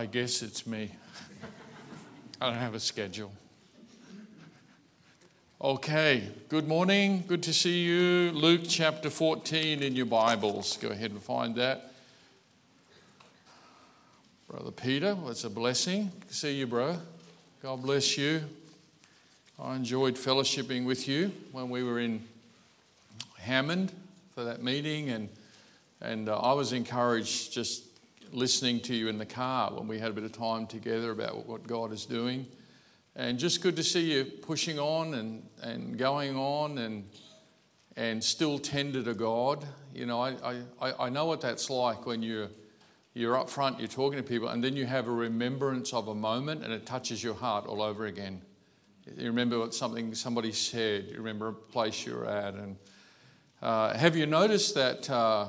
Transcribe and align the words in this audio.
I 0.00 0.06
guess 0.06 0.40
it's 0.40 0.66
me. 0.66 0.90
I 2.40 2.46
don't 2.46 2.58
have 2.58 2.74
a 2.74 2.80
schedule. 2.80 3.30
Okay, 5.60 6.26
good 6.48 6.66
morning. 6.66 7.22
Good 7.26 7.42
to 7.42 7.52
see 7.52 7.80
you. 7.82 8.30
Luke 8.32 8.62
chapter 8.66 9.10
14 9.10 9.82
in 9.82 9.94
your 9.94 10.06
Bibles. 10.06 10.78
Go 10.78 10.88
ahead 10.88 11.10
and 11.10 11.22
find 11.22 11.54
that. 11.56 11.92
Brother 14.48 14.70
Peter, 14.70 15.18
it's 15.26 15.44
a 15.44 15.50
blessing 15.50 16.10
to 16.28 16.34
see 16.34 16.54
you, 16.54 16.66
bro. 16.66 16.96
God 17.62 17.82
bless 17.82 18.16
you. 18.16 18.40
I 19.62 19.76
enjoyed 19.76 20.14
fellowshipping 20.14 20.86
with 20.86 21.08
you 21.08 21.30
when 21.52 21.68
we 21.68 21.82
were 21.82 22.00
in 22.00 22.24
Hammond 23.38 23.92
for 24.34 24.44
that 24.44 24.62
meeting, 24.62 25.10
and, 25.10 25.28
and 26.00 26.30
uh, 26.30 26.38
I 26.38 26.54
was 26.54 26.72
encouraged 26.72 27.52
just 27.52 27.89
listening 28.32 28.80
to 28.80 28.94
you 28.94 29.08
in 29.08 29.18
the 29.18 29.26
car 29.26 29.72
when 29.72 29.88
we 29.88 29.98
had 29.98 30.10
a 30.10 30.14
bit 30.14 30.24
of 30.24 30.32
time 30.32 30.66
together 30.66 31.10
about 31.10 31.46
what 31.46 31.66
God 31.66 31.92
is 31.92 32.06
doing. 32.06 32.46
And 33.16 33.38
just 33.38 33.60
good 33.60 33.76
to 33.76 33.82
see 33.82 34.12
you 34.12 34.24
pushing 34.24 34.78
on 34.78 35.14
and, 35.14 35.42
and 35.62 35.98
going 35.98 36.36
on 36.36 36.78
and, 36.78 37.08
and 37.96 38.22
still 38.22 38.58
tender 38.58 39.02
to 39.02 39.14
God. 39.14 39.66
You 39.94 40.06
know, 40.06 40.20
I, 40.20 40.62
I, 40.80 40.92
I 40.98 41.08
know 41.08 41.26
what 41.26 41.40
that's 41.40 41.68
like 41.70 42.06
when 42.06 42.22
you're, 42.22 42.48
you're 43.14 43.36
up 43.36 43.50
front, 43.50 43.78
you're 43.78 43.88
talking 43.88 44.18
to 44.18 44.22
people, 44.22 44.48
and 44.48 44.62
then 44.62 44.76
you 44.76 44.86
have 44.86 45.08
a 45.08 45.12
remembrance 45.12 45.92
of 45.92 46.08
a 46.08 46.14
moment 46.14 46.62
and 46.62 46.72
it 46.72 46.86
touches 46.86 47.22
your 47.22 47.34
heart 47.34 47.66
all 47.66 47.82
over 47.82 48.06
again. 48.06 48.42
You 49.16 49.26
remember 49.26 49.58
what 49.58 49.74
something 49.74 50.14
somebody 50.14 50.52
said, 50.52 51.06
you 51.10 51.16
remember 51.16 51.48
a 51.48 51.52
place 51.52 52.06
you're 52.06 52.26
at. 52.26 52.54
And 52.54 52.76
uh, 53.60 53.96
have 53.96 54.14
you 54.16 54.26
noticed 54.26 54.74
that 54.76 55.10
uh, 55.10 55.48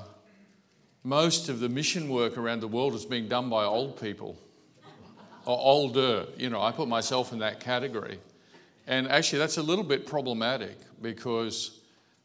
most 1.04 1.50
of 1.50 1.60
the 1.60 1.70
mission 1.70 2.10
work 2.10 2.38
around 2.38 2.62
the 2.62 2.68
world 2.68 2.94
is 2.94 3.06
being 3.06 3.28
done 3.28 3.50
by 3.50 3.64
old 3.64 4.00
people? 4.00 4.38
or 5.46 5.58
older. 5.60 6.26
You 6.38 6.50
know, 6.50 6.62
I 6.62 6.72
put 6.72 6.88
myself 6.88 7.32
in 7.32 7.40
that 7.40 7.60
category. 7.60 8.20
And 8.88 9.08
actually, 9.08 9.40
that's 9.40 9.58
a 9.58 9.64
little 9.64 9.84
bit 9.84 10.06
problematic 10.06 10.78
because, 11.02 11.80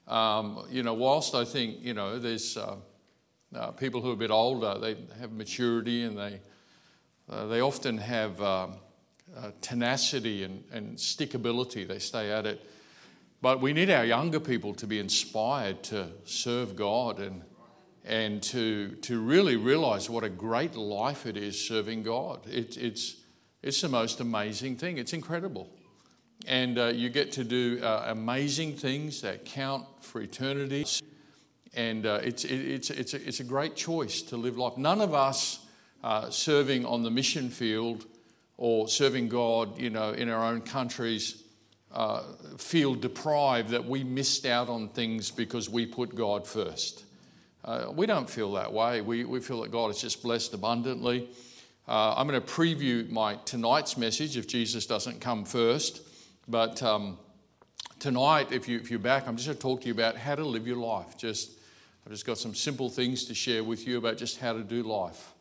um, 0.08 0.66
you 0.70 0.82
know, 0.82 0.94
whilst 0.94 1.34
I 1.34 1.44
think, 1.44 1.82
you 1.82 1.94
know, 1.94 2.18
there's 2.18 2.56
uh, 2.56 2.76
uh, 3.54 3.70
people 3.72 4.00
who 4.00 4.10
are 4.10 4.14
a 4.14 4.16
bit 4.16 4.30
older, 4.30 4.78
they 4.78 4.96
have 5.20 5.32
maturity 5.32 6.04
and 6.04 6.18
they, 6.18 6.40
uh, 7.28 7.46
they 7.46 7.60
often 7.60 7.98
have 7.98 8.40
um, 8.40 8.74
uh, 9.36 9.50
tenacity 9.60 10.44
and, 10.44 10.64
and 10.72 10.96
stickability, 10.96 11.86
they 11.86 11.98
stay 11.98 12.32
at 12.32 12.46
it. 12.46 12.64
But 13.42 13.60
we 13.60 13.72
need 13.72 13.90
our 13.90 14.04
younger 14.04 14.40
people 14.40 14.72
to 14.74 14.86
be 14.86 14.98
inspired 14.98 15.82
to 15.84 16.08
serve 16.24 16.74
God 16.74 17.20
and 17.20 17.42
and 18.06 18.40
to, 18.40 18.90
to 19.02 19.20
really 19.20 19.56
realize 19.56 20.08
what 20.08 20.22
a 20.22 20.28
great 20.28 20.76
life 20.76 21.26
it 21.26 21.36
is 21.36 21.60
serving 21.60 22.04
God. 22.04 22.46
It, 22.46 22.76
it's, 22.76 23.16
it's 23.62 23.80
the 23.80 23.88
most 23.88 24.20
amazing 24.20 24.76
thing, 24.76 24.98
it's 24.98 25.12
incredible. 25.12 25.68
And 26.46 26.78
uh, 26.78 26.86
you 26.86 27.08
get 27.08 27.32
to 27.32 27.44
do 27.44 27.80
uh, 27.82 28.04
amazing 28.08 28.76
things 28.76 29.22
that 29.22 29.44
count 29.44 29.86
for 30.00 30.20
eternity. 30.20 30.86
And 31.74 32.06
uh, 32.06 32.20
it's, 32.22 32.44
it, 32.44 32.54
it's, 32.54 32.90
it's, 32.90 33.14
a, 33.14 33.28
it's 33.28 33.40
a 33.40 33.44
great 33.44 33.74
choice 33.74 34.22
to 34.22 34.36
live 34.36 34.56
life. 34.56 34.76
None 34.76 35.00
of 35.00 35.12
us 35.12 35.66
uh, 36.04 36.30
serving 36.30 36.86
on 36.86 37.02
the 37.02 37.10
mission 37.10 37.50
field 37.50 38.06
or 38.56 38.86
serving 38.86 39.28
God, 39.28 39.80
you 39.80 39.90
know, 39.90 40.12
in 40.12 40.28
our 40.28 40.44
own 40.44 40.60
countries 40.60 41.42
uh, 41.92 42.22
feel 42.56 42.94
deprived 42.94 43.70
that 43.70 43.84
we 43.84 44.04
missed 44.04 44.46
out 44.46 44.68
on 44.68 44.90
things 44.90 45.30
because 45.30 45.68
we 45.68 45.86
put 45.86 46.14
God 46.14 46.46
first. 46.46 47.05
Uh, 47.66 47.90
we 47.92 48.06
don't 48.06 48.30
feel 48.30 48.52
that 48.52 48.72
way. 48.72 49.00
We, 49.00 49.24
we 49.24 49.40
feel 49.40 49.62
that 49.62 49.72
God 49.72 49.88
has 49.88 50.00
just 50.00 50.22
blessed 50.22 50.54
abundantly. 50.54 51.28
Uh, 51.88 52.14
I'm 52.16 52.28
going 52.28 52.40
to 52.40 52.46
preview 52.46 53.10
my 53.10 53.34
tonight's 53.44 53.96
message 53.96 54.36
if 54.36 54.46
Jesus 54.46 54.86
doesn't 54.86 55.20
come 55.20 55.44
first. 55.44 56.00
But 56.46 56.80
um, 56.84 57.18
tonight, 57.98 58.52
if, 58.52 58.68
you, 58.68 58.78
if 58.78 58.88
you're 58.88 59.00
back, 59.00 59.26
I'm 59.26 59.34
just 59.34 59.48
going 59.48 59.56
to 59.56 59.62
talk 59.62 59.80
to 59.80 59.88
you 59.88 59.94
about 59.94 60.16
how 60.16 60.36
to 60.36 60.44
live 60.44 60.64
your 60.64 60.76
life. 60.76 61.16
Just, 61.16 61.58
I've 62.04 62.12
just 62.12 62.24
got 62.24 62.38
some 62.38 62.54
simple 62.54 62.88
things 62.88 63.24
to 63.24 63.34
share 63.34 63.64
with 63.64 63.84
you 63.84 63.98
about 63.98 64.16
just 64.16 64.38
how 64.38 64.52
to 64.52 64.62
do 64.62 64.84
life. 64.84 65.32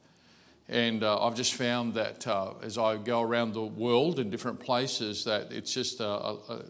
And 0.67 1.03
uh, 1.03 1.23
I've 1.23 1.35
just 1.35 1.53
found 1.53 1.93
that 1.93 2.25
uh, 2.25 2.53
as 2.63 2.79
I 2.79 2.97
go 2.97 3.21
around 3.21 3.53
the 3.53 3.65
world 3.65 4.17
in 4.17 4.31
different 4.31 4.59
places, 4.59 5.25
that 5.25 5.51
it's 5.51 5.71
just 5.71 6.01
uh, 6.01 6.05
a, 6.49 6.53
a, 6.53 6.61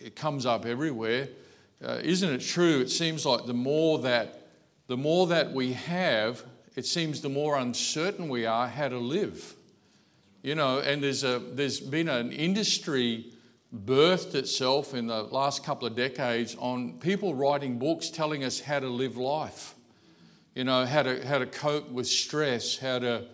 it 0.00 0.16
comes 0.16 0.46
up 0.46 0.64
everywhere. 0.64 1.28
Uh, 1.84 2.00
isn't 2.02 2.30
it 2.30 2.40
true? 2.40 2.80
It 2.80 2.90
seems 2.90 3.26
like 3.26 3.44
the 3.44 3.52
more 3.52 3.98
that 3.98 4.40
the 4.86 4.96
more 4.96 5.26
that 5.28 5.52
we 5.52 5.72
have, 5.72 6.42
it 6.76 6.86
seems 6.86 7.20
the 7.20 7.28
more 7.28 7.56
uncertain 7.56 8.28
we 8.28 8.46
are 8.46 8.68
how 8.68 8.88
to 8.88 8.98
live. 8.98 9.54
You 10.42 10.54
know, 10.54 10.80
and 10.80 11.02
there's, 11.02 11.24
a, 11.24 11.38
there's 11.38 11.80
been 11.80 12.08
an 12.08 12.30
industry 12.30 13.32
birthed 13.74 14.34
itself 14.34 14.94
in 14.94 15.06
the 15.06 15.22
last 15.22 15.64
couple 15.64 15.88
of 15.88 15.96
decades 15.96 16.54
on 16.58 16.98
people 16.98 17.34
writing 17.34 17.78
books 17.78 18.10
telling 18.10 18.44
us 18.44 18.60
how 18.60 18.78
to 18.78 18.88
live 18.88 19.16
life. 19.16 19.74
You 20.54 20.64
know, 20.64 20.84
how 20.84 21.02
to, 21.02 21.26
how 21.26 21.38
to 21.38 21.46
cope 21.46 21.90
with 21.90 22.06
stress, 22.06 22.76
how 22.76 22.98
to, 22.98 23.24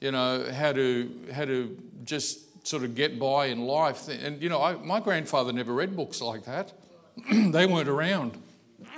you 0.00 0.12
know, 0.12 0.46
how 0.52 0.72
to, 0.72 1.10
how 1.32 1.44
to 1.44 1.76
just 2.04 2.66
sort 2.66 2.84
of 2.84 2.94
get 2.94 3.18
by 3.18 3.46
in 3.46 3.60
life. 3.66 4.08
And, 4.08 4.40
you 4.40 4.48
know, 4.48 4.62
I, 4.62 4.74
my 4.76 5.00
grandfather 5.00 5.52
never 5.52 5.74
read 5.74 5.96
books 5.96 6.20
like 6.20 6.44
that, 6.44 6.72
they 7.30 7.66
weren't 7.66 7.88
around. 7.88 8.40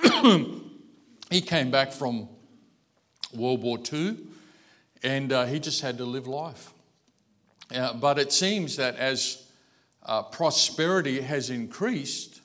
He 1.31 1.41
came 1.41 1.71
back 1.71 1.93
from 1.93 2.29
World 3.35 3.63
War 3.63 3.79
II 3.93 4.17
and 5.03 5.33
uh, 5.33 5.45
he 5.45 5.61
just 5.61 5.83
had 5.83 5.99
to 5.99 6.05
live 6.05 6.27
life. 6.27 6.73
Uh, 7.75 7.93
but 7.93 8.19
it 8.19 8.33
seems 8.33 8.77
that 8.77 8.97
as 8.97 9.47
uh, 10.05 10.23
prosperity 10.23 11.21
has 11.21 11.51
increased, 11.51 12.41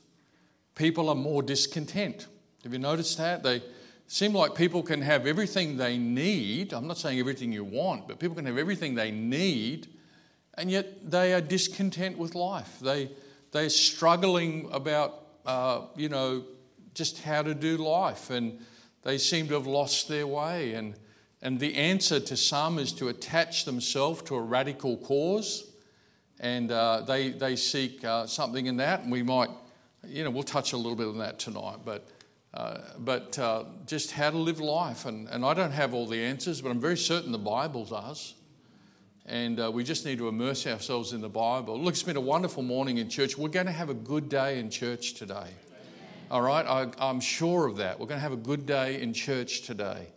people 0.75 1.07
are 1.09 1.15
more 1.15 1.41
discontent. 1.41 2.27
Have 2.63 2.73
you 2.73 2.79
noticed 2.79 3.17
that? 3.17 3.43
They 3.43 3.63
seem 4.07 4.33
like 4.33 4.53
people 4.53 4.83
can 4.83 5.01
have 5.01 5.25
everything 5.25 5.77
they 5.77 5.97
need. 5.97 6.73
I'm 6.73 6.87
not 6.87 6.97
saying 6.97 7.19
everything 7.19 7.53
you 7.53 7.63
want, 7.63 8.07
but 8.07 8.19
people 8.19 8.35
can 8.35 8.45
have 8.45 8.57
everything 8.57 8.95
they 8.95 9.11
need, 9.11 9.87
and 10.55 10.69
yet 10.69 11.09
they 11.09 11.33
are 11.33 11.41
discontent 11.41 12.17
with 12.17 12.35
life. 12.35 12.79
They, 12.81 13.11
they're 13.51 13.69
struggling 13.69 14.69
about, 14.71 15.25
uh, 15.45 15.81
you 15.95 16.09
know, 16.09 16.43
just 16.93 17.21
how 17.23 17.41
to 17.41 17.55
do 17.55 17.77
life. 17.77 18.29
And 18.29 18.59
they 19.03 19.17
seem 19.17 19.47
to 19.49 19.53
have 19.53 19.67
lost 19.67 20.07
their 20.07 20.25
way. 20.25 20.73
And, 20.73 20.95
and 21.41 21.59
the 21.59 21.75
answer 21.75 22.19
to 22.19 22.37
some 22.37 22.79
is 22.79 22.93
to 22.93 23.09
attach 23.09 23.65
themselves 23.65 24.21
to 24.23 24.35
a 24.35 24.41
radical 24.41 24.97
cause. 24.97 25.69
And 26.39 26.71
uh, 26.71 27.01
they, 27.01 27.29
they 27.29 27.55
seek 27.55 28.03
uh, 28.03 28.27
something 28.27 28.65
in 28.65 28.77
that. 28.77 29.01
And 29.01 29.11
we 29.11 29.23
might, 29.23 29.49
you 30.05 30.23
know, 30.23 30.29
we'll 30.29 30.43
touch 30.43 30.73
a 30.73 30.77
little 30.77 30.95
bit 30.95 31.07
on 31.07 31.17
that 31.19 31.39
tonight. 31.39 31.79
But, 31.85 32.07
uh, 32.53 32.79
but 32.99 33.37
uh, 33.37 33.65
just 33.85 34.11
how 34.11 34.29
to 34.29 34.37
live 34.37 34.59
life. 34.59 35.05
And, 35.05 35.27
and 35.29 35.45
I 35.45 35.53
don't 35.53 35.71
have 35.71 35.93
all 35.93 36.07
the 36.07 36.23
answers, 36.23 36.61
but 36.61 36.69
I'm 36.69 36.79
very 36.79 36.97
certain 36.97 37.31
the 37.31 37.37
Bible 37.37 37.85
does. 37.85 38.35
And 39.25 39.59
uh, 39.59 39.71
we 39.71 39.85
just 39.85 40.05
need 40.05 40.17
to 40.17 40.27
immerse 40.27 40.67
ourselves 40.67 41.13
in 41.13 41.21
the 41.21 41.29
Bible. 41.29 41.79
Look, 41.79 41.93
it's 41.93 42.03
been 42.03 42.17
a 42.17 42.21
wonderful 42.21 42.61
morning 42.61 42.97
in 42.97 43.09
church. 43.09 43.37
We're 43.37 43.47
going 43.47 43.67
to 43.67 43.71
have 43.71 43.89
a 43.89 43.93
good 43.93 44.27
day 44.27 44.59
in 44.59 44.69
church 44.69 45.13
today. 45.13 45.47
All 46.33 46.41
right, 46.41 46.65
I, 46.65 47.09
am 47.11 47.19
sure 47.19 47.67
of 47.67 47.77
that. 47.77 47.99
We're 47.99 48.07
going 48.07 48.17
to 48.17 48.23
have 48.23 48.31
a 48.33 48.35
good 48.35 48.65
day 48.65 48.99
in 48.99 49.13
church 49.13 49.61
today. 49.61 50.07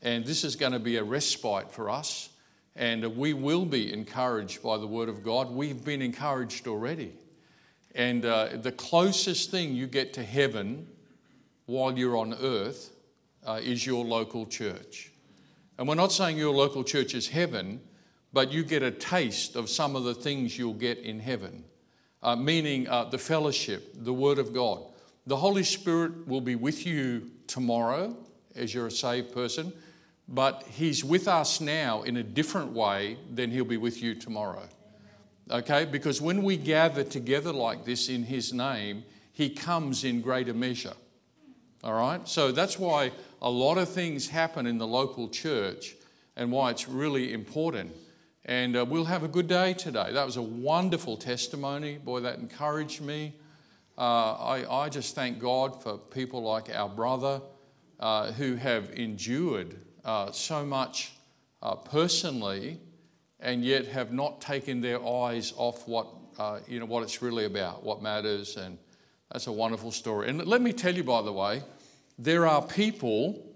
And 0.00 0.24
this 0.24 0.42
is 0.42 0.56
going 0.56 0.72
to 0.72 0.78
be 0.78 0.96
a 0.96 1.04
respite 1.04 1.70
for 1.70 1.90
us. 1.90 2.30
And 2.74 3.04
we 3.18 3.34
will 3.34 3.66
be 3.66 3.92
encouraged 3.92 4.62
by 4.62 4.78
the 4.78 4.86
Word 4.86 5.10
of 5.10 5.22
God. 5.22 5.50
We've 5.50 5.84
been 5.84 6.00
encouraged 6.00 6.68
already. 6.68 7.12
And 7.94 8.24
uh, 8.24 8.56
the 8.62 8.72
closest 8.72 9.50
thing 9.50 9.74
you 9.74 9.86
get 9.86 10.14
to 10.14 10.22
heaven 10.22 10.86
while 11.66 11.98
you're 11.98 12.16
on 12.16 12.32
earth 12.40 12.90
uh, 13.46 13.60
is 13.62 13.84
your 13.84 14.06
local 14.06 14.46
church. 14.46 15.12
And 15.76 15.86
we're 15.86 15.96
not 15.96 16.12
saying 16.12 16.38
your 16.38 16.54
local 16.54 16.82
church 16.82 17.12
is 17.12 17.28
heaven, 17.28 17.82
but 18.32 18.50
you 18.50 18.64
get 18.64 18.82
a 18.82 18.90
taste 18.90 19.54
of 19.54 19.68
some 19.68 19.96
of 19.96 20.04
the 20.04 20.14
things 20.14 20.58
you'll 20.58 20.72
get 20.72 20.96
in 21.00 21.20
heaven, 21.20 21.62
uh, 22.22 22.36
meaning 22.36 22.88
uh, 22.88 23.04
the 23.04 23.18
fellowship, 23.18 23.92
the 23.94 24.14
Word 24.14 24.38
of 24.38 24.54
God. 24.54 24.82
The 25.28 25.36
Holy 25.36 25.62
Spirit 25.62 26.26
will 26.26 26.40
be 26.40 26.56
with 26.56 26.86
you 26.86 27.30
tomorrow 27.46 28.16
as 28.56 28.72
you're 28.72 28.86
a 28.86 28.90
saved 28.90 29.34
person, 29.34 29.74
but 30.26 30.64
He's 30.70 31.04
with 31.04 31.28
us 31.28 31.60
now 31.60 32.00
in 32.02 32.16
a 32.16 32.22
different 32.22 32.72
way 32.72 33.18
than 33.30 33.50
He'll 33.50 33.66
be 33.66 33.76
with 33.76 34.02
you 34.02 34.14
tomorrow. 34.14 34.66
Okay? 35.50 35.84
Because 35.84 36.22
when 36.22 36.42
we 36.42 36.56
gather 36.56 37.04
together 37.04 37.52
like 37.52 37.84
this 37.84 38.08
in 38.08 38.22
His 38.22 38.54
name, 38.54 39.04
He 39.30 39.50
comes 39.50 40.02
in 40.02 40.22
greater 40.22 40.54
measure. 40.54 40.94
All 41.84 41.92
right? 41.92 42.26
So 42.26 42.50
that's 42.50 42.78
why 42.78 43.12
a 43.42 43.50
lot 43.50 43.76
of 43.76 43.90
things 43.90 44.28
happen 44.30 44.66
in 44.66 44.78
the 44.78 44.86
local 44.86 45.28
church 45.28 45.94
and 46.36 46.50
why 46.50 46.70
it's 46.70 46.88
really 46.88 47.34
important. 47.34 47.94
And 48.46 48.78
uh, 48.78 48.86
we'll 48.88 49.04
have 49.04 49.24
a 49.24 49.28
good 49.28 49.46
day 49.46 49.74
today. 49.74 50.10
That 50.10 50.24
was 50.24 50.38
a 50.38 50.42
wonderful 50.42 51.18
testimony. 51.18 51.98
Boy, 51.98 52.20
that 52.20 52.38
encouraged 52.38 53.02
me. 53.02 53.34
Uh, 53.98 54.34
I, 54.34 54.84
I, 54.84 54.88
just 54.88 55.16
thank 55.16 55.40
God 55.40 55.82
for 55.82 55.98
people 55.98 56.40
like 56.40 56.72
our 56.72 56.88
brother 56.88 57.42
uh, 57.98 58.30
who 58.30 58.54
have 58.54 58.90
endured 58.90 59.74
uh, 60.04 60.30
so 60.30 60.64
much 60.64 61.14
uh, 61.62 61.74
personally 61.74 62.78
and 63.40 63.64
yet 63.64 63.86
have 63.86 64.12
not 64.12 64.40
taken 64.40 64.80
their 64.80 65.04
eyes 65.04 65.52
off 65.56 65.88
what, 65.88 66.06
uh, 66.38 66.60
you 66.68 66.78
know, 66.78 66.86
what 66.86 67.02
it's 67.02 67.22
really 67.22 67.44
about, 67.44 67.82
what 67.82 68.00
matters. 68.00 68.56
And 68.56 68.78
that's 69.32 69.48
a 69.48 69.52
wonderful 69.52 69.90
story. 69.90 70.28
And 70.28 70.46
let 70.46 70.62
me 70.62 70.72
tell 70.72 70.94
you, 70.94 71.02
by 71.02 71.20
the 71.22 71.32
way, 71.32 71.64
there 72.20 72.46
are 72.46 72.62
people 72.62 73.52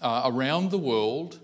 uh, 0.00 0.22
around 0.24 0.70
the 0.70 0.78
world 0.78 1.38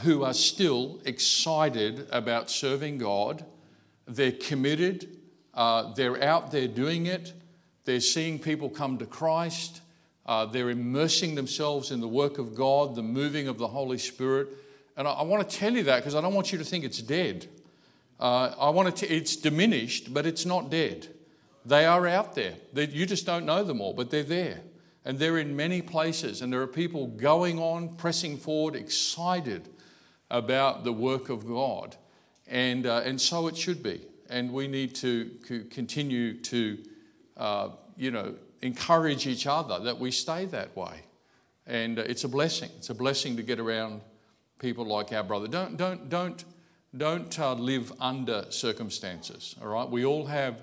who 0.00 0.24
are 0.24 0.32
still 0.32 1.02
excited 1.04 2.08
about 2.10 2.50
serving 2.50 2.96
God. 2.96 3.44
They're 4.06 4.32
committed, 4.32 5.18
uh, 5.54 5.92
they're 5.94 6.22
out 6.22 6.50
there 6.50 6.68
doing 6.68 7.06
it, 7.06 7.32
they're 7.84 8.00
seeing 8.00 8.38
people 8.38 8.68
come 8.68 8.98
to 8.98 9.06
Christ, 9.06 9.80
uh, 10.26 10.46
they're 10.46 10.70
immersing 10.70 11.34
themselves 11.34 11.90
in 11.90 12.00
the 12.00 12.08
work 12.08 12.38
of 12.38 12.54
God, 12.54 12.94
the 12.94 13.02
moving 13.02 13.48
of 13.48 13.58
the 13.58 13.68
Holy 13.68 13.98
Spirit. 13.98 14.48
And 14.96 15.08
I, 15.08 15.12
I 15.12 15.22
want 15.22 15.48
to 15.48 15.56
tell 15.56 15.72
you 15.72 15.82
that 15.84 15.96
because 15.96 16.14
I 16.14 16.20
don't 16.20 16.34
want 16.34 16.52
you 16.52 16.58
to 16.58 16.64
think 16.64 16.84
it's 16.84 17.02
dead. 17.02 17.48
Uh, 18.20 18.54
I 18.58 18.70
want 18.70 18.96
to, 18.96 19.12
it's 19.12 19.34
diminished, 19.34 20.14
but 20.14 20.26
it's 20.26 20.46
not 20.46 20.70
dead. 20.70 21.08
They 21.66 21.84
are 21.84 22.06
out 22.06 22.34
there. 22.34 22.54
They, 22.72 22.86
you 22.86 23.06
just 23.06 23.26
don't 23.26 23.44
know 23.44 23.64
them 23.64 23.80
all, 23.80 23.94
but 23.94 24.10
they're 24.10 24.22
there. 24.22 24.60
And 25.04 25.18
they're 25.18 25.38
in 25.38 25.56
many 25.56 25.82
places, 25.82 26.42
and 26.42 26.52
there 26.52 26.60
are 26.60 26.68
people 26.68 27.08
going 27.08 27.58
on, 27.58 27.96
pressing 27.96 28.36
forward, 28.36 28.76
excited 28.76 29.68
about 30.30 30.84
the 30.84 30.92
work 30.92 31.28
of 31.28 31.46
God. 31.46 31.96
And, 32.46 32.86
uh, 32.86 33.02
and 33.04 33.20
so 33.20 33.48
it 33.48 33.56
should 33.56 33.82
be. 33.82 34.06
And 34.32 34.50
we 34.52 34.66
need 34.66 34.94
to 34.96 35.30
continue 35.70 36.40
to, 36.40 36.78
uh, 37.36 37.68
you 37.98 38.10
know, 38.10 38.34
encourage 38.62 39.26
each 39.26 39.46
other 39.46 39.78
that 39.80 39.98
we 39.98 40.10
stay 40.10 40.46
that 40.46 40.74
way. 40.74 41.02
And 41.66 41.98
uh, 41.98 42.02
it's 42.02 42.24
a 42.24 42.28
blessing. 42.28 42.70
It's 42.78 42.88
a 42.88 42.94
blessing 42.94 43.36
to 43.36 43.42
get 43.42 43.60
around 43.60 44.00
people 44.58 44.86
like 44.86 45.12
our 45.12 45.22
brother. 45.22 45.48
Don't, 45.48 45.76
don't, 45.76 46.08
don't, 46.08 46.44
don't 46.96 47.38
uh, 47.38 47.52
live 47.54 47.92
under 48.00 48.46
circumstances, 48.48 49.54
all 49.60 49.68
right? 49.68 49.88
We 49.88 50.06
all 50.06 50.24
have 50.24 50.56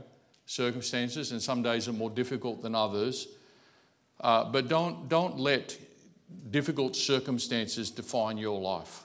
circumstances, 0.47 1.31
and 1.31 1.39
some 1.39 1.61
days 1.61 1.87
are 1.87 1.93
more 1.93 2.09
difficult 2.09 2.63
than 2.63 2.73
others. 2.73 3.27
Uh, 4.19 4.45
but 4.45 4.67
don't, 4.67 5.07
don't 5.07 5.37
let 5.37 5.77
difficult 6.49 6.95
circumstances 6.95 7.91
define 7.91 8.37
your 8.37 8.59
life. 8.59 9.03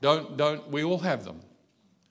Don't, 0.00 0.36
don't, 0.36 0.68
we 0.70 0.82
all 0.82 0.98
have 0.98 1.24
them. 1.24 1.40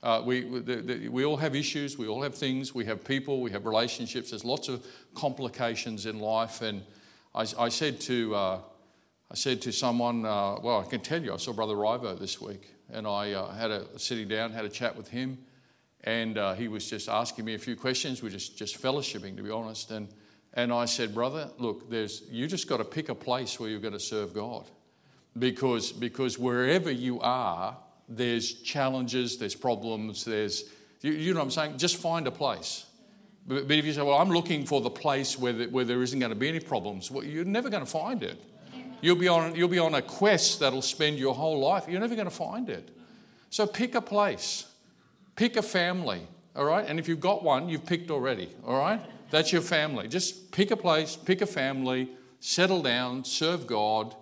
Uh, 0.01 0.21
we, 0.25 0.41
the, 0.41 0.75
the, 0.77 1.07
we 1.09 1.25
all 1.25 1.37
have 1.37 1.55
issues, 1.55 1.97
we 1.97 2.07
all 2.07 2.21
have 2.21 2.33
things, 2.33 2.73
we 2.73 2.85
have 2.85 3.03
people, 3.03 3.41
we 3.41 3.51
have 3.51 3.65
relationships. 3.65 4.29
There's 4.29 4.45
lots 4.45 4.69
of 4.69 4.85
complications 5.13 6.05
in 6.05 6.19
life. 6.19 6.61
And 6.61 6.83
I, 7.35 7.45
I 7.57 7.69
said, 7.69 7.99
to, 8.01 8.35
uh, 8.35 8.59
I 9.29 9.35
said 9.35 9.61
to 9.63 9.71
someone, 9.71 10.25
uh, 10.25 10.55
well, 10.61 10.79
I 10.79 10.89
can 10.89 11.01
tell 11.01 11.21
you, 11.21 11.33
I 11.33 11.37
saw 11.37 11.51
Brother 11.51 11.75
Rivo 11.75 12.17
this 12.17 12.39
week, 12.39 12.73
and 12.91 13.05
I 13.05 13.33
uh, 13.33 13.51
had 13.51 13.71
a 13.71 13.99
sitting 13.99 14.27
down, 14.27 14.53
had 14.53 14.65
a 14.65 14.69
chat 14.69 14.95
with 14.95 15.09
him, 15.09 15.37
and 16.05 16.37
uh, 16.37 16.53
he 16.53 16.69
was 16.69 16.89
just 16.89 17.09
asking 17.09 17.43
me 17.43 17.55
a 17.55 17.59
few 17.59 17.75
questions. 17.75 18.23
We're 18.23 18.29
just, 18.29 18.57
just 18.57 18.81
fellowshipping, 18.81 19.35
to 19.35 19.43
be 19.43 19.51
honest. 19.51 19.91
And 19.91 20.07
and 20.53 20.73
I 20.73 20.85
said, 20.85 21.13
Brother, 21.13 21.49
look, 21.57 21.89
there's, 21.89 22.23
you 22.29 22.47
just 22.47 22.67
got 22.67 22.77
to 22.77 22.83
pick 22.83 23.09
a 23.09 23.15
place 23.15 23.59
where 23.59 23.69
you're 23.69 23.79
going 23.79 23.93
to 23.93 23.99
serve 23.99 24.33
God. 24.33 24.65
Because, 25.37 25.91
because 25.91 26.39
wherever 26.39 26.89
you 26.89 27.19
are, 27.21 27.77
there's 28.09 28.53
challenges, 28.53 29.37
there's 29.37 29.55
problems, 29.55 30.25
there's, 30.25 30.65
you, 31.01 31.11
you 31.11 31.33
know 31.33 31.39
what 31.39 31.45
I'm 31.45 31.51
saying? 31.51 31.77
Just 31.77 31.97
find 31.97 32.27
a 32.27 32.31
place. 32.31 32.85
But, 33.47 33.67
but 33.67 33.77
if 33.77 33.85
you 33.85 33.93
say, 33.93 34.01
Well, 34.01 34.17
I'm 34.17 34.29
looking 34.29 34.65
for 34.65 34.81
the 34.81 34.89
place 34.89 35.37
where, 35.37 35.53
the, 35.53 35.65
where 35.67 35.85
there 35.85 36.01
isn't 36.01 36.19
going 36.19 36.31
to 36.31 36.35
be 36.35 36.49
any 36.49 36.59
problems, 36.59 37.11
well, 37.11 37.23
you're 37.23 37.45
never 37.45 37.69
going 37.69 37.85
to 37.85 37.89
find 37.89 38.23
it. 38.23 38.41
You'll 39.01 39.15
be, 39.15 39.29
on, 39.29 39.55
you'll 39.55 39.69
be 39.69 39.79
on 39.79 39.95
a 39.95 40.01
quest 40.01 40.59
that'll 40.59 40.81
spend 40.81 41.17
your 41.17 41.33
whole 41.33 41.59
life. 41.59 41.85
You're 41.87 42.01
never 42.01 42.15
going 42.15 42.27
to 42.27 42.35
find 42.35 42.69
it. 42.69 42.89
So 43.49 43.65
pick 43.65 43.95
a 43.95 44.01
place, 44.01 44.65
pick 45.35 45.55
a 45.55 45.61
family, 45.61 46.27
all 46.55 46.65
right? 46.65 46.85
And 46.85 46.99
if 46.99 47.07
you've 47.07 47.21
got 47.21 47.43
one, 47.43 47.69
you've 47.69 47.85
picked 47.85 48.11
already, 48.11 48.49
all 48.65 48.77
right? 48.77 49.01
That's 49.29 49.53
your 49.53 49.61
family. 49.61 50.07
Just 50.07 50.51
pick 50.51 50.71
a 50.71 50.77
place, 50.77 51.15
pick 51.15 51.41
a 51.41 51.45
family, 51.45 52.09
settle 52.39 52.81
down, 52.81 53.23
serve 53.23 53.67
God, 53.67 54.15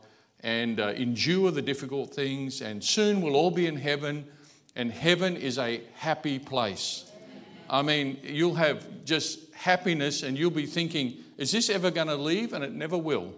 and 0.47 0.79
uh, 0.79 0.87
endure 0.95 1.51
the 1.51 1.61
difficult 1.61 2.13
things. 2.13 2.61
And 2.61 2.81
soon 2.81 3.21
we'll 3.21 3.35
all 3.35 3.51
be 3.51 3.67
in 3.67 3.75
heaven, 3.75 4.25
and 4.77 4.89
heaven 4.89 5.35
is 5.35 5.57
a 5.57 5.81
happy 5.95 6.39
place. 6.39 7.11
I 7.69 7.81
mean, 7.81 8.17
you'll 8.23 8.55
have 8.55 9.03
just 9.03 9.53
happiness, 9.53 10.23
and 10.23 10.37
you'll 10.37 10.49
be 10.49 10.65
thinking, 10.65 11.17
is 11.37 11.51
this 11.51 11.69
ever 11.69 11.91
going 11.91 12.07
to 12.07 12.15
leave? 12.15 12.53
And 12.53 12.63
it 12.63 12.71
never 12.71 12.97
will. 12.97 13.33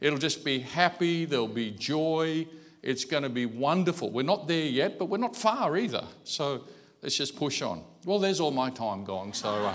It'll 0.00 0.18
just 0.18 0.44
be 0.44 0.58
happy, 0.58 1.24
there'll 1.24 1.46
be 1.46 1.70
joy, 1.70 2.48
it's 2.82 3.04
going 3.04 3.22
to 3.22 3.28
be 3.28 3.46
wonderful. 3.46 4.10
We're 4.10 4.22
not 4.22 4.48
there 4.48 4.64
yet, 4.64 4.98
but 4.98 5.04
we're 5.04 5.18
not 5.18 5.36
far 5.36 5.76
either. 5.76 6.04
So 6.24 6.64
let's 7.00 7.16
just 7.16 7.36
push 7.36 7.62
on. 7.62 7.84
Well, 8.04 8.18
there's 8.18 8.40
all 8.40 8.50
my 8.50 8.70
time 8.70 9.04
gone, 9.04 9.34
so. 9.34 9.50
Uh, 9.50 9.74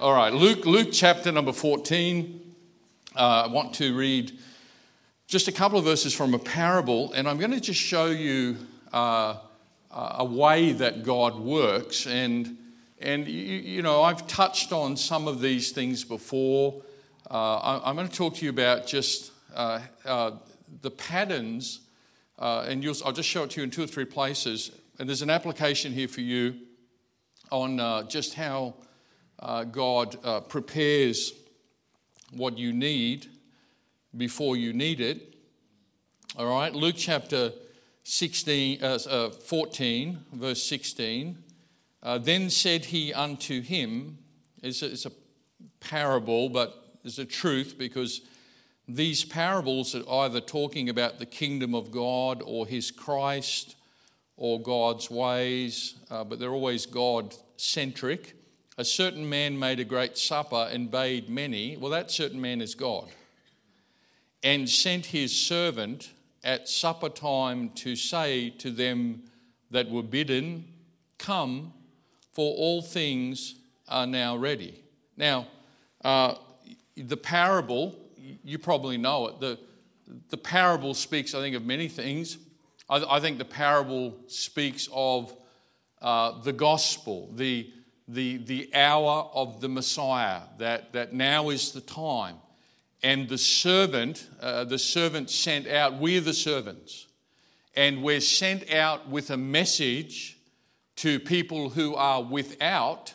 all 0.00 0.12
right, 0.12 0.34
Luke, 0.34 0.66
Luke 0.66 0.88
chapter 0.92 1.32
number 1.32 1.52
14. 1.52 2.54
Uh, 3.16 3.18
I 3.18 3.46
want 3.46 3.74
to 3.76 3.96
read 3.96 4.38
just 5.26 5.48
a 5.48 5.52
couple 5.52 5.78
of 5.78 5.84
verses 5.84 6.14
from 6.14 6.34
a 6.34 6.38
parable, 6.38 7.12
and 7.12 7.28
I'm 7.28 7.38
going 7.38 7.50
to 7.50 7.60
just 7.60 7.80
show 7.80 8.06
you 8.06 8.56
uh, 8.92 9.36
a 9.90 10.24
way 10.24 10.72
that 10.72 11.02
God 11.02 11.38
works. 11.38 12.06
And, 12.06 12.58
and 13.00 13.26
you, 13.26 13.56
you, 13.56 13.82
know, 13.82 14.02
I've 14.02 14.26
touched 14.26 14.72
on 14.72 14.96
some 14.96 15.26
of 15.26 15.40
these 15.40 15.72
things 15.72 16.04
before. 16.04 16.82
Uh, 17.30 17.80
I'm 17.84 17.96
going 17.96 18.08
to 18.08 18.14
talk 18.14 18.34
to 18.36 18.44
you 18.44 18.50
about 18.50 18.86
just 18.86 19.32
uh, 19.54 19.80
uh, 20.04 20.32
the 20.82 20.90
patterns, 20.90 21.80
uh, 22.38 22.66
and 22.68 22.84
I'll 23.04 23.12
just 23.12 23.28
show 23.28 23.44
it 23.44 23.50
to 23.50 23.60
you 23.60 23.64
in 23.64 23.70
two 23.70 23.84
or 23.84 23.86
three 23.86 24.04
places. 24.04 24.72
And 24.98 25.08
there's 25.08 25.22
an 25.22 25.30
application 25.30 25.92
here 25.92 26.08
for 26.08 26.20
you 26.20 26.56
on 27.50 28.08
just 28.08 28.34
how 28.34 28.74
uh, 29.38 29.64
God 29.64 30.16
uh, 30.24 30.40
prepares 30.40 31.32
what 32.32 32.58
you 32.58 32.72
need 32.72 33.28
before 34.16 34.56
you 34.56 34.72
need 34.72 35.00
it. 35.00 35.34
All 36.36 36.46
right, 36.46 36.72
Luke 36.74 36.96
chapter 36.98 37.52
16, 38.04 38.82
uh, 38.82 38.98
uh 39.08 39.30
14, 39.30 40.18
verse 40.32 40.62
16. 40.62 41.38
Uh, 42.02 42.18
then 42.18 42.50
said 42.50 42.86
he 42.86 43.12
unto 43.14 43.62
him, 43.62 44.18
it's 44.62 44.82
a, 44.82 44.86
it's 44.86 45.06
a 45.06 45.12
parable, 45.80 46.48
but 46.48 46.98
it's 47.04 47.18
a 47.18 47.24
truth 47.24 47.76
because 47.78 48.20
these 48.86 49.24
parables 49.24 49.94
are 49.94 50.24
either 50.24 50.40
talking 50.40 50.88
about 50.88 51.18
the 51.18 51.26
kingdom 51.26 51.74
of 51.74 51.90
God 51.90 52.42
or 52.44 52.66
his 52.66 52.90
Christ 52.90 53.76
or 54.36 54.60
God's 54.60 55.10
ways, 55.10 55.94
uh, 56.10 56.24
but 56.24 56.38
they're 56.38 56.52
always 56.52 56.84
God 56.84 57.34
centric 57.56 58.34
a 58.76 58.84
certain 58.84 59.28
man 59.28 59.58
made 59.58 59.78
a 59.78 59.84
great 59.84 60.18
supper 60.18 60.68
and 60.70 60.90
bade 60.90 61.28
many. 61.28 61.76
Well, 61.76 61.90
that 61.92 62.10
certain 62.10 62.40
man 62.40 62.60
is 62.60 62.74
God. 62.74 63.08
And 64.44 64.70
sent 64.70 65.06
his 65.06 65.34
servant 65.34 66.12
at 66.44 66.68
supper 66.68 67.08
time 67.08 67.70
to 67.70 67.96
say 67.96 68.50
to 68.50 68.70
them 68.70 69.24
that 69.72 69.90
were 69.90 70.02
bidden, 70.02 70.66
Come, 71.18 71.72
for 72.32 72.54
all 72.54 72.82
things 72.82 73.56
are 73.88 74.06
now 74.06 74.36
ready. 74.36 74.84
Now, 75.16 75.48
uh, 76.04 76.34
the 76.96 77.16
parable, 77.16 77.96
you 78.44 78.58
probably 78.58 78.98
know 78.98 79.28
it. 79.28 79.40
The, 79.40 79.58
the 80.28 80.36
parable 80.36 80.94
speaks, 80.94 81.34
I 81.34 81.40
think, 81.40 81.56
of 81.56 81.64
many 81.64 81.88
things. 81.88 82.38
I, 82.88 83.16
I 83.16 83.20
think 83.20 83.38
the 83.38 83.44
parable 83.44 84.14
speaks 84.28 84.88
of 84.92 85.34
uh, 86.02 86.42
the 86.42 86.52
gospel, 86.52 87.30
the 87.34 87.72
the, 88.08 88.38
the 88.38 88.70
hour 88.74 89.30
of 89.32 89.60
the 89.60 89.68
Messiah, 89.68 90.42
that, 90.58 90.92
that 90.92 91.12
now 91.12 91.48
is 91.50 91.72
the 91.72 91.80
time. 91.80 92.36
And 93.04 93.28
the 93.28 93.36
servant, 93.36 94.26
uh, 94.40 94.64
the 94.64 94.78
servant 94.78 95.28
sent 95.28 95.68
out, 95.68 96.00
we're 96.00 96.22
the 96.22 96.32
servants, 96.32 97.06
and 97.76 98.02
we're 98.02 98.22
sent 98.22 98.72
out 98.72 99.10
with 99.10 99.28
a 99.28 99.36
message 99.36 100.38
to 100.96 101.20
people 101.20 101.68
who 101.68 101.94
are 101.96 102.22
without 102.22 103.12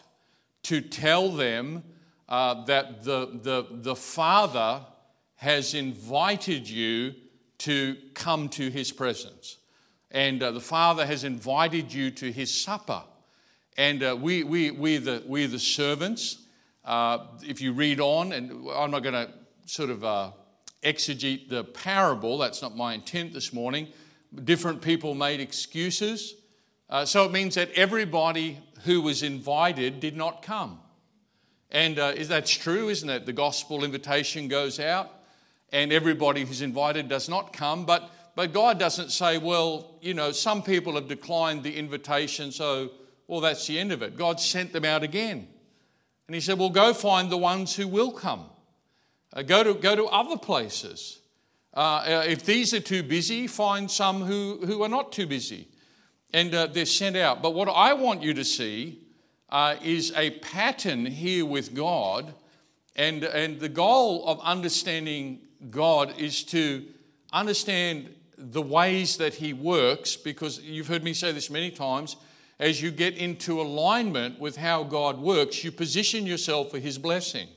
to 0.62 0.81
tell 0.81 1.31
them 1.31 1.84
uh, 2.27 2.65
that 2.65 3.03
the, 3.03 3.39
the, 3.41 3.65
the 3.72 3.96
Father 3.96 4.86
has 5.38 5.74
invited 5.74 6.69
you 6.69 7.15
to 7.58 7.98
come 8.13 8.48
to 8.50 8.69
his 8.69 8.91
presence. 8.91 9.58
And 10.12 10.43
uh, 10.43 10.51
the 10.51 10.62
Father 10.62 11.03
has 11.03 11.24
invited 11.24 11.91
you 11.91 12.12
to 12.12 12.31
his 12.31 12.53
supper. 12.53 13.01
And 13.75 14.03
uh, 14.03 14.15
we, 14.22 14.43
we, 14.43 14.69
we're, 14.69 15.00
the, 15.00 15.24
we're 15.25 15.48
the 15.48 15.58
servants. 15.58 16.46
Uh, 16.86 17.25
if 17.41 17.60
you 17.60 17.74
read 17.74 18.00
on, 18.00 18.34
and 18.34 18.69
I'm 18.69 18.91
not 18.91 19.01
going 19.01 19.15
to 19.15 19.34
sort 19.70 19.92
of 19.92 20.04
uh, 20.04 20.32
exegete 20.82 21.48
the 21.48 21.64
parable, 21.64 22.40
that's 22.40 22.62
not 22.64 22.76
my 22.76 22.96
intent 22.96 23.34
this 23.34 23.54
morning. 23.54 23.88
Different 24.44 24.82
people 24.82 25.14
made 25.14 25.40
excuses. 25.40 26.34
Uh, 26.90 27.06
so 27.06 27.24
it 27.26 27.32
means 27.32 27.54
that 27.54 27.70
everybody 27.74 28.58
who 28.86 29.00
was 29.00 29.22
invited 29.22 30.00
did 30.00 30.18
not 30.18 30.42
come. 30.42 30.80
And 31.70 32.00
uh, 32.00 32.14
is 32.16 32.30
that 32.30 32.48
true, 32.48 32.90
isn't 32.90 33.10
it? 33.10 33.28
The 33.28 33.34
gospel 33.34 33.84
invitation 33.84 34.48
goes 34.48 34.80
out, 34.80 35.12
and 35.72 35.94
everybody 35.94 36.46
who's 36.46 36.64
invited 36.64 37.08
does 37.08 37.30
not 37.30 37.54
come. 37.54 37.86
But, 37.86 38.10
But 38.36 38.54
God 38.54 38.80
doesn't 38.80 39.12
say, 39.12 39.38
well, 39.38 39.98
you 40.02 40.16
know, 40.16 40.32
some 40.32 40.64
people 40.64 40.96
have 40.96 41.08
declined 41.08 41.62
the 41.62 41.78
invitation, 41.78 42.52
so, 42.52 42.90
well, 43.28 43.40
that's 43.40 43.68
the 43.68 43.78
end 43.78 43.92
of 43.92 44.02
it. 44.02 44.18
God 44.18 44.40
sent 44.40 44.74
them 44.74 44.84
out 44.84 45.04
again. 45.04 45.48
And 46.26 46.34
He 46.34 46.42
said, 46.42 46.58
well, 46.58 46.72
go 46.72 46.92
find 46.92 47.32
the 47.32 47.38
ones 47.38 47.76
who 47.76 47.88
will 47.88 48.12
come. 48.12 48.46
Uh, 49.33 49.43
go, 49.43 49.63
to, 49.63 49.74
go 49.75 49.95
to 49.95 50.05
other 50.05 50.38
places. 50.38 51.19
Uh, 51.74 51.79
uh, 51.79 52.24
if 52.27 52.43
these 52.43 52.74
are 52.74 52.79
too 52.79 53.03
busy, 53.03 53.45
find 53.48 53.89
some 53.89 54.21
who, 54.21 54.59
who 54.65 54.81
are 54.81 54.89
not 54.89 55.12
too 55.12 55.27
busy. 55.27 55.67
And 56.33 56.53
uh, 56.53 56.67
they're 56.67 56.86
sent 56.86 57.15
out. 57.15 57.41
But 57.41 57.53
what 57.53 57.69
I 57.69 57.93
want 57.93 58.24
you 58.24 58.33
to 58.33 58.43
see 58.43 59.01
uh, 59.50 59.75
is 59.83 60.12
a 60.15 60.31
pattern 60.39 61.05
here 61.05 61.45
with 61.45 61.75
God. 61.75 62.33
And, 62.95 63.24
and 63.24 63.59
the 63.59 63.69
goal 63.69 64.27
of 64.27 64.39
understanding 64.41 65.39
God 65.69 66.19
is 66.19 66.43
to 66.45 66.86
understand 67.31 68.13
the 68.38 68.62
ways 68.62 69.17
that 69.17 69.36
He 69.36 69.53
works, 69.53 70.15
because 70.15 70.62
you've 70.62 70.88
heard 70.88 71.03
me 71.03 71.13
say 71.13 71.31
this 71.31 71.50
many 71.50 71.71
times. 71.71 72.15
As 72.59 72.81
you 72.81 72.91
get 72.91 73.15
into 73.15 73.62
alignment 73.62 74.39
with 74.39 74.57
how 74.57 74.83
God 74.83 75.19
works, 75.19 75.63
you 75.63 75.71
position 75.71 76.25
yourself 76.25 76.71
for 76.71 76.79
His 76.79 76.98
blessing. 76.98 77.48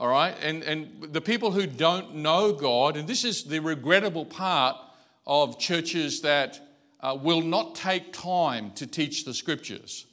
All 0.00 0.08
right? 0.08 0.34
And, 0.42 0.62
and 0.62 1.12
the 1.12 1.20
people 1.20 1.50
who 1.50 1.66
don't 1.66 2.14
know 2.16 2.54
God, 2.54 2.96
and 2.96 3.06
this 3.06 3.22
is 3.22 3.44
the 3.44 3.58
regrettable 3.58 4.24
part 4.24 4.78
of 5.26 5.58
churches 5.58 6.22
that 6.22 6.58
uh, 7.00 7.18
will 7.20 7.42
not 7.42 7.74
take 7.74 8.10
time 8.14 8.70
to 8.72 8.86
teach 8.86 9.26
the 9.26 9.34
scriptures. 9.34 10.06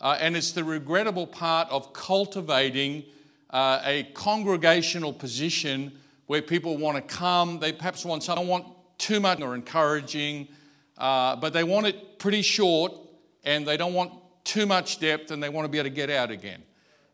Uh, 0.00 0.16
and 0.20 0.36
it's 0.36 0.52
the 0.52 0.62
regrettable 0.62 1.26
part 1.26 1.68
of 1.70 1.92
cultivating 1.92 3.02
uh, 3.50 3.80
a 3.84 4.04
congregational 4.14 5.12
position 5.12 5.90
where 6.26 6.40
people 6.40 6.76
want 6.78 6.96
to 6.96 7.02
come. 7.02 7.58
They 7.58 7.72
perhaps 7.72 8.04
want 8.04 8.22
something, 8.22 8.46
don't 8.46 8.50
want 8.50 8.66
too 8.96 9.18
much 9.18 9.40
or 9.40 9.56
encouraging, 9.56 10.46
uh, 10.98 11.34
but 11.34 11.52
they 11.52 11.64
want 11.64 11.86
it 11.86 12.20
pretty 12.20 12.42
short 12.42 12.92
and 13.42 13.66
they 13.66 13.76
don't 13.76 13.92
want 13.92 14.12
too 14.44 14.66
much 14.66 15.00
depth 15.00 15.32
and 15.32 15.42
they 15.42 15.48
want 15.48 15.64
to 15.64 15.68
be 15.68 15.78
able 15.78 15.90
to 15.90 15.94
get 15.94 16.10
out 16.10 16.30
again. 16.30 16.62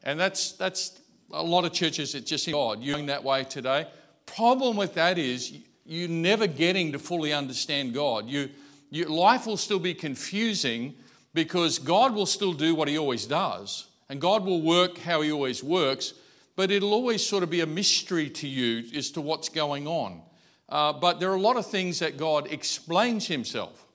And 0.02 0.20
that's, 0.20 0.52
that's 0.52 1.00
a 1.32 1.42
lot 1.42 1.64
of 1.64 1.73
churches, 1.73 2.14
it's 2.14 2.28
just 2.28 2.50
God, 2.50 2.82
you're 2.82 2.94
going 2.94 3.06
that 3.06 3.25
way 3.25 3.44
today. 3.44 3.87
Problem 4.26 4.76
with 4.76 4.94
that 4.94 5.18
is 5.18 5.58
you're 5.85 6.08
never 6.08 6.47
getting 6.47 6.92
to 6.92 6.99
fully 6.99 7.32
understand 7.32 7.94
God. 7.94 8.28
You, 8.28 8.50
you, 8.90 9.06
life 9.06 9.47
will 9.47 9.56
still 9.56 9.78
be 9.78 9.94
confusing 9.94 10.94
because 11.35 11.78
God 11.78 12.14
will 12.14 12.26
still 12.26 12.52
do 12.52 12.75
what 12.75 12.88
He 12.88 12.99
always 12.99 13.26
does, 13.26 13.87
and 14.08 14.20
God 14.20 14.44
will 14.44 14.62
work 14.62 14.99
how 14.99 15.20
He 15.20 15.30
always 15.30 15.62
works, 15.62 16.14
but 16.56 16.70
it'll 16.70 16.92
always 16.92 17.25
sort 17.25 17.42
of 17.42 17.50
be 17.50 17.61
a 17.61 17.66
mystery 17.66 18.28
to 18.30 18.49
you 18.49 18.85
as 18.97 19.11
to 19.12 19.20
what's 19.20 19.49
going 19.49 19.87
on. 19.87 20.23
Uh, 20.68 20.92
but 20.92 21.20
there 21.20 21.30
are 21.30 21.37
a 21.37 21.40
lot 21.40 21.56
of 21.56 21.66
things 21.66 21.99
that 21.99 22.16
God 22.16 22.50
explains 22.50 23.26
Himself, 23.26 23.87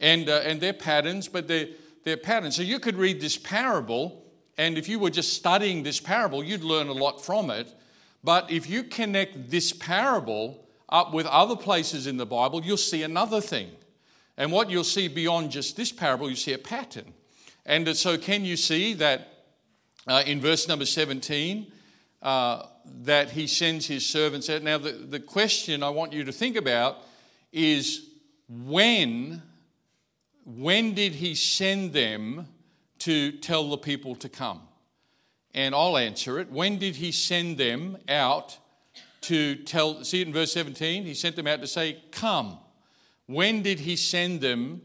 and, 0.00 0.28
uh, 0.28 0.40
and 0.44 0.60
they're 0.60 0.72
patterns, 0.72 1.28
but 1.28 1.48
they're, 1.48 1.68
they're 2.04 2.16
patterns. 2.16 2.56
So 2.56 2.62
you 2.62 2.78
could 2.78 2.96
read 2.96 3.20
this 3.20 3.36
parable, 3.36 4.24
and 4.58 4.76
if 4.76 4.88
you 4.88 4.98
were 4.98 5.10
just 5.10 5.34
studying 5.34 5.84
this 5.84 6.00
parable, 6.00 6.42
you'd 6.42 6.64
learn 6.64 6.88
a 6.88 6.92
lot 6.92 7.24
from 7.24 7.48
it. 7.48 7.72
But 8.24 8.50
if 8.50 8.68
you 8.68 8.82
connect 8.82 9.50
this 9.50 9.72
parable 9.72 10.66
up 10.88 11.14
with 11.14 11.26
other 11.26 11.54
places 11.54 12.08
in 12.08 12.16
the 12.16 12.26
Bible, 12.26 12.64
you'll 12.64 12.76
see 12.76 13.04
another 13.04 13.40
thing. 13.40 13.70
And 14.36 14.50
what 14.50 14.68
you'll 14.68 14.82
see 14.82 15.06
beyond 15.06 15.52
just 15.52 15.76
this 15.76 15.92
parable, 15.92 16.28
you 16.28 16.34
see 16.34 16.52
a 16.52 16.58
pattern. 16.58 17.14
And 17.64 17.96
so, 17.96 18.18
can 18.18 18.44
you 18.44 18.56
see 18.56 18.94
that 18.94 19.28
uh, 20.08 20.24
in 20.26 20.40
verse 20.40 20.66
number 20.66 20.86
17, 20.86 21.70
uh, 22.22 22.62
that 23.02 23.30
he 23.30 23.46
sends 23.46 23.86
his 23.86 24.06
servants 24.06 24.50
out? 24.50 24.62
Now, 24.62 24.78
the, 24.78 24.92
the 24.92 25.20
question 25.20 25.84
I 25.84 25.90
want 25.90 26.12
you 26.12 26.24
to 26.24 26.32
think 26.32 26.56
about 26.56 26.98
is 27.52 28.08
when, 28.48 29.42
when 30.44 30.94
did 30.94 31.14
he 31.14 31.34
send 31.34 31.92
them 31.92 32.48
to 33.00 33.32
tell 33.32 33.70
the 33.70 33.78
people 33.78 34.14
to 34.16 34.28
come? 34.28 34.60
And 35.54 35.74
I'll 35.74 35.96
answer 35.96 36.38
it. 36.38 36.50
When 36.50 36.78
did 36.78 36.96
he 36.96 37.12
send 37.12 37.58
them 37.58 37.98
out 38.08 38.58
to 39.22 39.56
tell? 39.56 40.04
See 40.04 40.20
it 40.20 40.26
in 40.26 40.32
verse 40.32 40.52
17? 40.52 41.04
He 41.04 41.14
sent 41.14 41.36
them 41.36 41.46
out 41.46 41.60
to 41.60 41.66
say, 41.66 42.02
Come. 42.10 42.58
When 43.26 43.62
did 43.62 43.80
he 43.80 43.96
send 43.96 44.40
them 44.40 44.80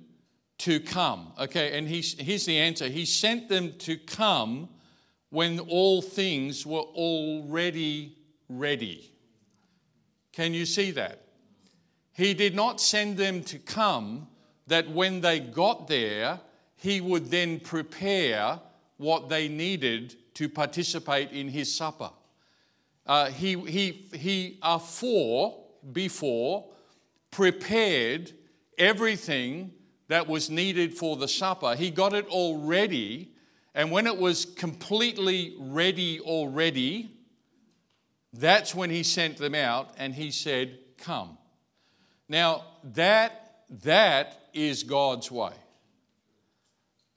to 0.59 0.79
come? 0.79 1.31
Okay, 1.39 1.77
and 1.77 1.87
he's, 1.87 2.19
here's 2.19 2.45
the 2.45 2.57
answer 2.57 2.87
He 2.87 3.05
sent 3.05 3.49
them 3.49 3.73
to 3.79 3.97
come 3.97 4.69
when 5.29 5.59
all 5.59 6.01
things 6.01 6.65
were 6.65 6.81
already 6.81 8.17
ready. 8.49 9.11
Can 10.31 10.53
you 10.53 10.65
see 10.65 10.91
that? 10.91 11.21
He 12.13 12.33
did 12.33 12.53
not 12.53 12.79
send 12.79 13.17
them 13.17 13.43
to 13.45 13.57
come 13.57 14.27
that 14.67 14.89
when 14.89 15.21
they 15.21 15.39
got 15.39 15.87
there, 15.87 16.39
he 16.83 16.99
would 16.99 17.31
then 17.31 17.61
prepare 17.61 18.59
what 18.97 19.29
they 19.29 19.47
needed 19.47 20.17
to 20.33 20.49
participate 20.49 21.31
in 21.31 21.47
his 21.47 21.73
supper. 21.73 22.09
Uh, 23.05 23.29
he, 23.29 23.55
he, 23.55 24.09
he 24.13 24.59
afore, 24.61 25.63
before, 25.93 26.65
prepared 27.31 28.33
everything 28.77 29.71
that 30.09 30.27
was 30.27 30.49
needed 30.49 30.93
for 30.93 31.15
the 31.15 31.27
supper. 31.27 31.73
He 31.73 31.89
got 31.89 32.13
it 32.13 32.27
all 32.27 32.57
ready, 32.57 33.31
and 33.73 33.89
when 33.89 34.05
it 34.05 34.17
was 34.17 34.43
completely 34.43 35.55
ready 35.57 36.19
already, 36.19 37.11
that's 38.33 38.75
when 38.75 38.89
he 38.89 39.03
sent 39.03 39.37
them 39.37 39.55
out 39.55 39.93
and 39.97 40.13
he 40.13 40.31
said, 40.31 40.79
Come. 40.97 41.37
Now, 42.27 42.65
that, 42.83 43.61
that 43.83 44.49
is 44.53 44.83
God's 44.83 45.31
way. 45.31 45.53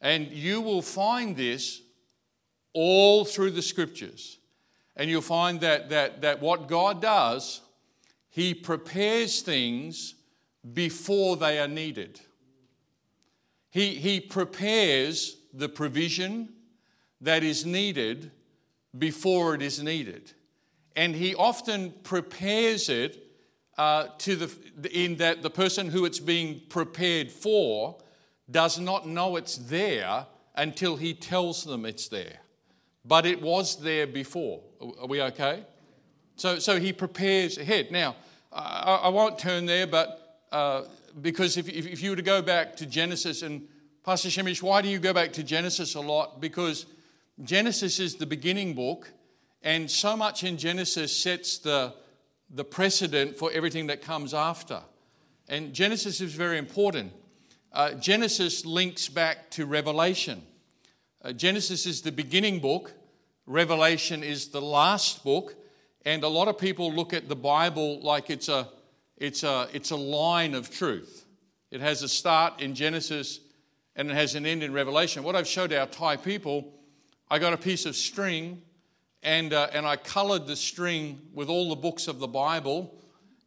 And 0.00 0.28
you 0.28 0.60
will 0.60 0.82
find 0.82 1.36
this 1.36 1.82
all 2.72 3.24
through 3.24 3.52
the 3.52 3.62
scriptures. 3.62 4.38
And 4.96 5.10
you'll 5.10 5.22
find 5.22 5.60
that, 5.60 5.90
that, 5.90 6.22
that 6.22 6.40
what 6.40 6.68
God 6.68 7.00
does 7.02 7.62
he 8.36 8.52
prepares 8.52 9.40
things 9.40 10.14
before 10.74 11.38
they 11.38 11.58
are 11.58 11.66
needed. 11.66 12.20
He, 13.70 13.94
he 13.94 14.20
prepares 14.20 15.38
the 15.54 15.70
provision 15.70 16.50
that 17.22 17.42
is 17.42 17.64
needed 17.64 18.30
before 18.98 19.54
it 19.54 19.62
is 19.62 19.82
needed. 19.82 20.34
And 20.94 21.14
he 21.14 21.34
often 21.34 21.94
prepares 22.02 22.90
it 22.90 23.26
uh, 23.78 24.08
to 24.18 24.36
the, 24.36 24.90
in 24.92 25.16
that 25.16 25.42
the 25.42 25.48
person 25.48 25.88
who 25.88 26.04
it's 26.04 26.20
being 26.20 26.60
prepared 26.68 27.32
for 27.32 27.96
does 28.50 28.78
not 28.78 29.06
know 29.06 29.36
it's 29.36 29.56
there 29.56 30.26
until 30.54 30.96
he 30.96 31.14
tells 31.14 31.64
them 31.64 31.84
it's 31.84 32.08
there. 32.08 32.38
But 33.04 33.26
it 33.26 33.40
was 33.40 33.76
there 33.76 34.06
before. 34.06 34.62
Are 34.80 35.06
we 35.06 35.22
okay? 35.22 35.64
So, 36.36 36.58
so 36.58 36.78
he 36.78 36.92
prepares 36.92 37.58
ahead. 37.58 37.90
Now, 37.90 38.16
I, 38.52 39.00
I 39.04 39.08
won't 39.08 39.38
turn 39.38 39.66
there, 39.66 39.86
but 39.86 40.42
uh, 40.52 40.82
because 41.20 41.56
if, 41.56 41.68
if, 41.68 42.02
you 42.02 42.10
were 42.10 42.16
to 42.16 42.22
go 42.22 42.42
back 42.42 42.76
to 42.76 42.86
Genesis, 42.86 43.42
and 43.42 43.66
Pastor 44.04 44.28
Sehmish, 44.28 44.62
why 44.62 44.82
do 44.82 44.88
you 44.88 44.98
go 44.98 45.12
back 45.12 45.32
to 45.34 45.42
Genesis 45.42 45.94
a 45.94 46.00
lot? 46.00 46.40
Because 46.40 46.86
Genesis 47.42 48.00
is 48.00 48.16
the 48.16 48.26
beginning 48.26 48.74
book, 48.74 49.10
and 49.62 49.90
so 49.90 50.16
much 50.16 50.44
in 50.44 50.56
Genesis 50.56 51.14
sets 51.14 51.58
the, 51.58 51.94
the 52.50 52.64
precedent 52.64 53.36
for 53.36 53.50
everything 53.52 53.86
that 53.88 54.02
comes 54.02 54.34
after. 54.34 54.80
And 55.48 55.72
Genesis 55.72 56.20
is 56.20 56.34
very 56.34 56.58
important. 56.58 57.12
Uh, 57.76 57.92
Genesis 57.92 58.64
links 58.64 59.06
back 59.06 59.50
to 59.50 59.66
Revelation. 59.66 60.40
Uh, 61.22 61.32
Genesis 61.32 61.84
is 61.84 62.00
the 62.00 62.10
beginning 62.10 62.58
book, 62.58 62.94
Revelation 63.44 64.24
is 64.24 64.48
the 64.48 64.62
last 64.62 65.22
book. 65.22 65.54
And 66.06 66.24
a 66.24 66.28
lot 66.28 66.48
of 66.48 66.56
people 66.56 66.90
look 66.90 67.12
at 67.12 67.28
the 67.28 67.36
Bible 67.36 68.00
like 68.00 68.30
it's 68.30 68.48
a, 68.48 68.66
it's 69.18 69.42
a, 69.42 69.68
it's 69.74 69.90
a 69.90 69.96
line 69.96 70.54
of 70.54 70.70
truth. 70.70 71.26
It 71.70 71.82
has 71.82 72.02
a 72.02 72.08
start 72.08 72.62
in 72.62 72.74
Genesis 72.74 73.40
and 73.94 74.10
it 74.10 74.14
has 74.14 74.34
an 74.36 74.46
end 74.46 74.62
in 74.62 74.72
Revelation. 74.72 75.22
What 75.22 75.36
I've 75.36 75.46
showed 75.46 75.70
our 75.74 75.86
Thai 75.86 76.16
people, 76.16 76.72
I 77.30 77.38
got 77.38 77.52
a 77.52 77.58
piece 77.58 77.84
of 77.84 77.94
string 77.94 78.62
and, 79.22 79.52
uh, 79.52 79.68
and 79.74 79.84
I 79.84 79.96
colored 79.96 80.46
the 80.46 80.56
string 80.56 81.20
with 81.34 81.50
all 81.50 81.68
the 81.68 81.76
books 81.76 82.08
of 82.08 82.20
the 82.20 82.26
Bible. 82.26 82.94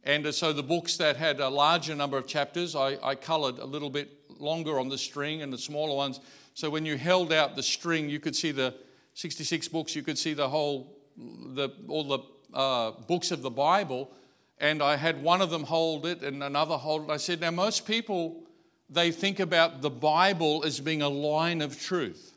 And 0.04 0.24
uh, 0.24 0.30
so 0.30 0.52
the 0.52 0.62
books 0.62 0.98
that 0.98 1.16
had 1.16 1.40
a 1.40 1.48
larger 1.48 1.96
number 1.96 2.16
of 2.16 2.28
chapters, 2.28 2.76
I, 2.76 2.96
I 3.02 3.16
colored 3.16 3.58
a 3.58 3.66
little 3.66 3.90
bit 3.90 4.18
longer 4.40 4.78
on 4.78 4.88
the 4.88 4.98
string 4.98 5.42
and 5.42 5.52
the 5.52 5.58
smaller 5.58 5.94
ones. 5.94 6.20
So 6.54 6.70
when 6.70 6.84
you 6.84 6.96
held 6.96 7.32
out 7.32 7.56
the 7.56 7.62
string, 7.62 8.08
you 8.08 8.20
could 8.20 8.36
see 8.36 8.52
the 8.52 8.74
66 9.14 9.68
books, 9.68 9.94
you 9.94 10.02
could 10.02 10.18
see 10.18 10.34
the 10.34 10.48
whole, 10.48 10.96
the, 11.16 11.70
all 11.88 12.04
the 12.04 12.18
uh, 12.56 12.92
books 13.06 13.30
of 13.30 13.42
the 13.42 13.50
Bible, 13.50 14.10
and 14.58 14.82
I 14.82 14.96
had 14.96 15.22
one 15.22 15.40
of 15.40 15.50
them 15.50 15.64
hold 15.64 16.06
it 16.06 16.22
and 16.22 16.42
another 16.42 16.76
hold 16.76 17.04
it. 17.04 17.10
I 17.10 17.16
said, 17.16 17.40
Now, 17.40 17.50
most 17.50 17.86
people, 17.86 18.42
they 18.88 19.10
think 19.10 19.40
about 19.40 19.80
the 19.80 19.90
Bible 19.90 20.62
as 20.64 20.80
being 20.80 21.02
a 21.02 21.08
line 21.08 21.62
of 21.62 21.80
truth. 21.80 22.34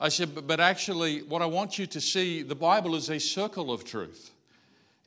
I 0.00 0.10
said, 0.10 0.46
But, 0.46 0.60
actually, 0.60 1.22
what 1.22 1.42
I 1.42 1.46
want 1.46 1.78
you 1.78 1.86
to 1.86 2.00
see, 2.00 2.42
the 2.42 2.54
Bible 2.54 2.94
is 2.94 3.08
a 3.08 3.18
circle 3.18 3.72
of 3.72 3.84
truth. 3.84 4.30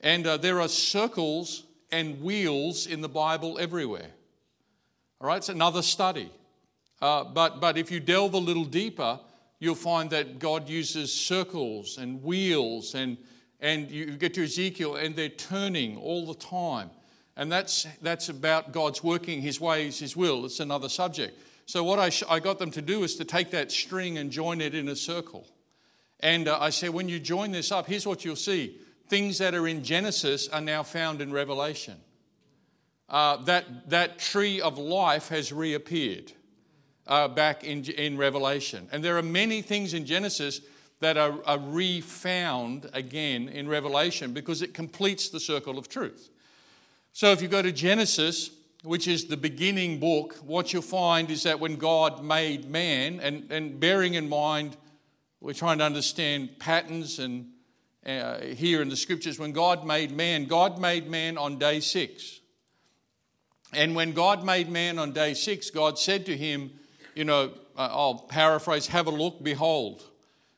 And 0.00 0.26
uh, 0.26 0.36
there 0.36 0.60
are 0.60 0.68
circles 0.68 1.64
and 1.92 2.20
wheels 2.22 2.86
in 2.86 3.02
the 3.02 3.08
Bible 3.08 3.58
everywhere. 3.58 4.10
All 5.22 5.28
right, 5.28 5.36
it's 5.36 5.48
another 5.48 5.82
study. 5.82 6.32
Uh, 7.00 7.22
but, 7.22 7.60
but 7.60 7.78
if 7.78 7.92
you 7.92 8.00
delve 8.00 8.34
a 8.34 8.38
little 8.38 8.64
deeper, 8.64 9.20
you'll 9.60 9.76
find 9.76 10.10
that 10.10 10.40
God 10.40 10.68
uses 10.68 11.12
circles 11.12 11.96
and 11.96 12.24
wheels, 12.24 12.96
and, 12.96 13.16
and 13.60 13.88
you 13.88 14.16
get 14.16 14.34
to 14.34 14.42
Ezekiel, 14.42 14.96
and 14.96 15.14
they're 15.14 15.28
turning 15.28 15.96
all 15.96 16.26
the 16.26 16.34
time. 16.34 16.90
And 17.36 17.52
that's, 17.52 17.86
that's 18.02 18.30
about 18.30 18.72
God's 18.72 19.04
working 19.04 19.42
His 19.42 19.60
ways, 19.60 20.00
His 20.00 20.16
will. 20.16 20.44
It's 20.44 20.58
another 20.58 20.88
subject. 20.88 21.38
So, 21.66 21.84
what 21.84 22.00
I, 22.00 22.08
sh- 22.08 22.24
I 22.28 22.40
got 22.40 22.58
them 22.58 22.72
to 22.72 22.82
do 22.82 23.04
is 23.04 23.14
to 23.16 23.24
take 23.24 23.52
that 23.52 23.70
string 23.70 24.18
and 24.18 24.28
join 24.32 24.60
it 24.60 24.74
in 24.74 24.88
a 24.88 24.96
circle. 24.96 25.46
And 26.18 26.48
uh, 26.48 26.58
I 26.60 26.70
said, 26.70 26.90
when 26.90 27.08
you 27.08 27.20
join 27.20 27.52
this 27.52 27.70
up, 27.70 27.86
here's 27.86 28.08
what 28.08 28.24
you'll 28.24 28.34
see 28.34 28.76
things 29.06 29.38
that 29.38 29.54
are 29.54 29.68
in 29.68 29.84
Genesis 29.84 30.48
are 30.48 30.60
now 30.60 30.82
found 30.82 31.20
in 31.20 31.32
Revelation. 31.32 31.94
Uh, 33.12 33.36
that, 33.44 33.90
that 33.90 34.18
tree 34.18 34.58
of 34.62 34.78
life 34.78 35.28
has 35.28 35.52
reappeared 35.52 36.32
uh, 37.06 37.28
back 37.28 37.62
in, 37.62 37.84
in 37.84 38.16
Revelation. 38.16 38.88
And 38.90 39.04
there 39.04 39.18
are 39.18 39.22
many 39.22 39.60
things 39.60 39.92
in 39.92 40.06
Genesis 40.06 40.62
that 41.00 41.18
are, 41.18 41.34
are 41.44 41.58
refound 41.58 42.88
again 42.94 43.50
in 43.50 43.68
Revelation 43.68 44.32
because 44.32 44.62
it 44.62 44.72
completes 44.72 45.28
the 45.28 45.40
circle 45.40 45.76
of 45.76 45.90
truth. 45.90 46.30
So 47.12 47.32
if 47.32 47.42
you 47.42 47.48
go 47.48 47.60
to 47.60 47.70
Genesis, 47.70 48.50
which 48.82 49.06
is 49.06 49.26
the 49.26 49.36
beginning 49.36 50.00
book, 50.00 50.36
what 50.36 50.72
you'll 50.72 50.80
find 50.80 51.30
is 51.30 51.42
that 51.42 51.60
when 51.60 51.76
God 51.76 52.24
made 52.24 52.70
man, 52.70 53.20
and, 53.20 53.52
and 53.52 53.78
bearing 53.78 54.14
in 54.14 54.26
mind, 54.26 54.74
we're 55.38 55.52
trying 55.52 55.78
to 55.78 55.84
understand 55.84 56.58
patterns 56.58 57.18
and 57.18 57.50
uh, 58.06 58.40
here 58.40 58.80
in 58.80 58.88
the 58.88 58.96
scriptures, 58.96 59.38
when 59.38 59.52
God 59.52 59.84
made 59.84 60.12
man, 60.12 60.46
God 60.46 60.78
made 60.78 61.10
man 61.10 61.36
on 61.36 61.58
day 61.58 61.80
six. 61.80 62.40
And 63.72 63.94
when 63.94 64.12
God 64.12 64.44
made 64.44 64.68
man 64.68 64.98
on 64.98 65.12
day 65.12 65.34
six, 65.34 65.70
God 65.70 65.98
said 65.98 66.26
to 66.26 66.36
him, 66.36 66.70
You 67.14 67.24
know, 67.24 67.52
uh, 67.76 67.88
I'll 67.90 68.18
paraphrase, 68.18 68.86
have 68.88 69.06
a 69.06 69.10
look, 69.10 69.42
behold, 69.42 70.02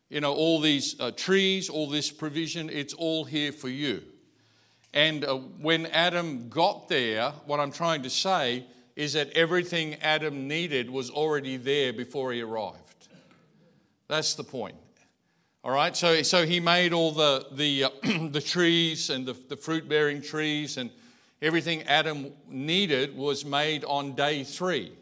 you 0.08 0.20
know, 0.20 0.34
all 0.34 0.60
these 0.60 0.98
uh, 1.00 1.12
trees, 1.12 1.68
all 1.68 1.88
this 1.88 2.10
provision, 2.10 2.68
it's 2.70 2.94
all 2.94 3.24
here 3.24 3.52
for 3.52 3.68
you. 3.68 4.02
And 4.92 5.24
uh, 5.24 5.36
when 5.36 5.86
Adam 5.86 6.48
got 6.48 6.88
there, 6.88 7.30
what 7.46 7.60
I'm 7.60 7.72
trying 7.72 8.02
to 8.02 8.10
say 8.10 8.64
is 8.96 9.14
that 9.14 9.30
everything 9.30 9.94
Adam 9.96 10.46
needed 10.46 10.88
was 10.88 11.10
already 11.10 11.56
there 11.56 11.92
before 11.92 12.32
he 12.32 12.42
arrived. 12.42 13.08
That's 14.08 14.34
the 14.34 14.44
point. 14.44 14.76
All 15.64 15.72
right, 15.72 15.96
so, 15.96 16.22
so 16.22 16.44
he 16.44 16.60
made 16.60 16.92
all 16.92 17.10
the, 17.10 17.46
the, 17.52 17.84
uh, 17.84 17.90
the 18.30 18.42
trees 18.44 19.08
and 19.10 19.24
the, 19.24 19.32
the 19.48 19.56
fruit 19.56 19.88
bearing 19.88 20.20
trees, 20.20 20.76
and 20.76 20.90
everything 21.44 21.82
Adam 21.82 22.32
needed 22.48 23.14
was 23.14 23.44
made 23.44 23.84
on 23.84 24.14
day 24.14 24.42
three. 24.42 24.92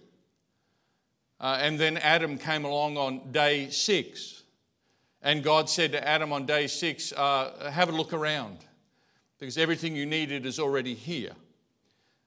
Uh, 1.40 1.58
and 1.60 1.78
then 1.78 1.96
Adam 1.98 2.36
came 2.36 2.64
along 2.64 2.96
on 2.96 3.30
day 3.30 3.70
six. 3.70 4.42
And 5.22 5.44
God 5.44 5.70
said 5.70 5.92
to 5.92 6.06
Adam 6.06 6.32
on 6.32 6.44
day 6.44 6.66
six, 6.66 7.12
uh, 7.12 7.70
Have 7.72 7.88
a 7.88 7.92
look 7.92 8.12
around, 8.12 8.58
because 9.38 9.56
everything 9.56 9.94
you 9.94 10.04
needed 10.04 10.44
is 10.44 10.58
already 10.58 10.94
here. 10.94 11.32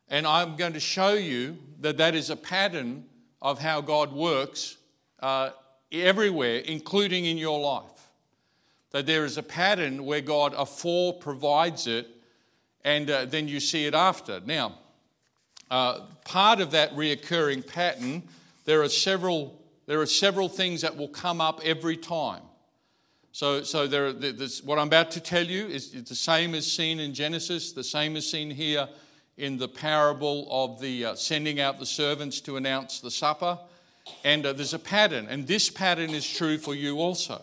And 0.08 0.26
I'm 0.26 0.56
going 0.56 0.74
to 0.74 0.80
show 0.80 1.14
you 1.14 1.58
that 1.82 1.98
that 1.98 2.16
is 2.16 2.30
a 2.30 2.38
pattern 2.38 3.06
of 3.42 3.60
how 3.60 3.82
God 3.82 4.14
works 4.14 4.78
uh, 5.20 5.50
everywhere, 5.92 6.60
including 6.60 7.26
in 7.26 7.38
your 7.38 7.60
life 7.60 7.96
that 8.92 9.06
there 9.06 9.26
is 9.26 9.38
a 9.38 9.44
pattern 9.44 10.06
where 10.06 10.22
God 10.22 10.54
afore 10.56 11.12
provides 11.12 11.86
it 11.86 12.08
and 12.86 13.10
uh, 13.10 13.26
then 13.26 13.48
you 13.48 13.60
see 13.60 13.86
it 13.86 13.96
after. 13.96 14.40
Now, 14.46 14.76
uh, 15.72 16.02
part 16.24 16.62
of 16.62 16.72
that 16.72 16.96
reoccurring 16.96 17.68
pattern, 17.68 18.24
there 18.66 18.84
are 18.84 18.90
several, 18.90 19.60
there 19.88 20.00
are 20.00 20.06
several 20.06 20.48
things 20.48 20.82
that 20.82 20.96
will 20.96 21.10
come 21.10 21.42
up 21.42 21.60
every 21.64 21.98
time. 21.98 22.44
So, 23.32 23.64
so 23.64 23.88
there, 23.88 24.14
what 24.64 24.80
I'm 24.80 24.88
about 24.88 25.12
to 25.12 25.20
tell 25.20 25.44
you 25.44 25.66
is 25.66 25.92
the 25.92 26.16
same 26.16 26.54
as 26.54 26.72
seen 26.72 27.00
in 27.00 27.14
Genesis, 27.14 27.74
the 27.74 27.84
same 27.84 28.16
as 28.16 28.30
seen 28.30 28.52
here 28.52 28.88
in 29.36 29.58
the 29.58 29.68
parable 29.68 30.48
of 30.50 30.80
the 30.80 31.06
uh, 31.06 31.16
sending 31.16 31.60
out 31.60 31.80
the 31.80 31.86
servants 31.86 32.40
to 32.42 32.56
announce 32.56 33.02
the 33.02 33.12
supper. 33.12 33.60
And 34.24 34.46
uh, 34.46 34.54
there's 34.54 34.76
a 34.76 34.80
pattern, 34.80 35.26
and 35.28 35.48
this 35.48 35.70
pattern 35.70 36.12
is 36.12 36.30
true 36.30 36.60
for 36.60 36.76
you 36.76 37.00
also. 37.00 37.42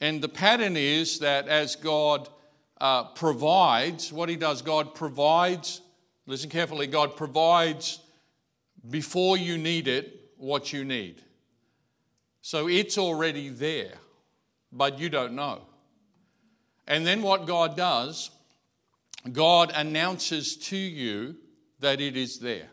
And 0.00 0.22
the 0.22 0.28
pattern 0.28 0.76
is 0.76 1.18
that 1.18 1.48
as 1.48 1.74
God 1.74 2.28
uh, 2.80 3.04
provides, 3.04 4.12
what 4.12 4.28
He 4.28 4.36
does, 4.36 4.62
God 4.62 4.94
provides, 4.94 5.80
listen 6.26 6.50
carefully, 6.50 6.86
God 6.86 7.16
provides 7.16 8.00
before 8.88 9.36
you 9.36 9.58
need 9.58 9.88
it 9.88 10.30
what 10.36 10.72
you 10.72 10.84
need. 10.84 11.22
So 12.42 12.68
it's 12.68 12.98
already 12.98 13.48
there, 13.48 13.94
but 14.70 14.98
you 14.98 15.08
don't 15.08 15.34
know. 15.34 15.62
And 16.86 17.06
then 17.06 17.22
what 17.22 17.46
God 17.46 17.76
does, 17.76 18.30
God 19.32 19.72
announces 19.74 20.56
to 20.56 20.76
you 20.76 21.36
that 21.80 22.00
it 22.00 22.16
is 22.16 22.38
there. 22.38 22.68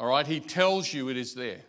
All 0.00 0.08
right, 0.08 0.26
He 0.26 0.40
tells 0.40 0.92
you 0.92 1.08
it 1.08 1.16
is 1.16 1.34
there. 1.34 1.60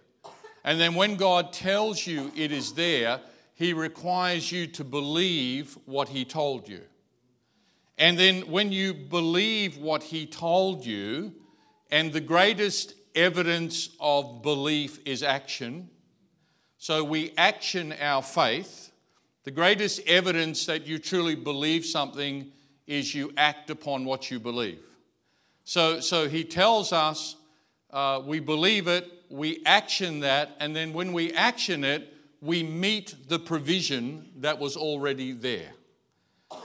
And 0.64 0.80
then 0.82 0.96
when 0.96 1.16
God 1.16 1.54
tells 1.54 2.06
you 2.06 2.32
it 2.36 2.52
is 2.52 2.74
there, 2.74 3.22
he 3.58 3.74
requires 3.74 4.52
you 4.52 4.68
to 4.68 4.84
believe 4.84 5.80
what 5.86 6.10
He 6.10 6.26
told 6.26 6.70
you. 6.70 6.82
And 7.98 8.16
then 8.16 8.42
when 8.52 8.72
you 8.72 8.94
believe 8.94 9.80
what 9.80 10.04
He 10.04 10.28
told 10.28 10.86
you, 10.86 11.34
and 11.90 12.14
the 12.14 12.22
greatest 12.22 12.94
evidence 13.16 13.90
of 14.00 14.44
belief 14.44 15.00
is 15.08 15.24
action, 15.24 15.90
so 16.78 17.04
we 17.04 17.34
action 17.36 17.96
our 18.00 18.22
faith. 18.22 18.92
The 19.44 19.50
greatest 19.50 20.02
evidence 20.06 20.68
that 20.68 20.86
you 20.86 21.00
truly 21.00 21.34
believe 21.34 21.84
something 21.84 22.52
is 22.86 23.16
you 23.16 23.34
act 23.38 23.72
upon 23.72 24.06
what 24.06 24.30
you 24.30 24.40
believe. 24.40 24.84
So, 25.64 26.00
so 26.00 26.30
he 26.30 26.44
tells 26.44 26.94
us 26.94 27.36
uh, 27.90 28.22
we 28.24 28.40
believe 28.40 28.88
it, 28.88 29.12
we 29.32 29.64
action 29.66 30.20
that, 30.20 30.56
and 30.60 30.76
then 30.76 30.94
when 30.94 31.12
we 31.12 31.34
action 31.34 31.84
it, 31.84 32.14
we 32.42 32.64
meet 32.64 33.16
the 33.28 33.40
provision 33.40 34.30
that 34.38 34.60
was 34.60 34.78
already 34.78 35.32
there. 35.32 35.72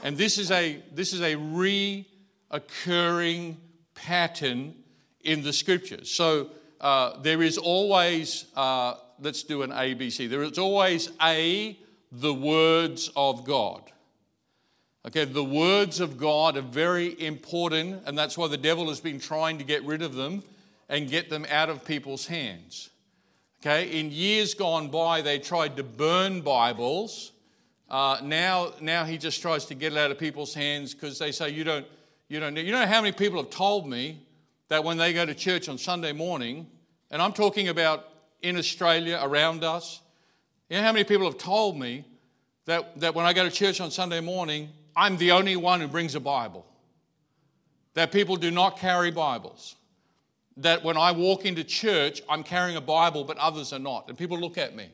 And 0.02 0.16
this 0.16 0.38
is 0.38 0.50
a, 0.50 0.82
this 0.92 1.12
is 1.12 1.20
a 1.20 1.35
reoccurring 2.52 3.56
pattern 3.94 4.74
in 5.22 5.42
the 5.42 5.52
scriptures. 5.52 6.11
So 6.11 6.50
uh, 6.80 7.20
there 7.20 7.42
is 7.42 7.58
always, 7.58 8.46
uh, 8.56 8.94
let's 9.20 9.42
do 9.42 9.62
an 9.62 9.70
ABC, 9.70 10.28
there 10.28 10.42
is 10.42 10.58
always 10.58 11.11
A, 11.20 11.78
the 12.11 12.35
words 12.35 13.11
of 13.16 13.44
God. 13.44 13.82
Okay, 15.04 15.24
the 15.24 15.42
words 15.42 15.98
of 15.98 16.16
God 16.16 16.56
are 16.56 16.62
very 16.62 17.20
important, 17.20 18.02
and 18.06 18.16
that's 18.16 18.38
why 18.38 18.46
the 18.46 18.56
devil 18.56 18.88
has 18.88 19.00
been 19.00 19.18
trying 19.18 19.58
to 19.58 19.64
get 19.64 19.82
rid 19.85 20.00
of 20.00 20.14
them 20.14 20.44
and 20.88 21.11
get 21.11 21.28
them 21.28 21.44
out 21.50 21.68
of 21.70 21.85
people's 21.85 22.26
hands. 22.26 22.90
Okay, 23.64 24.01
in 24.01 24.11
years 24.11 24.55
gone 24.55 24.88
by, 24.88 25.22
they 25.22 25.38
tried 25.38 25.77
to 25.77 25.85
burn 25.85 26.40
Bibles. 26.40 27.31
Uh, 27.88 28.18
now, 28.20 28.72
now 28.81 29.05
he 29.05 29.16
just 29.16 29.40
tries 29.40 29.66
to 29.66 29.77
get 29.77 29.92
it 29.92 29.98
out 29.98 30.11
of 30.11 30.18
people's 30.18 30.53
hands 30.53 30.94
because 30.94 31.16
they 31.20 31.31
say 31.31 31.51
you 31.51 31.62
don't, 31.62 31.87
you 32.27 32.40
don't. 32.40 32.57
You 32.57 32.72
know 32.72 32.85
how 32.85 33.01
many 33.01 33.12
people 33.12 33.40
have 33.40 33.51
told 33.51 33.88
me 33.88 34.18
that 34.66 34.83
when 34.83 34.96
they 34.96 35.12
go 35.12 35.25
to 35.25 35.33
church 35.33 35.68
on 35.68 35.79
Sunday 35.79 36.11
morning, 36.11 36.66
and 37.09 37.22
I'm 37.22 37.33
talking 37.33 37.68
about 37.68 38.09
in 38.40 38.57
Australia 38.57 39.20
around 39.22 39.62
us. 39.62 40.01
You 40.68 40.79
know 40.79 40.83
how 40.83 40.92
many 40.92 41.05
people 41.05 41.27
have 41.27 41.38
told 41.38 41.79
me 41.79 42.05
that, 42.64 42.98
that 42.98 43.14
when 43.14 43.27
I 43.27 43.33
go 43.33 43.44
to 43.44 43.51
church 43.51 43.81
on 43.81 43.92
Sunday 43.92 44.20
morning, 44.20 44.70
I'm 44.96 45.18
the 45.18 45.31
only 45.31 45.55
one 45.55 45.81
who 45.81 45.87
brings 45.87 46.16
a 46.16 46.20
Bible. 46.20 46.66
That 47.94 48.11
people 48.11 48.35
do 48.35 48.51
not 48.51 48.77
carry 48.77 49.12
Bibles 49.12 49.77
that 50.58 50.84
when 50.84 50.96
I 50.96 51.12
walk 51.12 51.44
into 51.44 51.64
church, 51.64 52.22
I'm 52.28 52.42
carrying 52.42 52.76
a 52.76 52.80
Bible, 52.80 53.24
but 53.24 53.38
others 53.38 53.72
are 53.72 53.78
not. 53.78 54.08
And 54.08 54.18
people 54.18 54.38
look 54.38 54.58
at 54.58 54.76
me. 54.76 54.88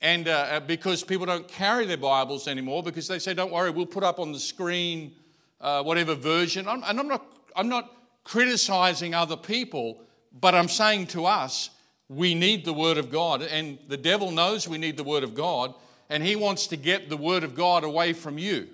And 0.00 0.28
uh, 0.28 0.32
uh, 0.32 0.60
because 0.60 1.04
people 1.04 1.26
don't 1.26 1.46
carry 1.46 1.86
their 1.86 1.96
Bibles 1.96 2.48
anymore, 2.48 2.82
because 2.82 3.06
they 3.08 3.18
say, 3.18 3.34
don't 3.34 3.52
worry, 3.52 3.70
we'll 3.70 3.86
put 3.86 4.02
up 4.02 4.18
on 4.18 4.32
the 4.32 4.40
screen 4.40 5.12
uh, 5.60 5.82
whatever 5.82 6.14
version. 6.14 6.66
I'm, 6.66 6.82
and 6.84 6.98
I'm 6.98 7.08
not, 7.08 7.24
I'm 7.54 7.68
not 7.68 7.90
criticizing 8.24 9.14
other 9.14 9.36
people, 9.36 10.02
but 10.40 10.54
I'm 10.54 10.68
saying 10.68 11.06
to 11.08 11.26
us, 11.26 11.70
we 12.08 12.34
need 12.34 12.64
the 12.64 12.72
Word 12.72 12.98
of 12.98 13.10
God. 13.10 13.42
And 13.42 13.78
the 13.88 13.96
devil 13.96 14.30
knows 14.30 14.68
we 14.68 14.78
need 14.78 14.96
the 14.96 15.04
Word 15.04 15.22
of 15.22 15.34
God, 15.34 15.74
and 16.10 16.22
he 16.22 16.36
wants 16.36 16.66
to 16.68 16.76
get 16.76 17.08
the 17.08 17.16
Word 17.16 17.44
of 17.44 17.54
God 17.54 17.84
away 17.84 18.12
from 18.12 18.38
you. 18.38 18.68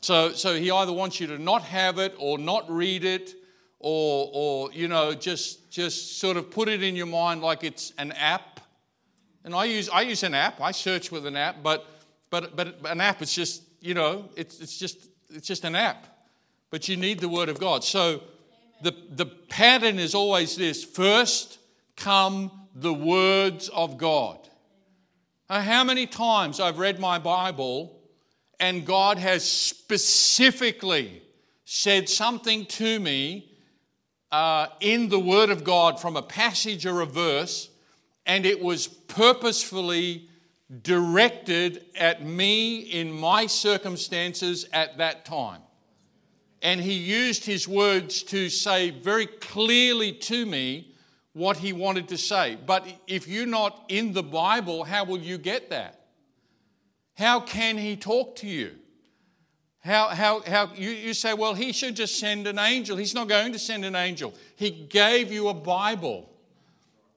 So, 0.00 0.32
so 0.32 0.54
he 0.54 0.70
either 0.70 0.92
wants 0.92 1.20
you 1.20 1.26
to 1.28 1.38
not 1.38 1.62
have 1.62 1.98
it 1.98 2.14
or 2.18 2.38
not 2.38 2.70
read 2.70 3.04
it 3.04 3.34
or, 3.80 4.30
or 4.32 4.72
you 4.72 4.88
know, 4.88 5.14
just, 5.14 5.70
just 5.70 6.18
sort 6.18 6.36
of 6.36 6.50
put 6.50 6.68
it 6.68 6.82
in 6.82 6.96
your 6.96 7.06
mind 7.06 7.42
like 7.42 7.64
it's 7.64 7.92
an 7.98 8.12
app. 8.12 8.60
And 9.44 9.54
I 9.54 9.64
use, 9.64 9.88
I 9.88 10.02
use 10.02 10.22
an 10.22 10.34
app, 10.34 10.60
I 10.60 10.72
search 10.72 11.12
with 11.12 11.26
an 11.26 11.36
app, 11.36 11.62
but, 11.62 11.86
but, 12.30 12.56
but 12.56 12.76
an 12.84 13.00
app 13.00 13.22
is 13.22 13.32
just, 13.32 13.62
you 13.80 13.94
know, 13.94 14.28
it's, 14.36 14.60
it's, 14.60 14.76
just, 14.76 15.08
it's 15.30 15.46
just 15.46 15.64
an 15.64 15.74
app. 15.74 16.06
but 16.70 16.88
you 16.88 16.96
need 16.96 17.20
the 17.20 17.28
Word 17.28 17.48
of 17.48 17.58
God. 17.58 17.84
So 17.84 18.22
the, 18.82 18.94
the 19.10 19.26
pattern 19.26 19.98
is 19.98 20.14
always 20.14 20.56
this 20.56 20.84
first 20.84 21.58
come 21.96 22.50
the 22.74 22.94
words 22.94 23.68
of 23.70 23.98
God. 23.98 24.38
How 25.48 25.82
many 25.82 26.06
times 26.06 26.60
I've 26.60 26.78
read 26.78 27.00
my 27.00 27.18
Bible 27.18 27.98
and 28.60 28.84
God 28.84 29.18
has 29.18 29.48
specifically 29.48 31.22
said 31.64 32.08
something 32.08 32.66
to 32.66 33.00
me 33.00 33.47
uh, 34.30 34.66
in 34.80 35.08
the 35.08 35.18
Word 35.18 35.50
of 35.50 35.64
God 35.64 36.00
from 36.00 36.16
a 36.16 36.22
passage 36.22 36.86
or 36.86 37.00
a 37.00 37.06
verse, 37.06 37.70
and 38.26 38.44
it 38.44 38.62
was 38.62 38.86
purposefully 38.86 40.28
directed 40.82 41.84
at 41.96 42.24
me 42.24 42.80
in 42.80 43.10
my 43.10 43.46
circumstances 43.46 44.66
at 44.72 44.98
that 44.98 45.24
time. 45.24 45.62
And 46.60 46.80
he 46.80 46.94
used 46.94 47.44
his 47.44 47.66
words 47.66 48.22
to 48.24 48.50
say 48.50 48.90
very 48.90 49.26
clearly 49.26 50.12
to 50.12 50.44
me 50.44 50.92
what 51.32 51.58
he 51.58 51.72
wanted 51.72 52.08
to 52.08 52.18
say. 52.18 52.58
But 52.66 52.86
if 53.06 53.28
you're 53.28 53.46
not 53.46 53.84
in 53.88 54.12
the 54.12 54.22
Bible, 54.22 54.84
how 54.84 55.04
will 55.04 55.20
you 55.20 55.38
get 55.38 55.70
that? 55.70 56.06
How 57.16 57.40
can 57.40 57.78
he 57.78 57.96
talk 57.96 58.36
to 58.36 58.46
you? 58.46 58.72
How, 59.88 60.08
how, 60.08 60.42
how 60.42 60.70
you, 60.74 60.90
you 60.90 61.14
say, 61.14 61.32
well, 61.32 61.54
he 61.54 61.72
should 61.72 61.96
just 61.96 62.18
send 62.18 62.46
an 62.46 62.58
angel. 62.58 62.98
He's 62.98 63.14
not 63.14 63.26
going 63.26 63.52
to 63.54 63.58
send 63.58 63.86
an 63.86 63.96
angel. 63.96 64.34
He 64.54 64.68
gave 64.68 65.32
you 65.32 65.48
a 65.48 65.54
Bible. 65.54 66.28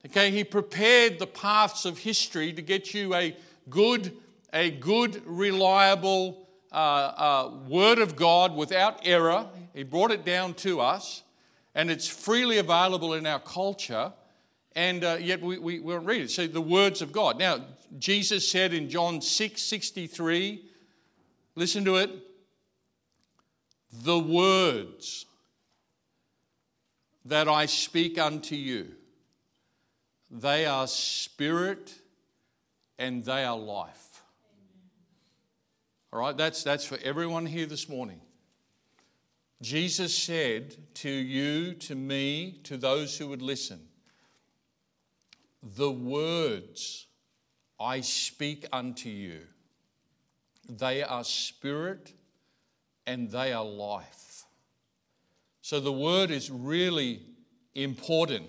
Okay, 0.06 0.32
he 0.32 0.46
prepared 0.46 1.20
the 1.20 1.28
paths 1.28 1.84
of 1.84 1.98
history 1.98 2.54
to 2.54 2.62
get 2.62 2.94
you 2.94 3.14
a 3.14 3.36
good, 3.70 4.14
a 4.54 4.72
good, 4.72 5.22
reliable 5.26 6.48
uh, 6.72 6.76
uh, 6.76 7.52
word 7.68 8.00
of 8.00 8.16
God 8.16 8.56
without 8.56 9.02
error. 9.04 9.50
He 9.74 9.84
brought 9.84 10.12
it 10.12 10.24
down 10.24 10.54
to 10.54 10.80
us, 10.80 11.24
and 11.76 11.92
it's 11.92 12.08
freely 12.08 12.58
available 12.58 13.16
in 13.16 13.26
our 13.26 13.42
culture, 13.42 14.14
and 14.78 15.04
uh, 15.04 15.18
yet 15.20 15.42
we, 15.42 15.58
we 15.58 15.82
won't 15.82 16.06
read 16.06 16.22
it. 16.22 16.32
So 16.32 16.48
the 16.48 16.62
words 16.62 17.02
of 17.02 17.12
God. 17.12 17.38
Now, 17.38 17.66
Jesus 18.00 18.50
said 18.50 18.74
in 18.74 18.90
John 18.90 19.20
6 19.20 19.62
63, 19.62 20.64
listen 21.56 21.84
to 21.84 21.98
it, 21.98 22.31
the 24.04 24.20
words 24.20 25.26
that 27.26 27.48
I 27.48 27.66
speak 27.66 28.18
unto 28.18 28.56
you 28.56 28.96
they 30.32 30.66
are 30.66 30.88
spirit 30.88 31.94
and 32.98 33.26
they 33.26 33.44
are 33.44 33.58
life. 33.58 34.24
All 36.14 36.20
right, 36.20 36.38
that's, 36.38 36.64
that's 36.64 36.86
for 36.86 36.98
everyone 37.04 37.46
here 37.46 37.66
this 37.66 37.90
morning. 37.90 38.22
Jesus 39.62 40.16
said 40.16 40.76
to 40.96 41.10
you, 41.10 41.74
to 41.74 41.96
me, 41.96 42.60
to 42.64 42.78
those 42.78 43.18
who 43.18 43.28
would 43.28 43.42
listen, 43.42 43.82
the 45.62 45.92
words 45.92 47.08
I 47.80 48.02
speak 48.02 48.66
unto 48.72 49.10
you, 49.10 49.42
they 50.70 51.04
are 51.04 51.24
spirit 51.24 52.14
and 53.06 53.30
they 53.30 53.54
are 53.54 53.66
life. 53.66 54.46
So 55.62 55.80
the 55.80 55.92
word 55.92 56.32
is 56.32 56.50
really 56.50 57.22
important. 57.76 58.46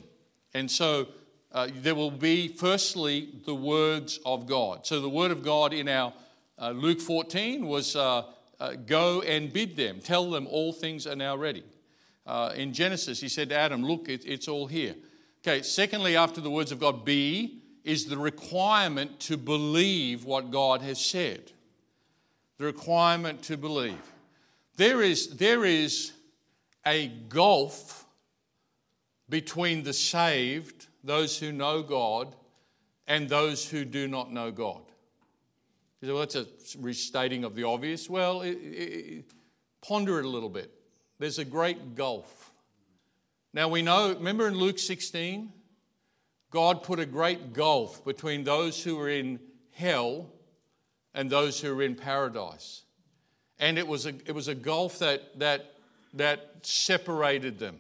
And 0.54 0.70
so 0.70 1.08
uh, 1.52 1.68
there 1.76 1.94
will 1.94 2.10
be, 2.10 2.48
firstly, 2.48 3.28
the 3.44 3.54
words 3.54 4.18
of 4.24 4.46
God. 4.46 4.86
So 4.86 5.00
the 5.00 5.08
word 5.08 5.30
of 5.30 5.42
God 5.42 5.72
in 5.72 5.88
our 5.88 6.12
uh, 6.58 6.70
Luke 6.70 7.00
14 7.00 7.66
was 7.66 7.96
uh, 7.96 8.24
uh 8.60 8.74
go 8.86 9.22
and 9.22 9.52
bid 9.52 9.76
them, 9.76 10.00
tell 10.00 10.30
them 10.30 10.46
all 10.46 10.72
things 10.72 11.06
are 11.06 11.16
now 11.16 11.36
ready. 11.36 11.64
Uh, 12.26 12.52
in 12.54 12.72
Genesis, 12.72 13.20
he 13.20 13.28
said 13.28 13.48
to 13.48 13.56
Adam, 13.56 13.84
Look, 13.84 14.08
it, 14.08 14.24
it's 14.24 14.48
all 14.48 14.66
here. 14.66 14.94
Okay, 15.44 15.62
secondly, 15.62 16.16
after 16.16 16.40
the 16.40 16.50
words 16.50 16.70
of 16.70 16.78
God, 16.78 17.04
be 17.04 17.62
is 17.84 18.06
the 18.06 18.18
requirement 18.18 19.18
to 19.18 19.36
believe 19.36 20.24
what 20.24 20.50
God 20.52 20.82
has 20.82 21.04
said. 21.04 21.50
The 22.58 22.64
requirement 22.64 23.42
to 23.44 23.56
believe. 23.56 24.11
There 24.76 25.02
is, 25.02 25.36
there 25.36 25.64
is 25.64 26.12
a 26.86 27.08
gulf 27.08 28.06
between 29.28 29.82
the 29.82 29.92
saved 29.92 30.86
those 31.04 31.38
who 31.38 31.52
know 31.52 31.82
God 31.82 32.34
and 33.06 33.28
those 33.28 33.68
who 33.68 33.84
do 33.84 34.06
not 34.06 34.32
know 34.32 34.50
God. 34.50 34.82
You 36.00 36.08
say, 36.08 36.12
well, 36.12 36.20
that's 36.20 36.34
a 36.36 36.46
restating 36.78 37.44
of 37.44 37.54
the 37.54 37.64
obvious. 37.64 38.08
Well, 38.08 38.42
it, 38.42 38.52
it, 38.52 39.24
ponder 39.80 40.18
it 40.18 40.24
a 40.24 40.28
little 40.28 40.48
bit. 40.48 40.72
There's 41.18 41.38
a 41.38 41.44
great 41.44 41.94
gulf. 41.94 42.52
Now 43.52 43.68
we 43.68 43.82
know, 43.82 44.14
remember 44.14 44.48
in 44.48 44.54
Luke 44.54 44.78
16, 44.78 45.52
God 46.50 46.82
put 46.82 46.98
a 46.98 47.06
great 47.06 47.52
gulf 47.52 48.04
between 48.04 48.44
those 48.44 48.82
who 48.82 48.98
are 49.00 49.08
in 49.08 49.40
hell 49.70 50.30
and 51.14 51.30
those 51.30 51.60
who 51.60 51.78
are 51.78 51.82
in 51.82 51.94
paradise. 51.94 52.82
And 53.62 53.78
it 53.78 53.86
was 53.86 54.06
a, 54.06 54.14
it 54.26 54.34
was 54.34 54.48
a 54.48 54.56
gulf 54.56 54.98
that, 54.98 55.38
that, 55.38 55.76
that 56.14 56.50
separated 56.62 57.60
them. 57.60 57.78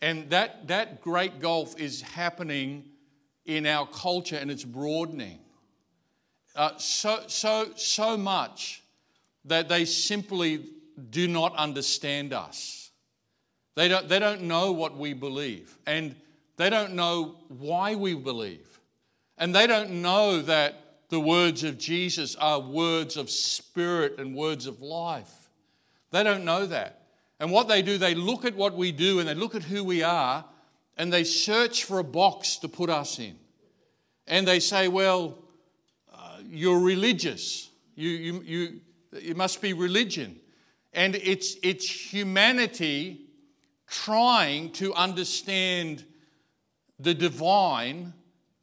And 0.00 0.30
that, 0.30 0.68
that 0.68 1.02
great 1.02 1.40
gulf 1.40 1.78
is 1.78 2.00
happening 2.00 2.84
in 3.44 3.66
our 3.66 3.86
culture 3.86 4.36
and 4.36 4.50
it's 4.50 4.64
broadening. 4.64 5.40
Uh, 6.56 6.70
so, 6.78 7.20
so, 7.26 7.68
so 7.76 8.16
much 8.16 8.82
that 9.44 9.68
they 9.68 9.84
simply 9.84 10.64
do 11.10 11.28
not 11.28 11.54
understand 11.56 12.32
us. 12.32 12.90
They 13.74 13.88
don't, 13.88 14.08
they 14.08 14.18
don't 14.18 14.42
know 14.42 14.72
what 14.72 14.96
we 14.96 15.12
believe, 15.12 15.76
and 15.86 16.16
they 16.56 16.70
don't 16.70 16.94
know 16.94 17.36
why 17.48 17.94
we 17.94 18.14
believe. 18.14 18.80
And 19.36 19.54
they 19.54 19.66
don't 19.66 20.02
know 20.02 20.40
that 20.42 20.87
the 21.08 21.20
words 21.20 21.64
of 21.64 21.78
Jesus 21.78 22.36
are 22.36 22.60
words 22.60 23.16
of 23.16 23.30
spirit 23.30 24.18
and 24.18 24.34
words 24.34 24.66
of 24.66 24.80
life. 24.80 25.48
They 26.10 26.22
don't 26.22 26.44
know 26.44 26.66
that. 26.66 27.02
And 27.40 27.50
what 27.50 27.68
they 27.68 27.82
do, 27.82 27.98
they 27.98 28.14
look 28.14 28.44
at 28.44 28.56
what 28.56 28.74
we 28.74 28.92
do 28.92 29.20
and 29.20 29.28
they 29.28 29.34
look 29.34 29.54
at 29.54 29.62
who 29.62 29.84
we 29.84 30.02
are 30.02 30.44
and 30.96 31.12
they 31.12 31.24
search 31.24 31.84
for 31.84 31.98
a 31.98 32.04
box 32.04 32.56
to 32.56 32.68
put 32.68 32.90
us 32.90 33.18
in. 33.18 33.36
And 34.26 34.46
they 34.46 34.60
say, 34.60 34.88
well, 34.88 35.38
uh, 36.12 36.38
you're 36.44 36.80
religious. 36.80 37.70
You, 37.94 38.10
you, 38.10 38.42
you, 38.44 38.80
it 39.12 39.36
must 39.36 39.62
be 39.62 39.72
religion. 39.72 40.40
And 40.92 41.14
it's, 41.14 41.56
it's 41.62 41.88
humanity 41.88 43.26
trying 43.86 44.72
to 44.72 44.92
understand 44.94 46.04
the 46.98 47.14
divine 47.14 48.12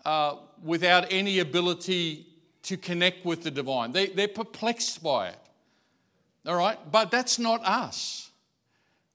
uh, 0.04 0.36
without 0.62 1.08
any 1.10 1.40
ability 1.40 2.28
to 2.66 2.78
connect 2.78 3.26
with 3.26 3.44
the 3.44 3.52
divine. 3.52 3.92
They, 3.92 4.08
they're 4.08 4.28
perplexed 4.28 5.02
by 5.02 5.30
it. 5.30 5.40
All 6.46 6.56
right? 6.56 6.78
But 6.92 7.12
that's 7.12 7.40
not 7.40 7.66
us 7.66 8.26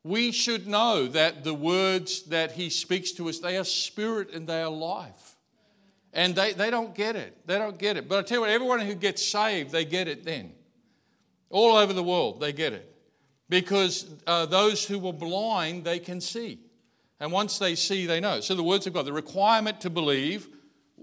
we 0.03 0.33
should 0.33 0.67
know 0.67 1.07
that 1.09 1.45
the 1.45 1.55
words 1.55 2.23
that 2.25 2.53
he 2.53 2.71
speaks 2.71 3.13
to 3.13 3.29
us, 3.29 3.39
they 3.39 3.57
are 3.59 3.65
spirit 3.65 4.33
and 4.33 4.47
they 4.47 4.63
are 4.63 4.71
life. 4.71 5.37
And 6.13 6.35
they, 6.35 6.53
they 6.53 6.71
don't 6.71 6.95
get 6.95 7.17
it. 7.17 7.47
They 7.47 7.59
don't 7.59 7.79
get 7.79 7.97
it. 7.97 8.09
But 8.09 8.19
I 8.19 8.23
tell 8.23 8.39
you 8.39 8.41
what, 8.43 8.51
everyone 8.51 8.81
who 8.81 8.95
gets 8.95 9.25
saved, 9.25 9.71
they 9.71 9.85
get 9.85 10.09
it 10.09 10.25
then. 10.25 10.53
All 11.51 11.77
over 11.77 11.93
the 11.93 12.03
world, 12.03 12.41
they 12.41 12.53
get 12.53 12.73
it. 12.73 12.87
Because 13.49 14.09
uh, 14.27 14.47
those 14.47 14.85
who 14.85 14.99
were 14.99 15.13
blind, 15.13 15.85
they 15.85 15.99
can 15.99 16.21
see. 16.21 16.61
And 17.21 17.31
once 17.31 17.59
they 17.59 17.75
see, 17.75 18.07
they 18.07 18.21
know. 18.21 18.41
So 18.41 18.55
the 18.55 18.63
words 18.63 18.87
of 18.87 18.95
God, 18.95 19.05
the 19.05 19.13
requirement 19.13 19.81
to 19.83 19.91
believe, 19.91 20.49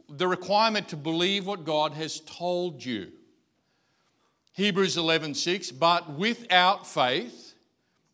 the 0.09 0.27
requirement 0.27 0.87
to 0.89 0.97
believe 0.97 1.45
what 1.45 1.65
God 1.65 1.93
has 1.93 2.19
told 2.21 2.83
you. 2.83 3.11
Hebrews 4.53 4.97
11:6, 4.97 5.71
but 5.71 6.11
without 6.11 6.87
faith, 6.87 7.53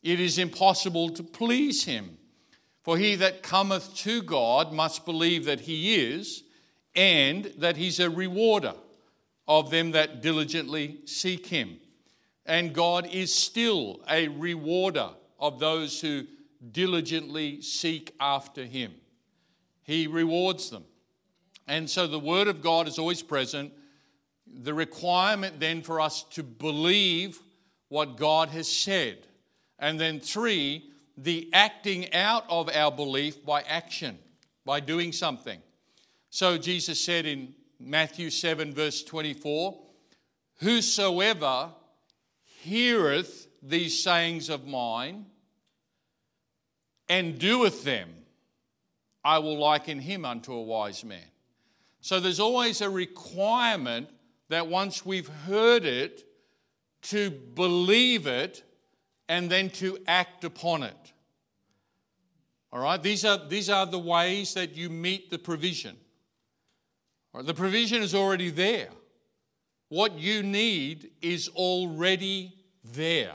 it 0.02 0.20
is 0.20 0.38
impossible 0.38 1.10
to 1.12 1.24
please 1.24 1.86
him. 1.86 2.18
For 2.82 2.98
he 2.98 3.16
that 3.16 3.44
cometh 3.44 3.96
to 4.00 4.22
God 4.22 4.74
must 4.74 5.06
believe 5.06 5.46
that 5.46 5.62
he 5.62 5.96
is, 5.96 6.44
and 6.96 7.46
that 7.58 7.78
he's 7.78 8.00
a 8.00 8.10
rewarder 8.10 8.76
of 9.48 9.70
them 9.70 9.92
that 9.92 10.22
diligently 10.22 11.00
seek 11.06 11.48
him. 11.48 11.80
And 12.46 12.74
God 12.74 13.08
is 13.08 13.34
still 13.34 14.04
a 14.10 14.28
rewarder 14.28 15.12
of 15.40 15.60
those 15.60 16.02
who 16.02 16.28
diligently 16.72 17.62
seek 17.62 18.14
after 18.20 18.66
him. 18.66 18.94
He 19.84 20.08
rewards 20.08 20.70
them. 20.70 20.84
And 21.68 21.90
so 21.90 22.08
the 22.08 22.20
word 22.20 22.48
of 22.48 22.62
God 22.62 22.88
is 22.88 23.00
always 23.00 23.22
present. 23.22 23.74
The 24.46 24.74
requirement 24.74 25.60
then 25.60 25.82
for 25.82 26.02
us 26.02 26.24
to 26.32 26.44
believe 26.44 27.40
what 27.90 28.18
God 28.18 28.50
has 28.50 28.68
said 28.68 29.20
and 29.84 30.00
then 30.00 30.22
three, 30.22 30.92
the 31.18 31.50
acting 31.52 32.14
out 32.14 32.46
of 32.50 32.70
our 32.74 32.90
belief 32.90 33.46
by 33.46 33.62
action, 33.64 34.18
by 34.66 34.80
doing 34.80 35.12
something. 35.12 35.60
So 36.30 36.58
Jesus 36.58 37.04
said 37.04 37.26
in 37.26 37.54
Matthew 37.80 38.30
7, 38.30 38.74
verse 38.74 39.04
24, 39.04 39.78
Whosoever 40.62 41.72
heareth 42.46 43.50
these 43.62 44.02
sayings 44.02 44.50
of 44.50 44.66
mine 44.66 45.26
and 47.10 47.38
doeth 47.38 47.84
them, 47.84 48.10
I 49.22 49.40
will 49.40 49.58
liken 49.58 50.00
him 50.00 50.24
unto 50.24 50.54
a 50.54 50.62
wise 50.62 51.04
man. 51.04 51.33
So 52.04 52.20
there's 52.20 52.42
always 52.42 52.82
a 52.82 52.90
requirement 52.90 54.10
that 54.50 54.68
once 54.68 55.06
we've 55.06 55.30
heard 55.30 55.86
it, 55.86 56.26
to 57.04 57.32
believe 57.32 58.28
it 58.28 58.62
and 59.30 59.50
then 59.50 59.70
to 59.70 59.98
act 60.06 60.44
upon 60.44 60.84
it. 60.84 61.14
All 62.74 62.82
right, 62.82 63.02
these 63.02 63.24
are, 63.24 63.38
these 63.48 63.70
are 63.70 63.86
the 63.86 64.00
ways 64.00 64.54
that 64.56 64.76
you 64.76 64.90
meet 64.90 65.30
the 65.30 65.40
provision. 65.40 65.96
The 67.34 67.54
provision 67.54 68.04
is 68.04 68.14
already 68.14 68.50
there. 68.50 68.90
What 69.88 70.20
you 70.20 70.44
need 70.44 71.12
is 71.22 71.48
already 71.56 72.54
there. 72.84 73.32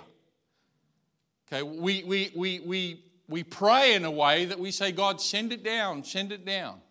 Okay, 1.51 1.63
we, 1.63 2.05
we, 2.05 2.33
we, 2.37 2.61
we, 2.61 3.05
we 3.29 3.45
pray 3.45 3.95
in 3.95 4.05
a 4.05 4.11
way 4.11 4.45
that 4.45 4.59
we 4.59 4.73
say, 4.73 4.93
God, 4.93 5.23
send 5.23 5.55
it 5.55 5.65
down, 5.65 6.05
send 6.05 6.33
it 6.33 6.45
down. 6.45 6.83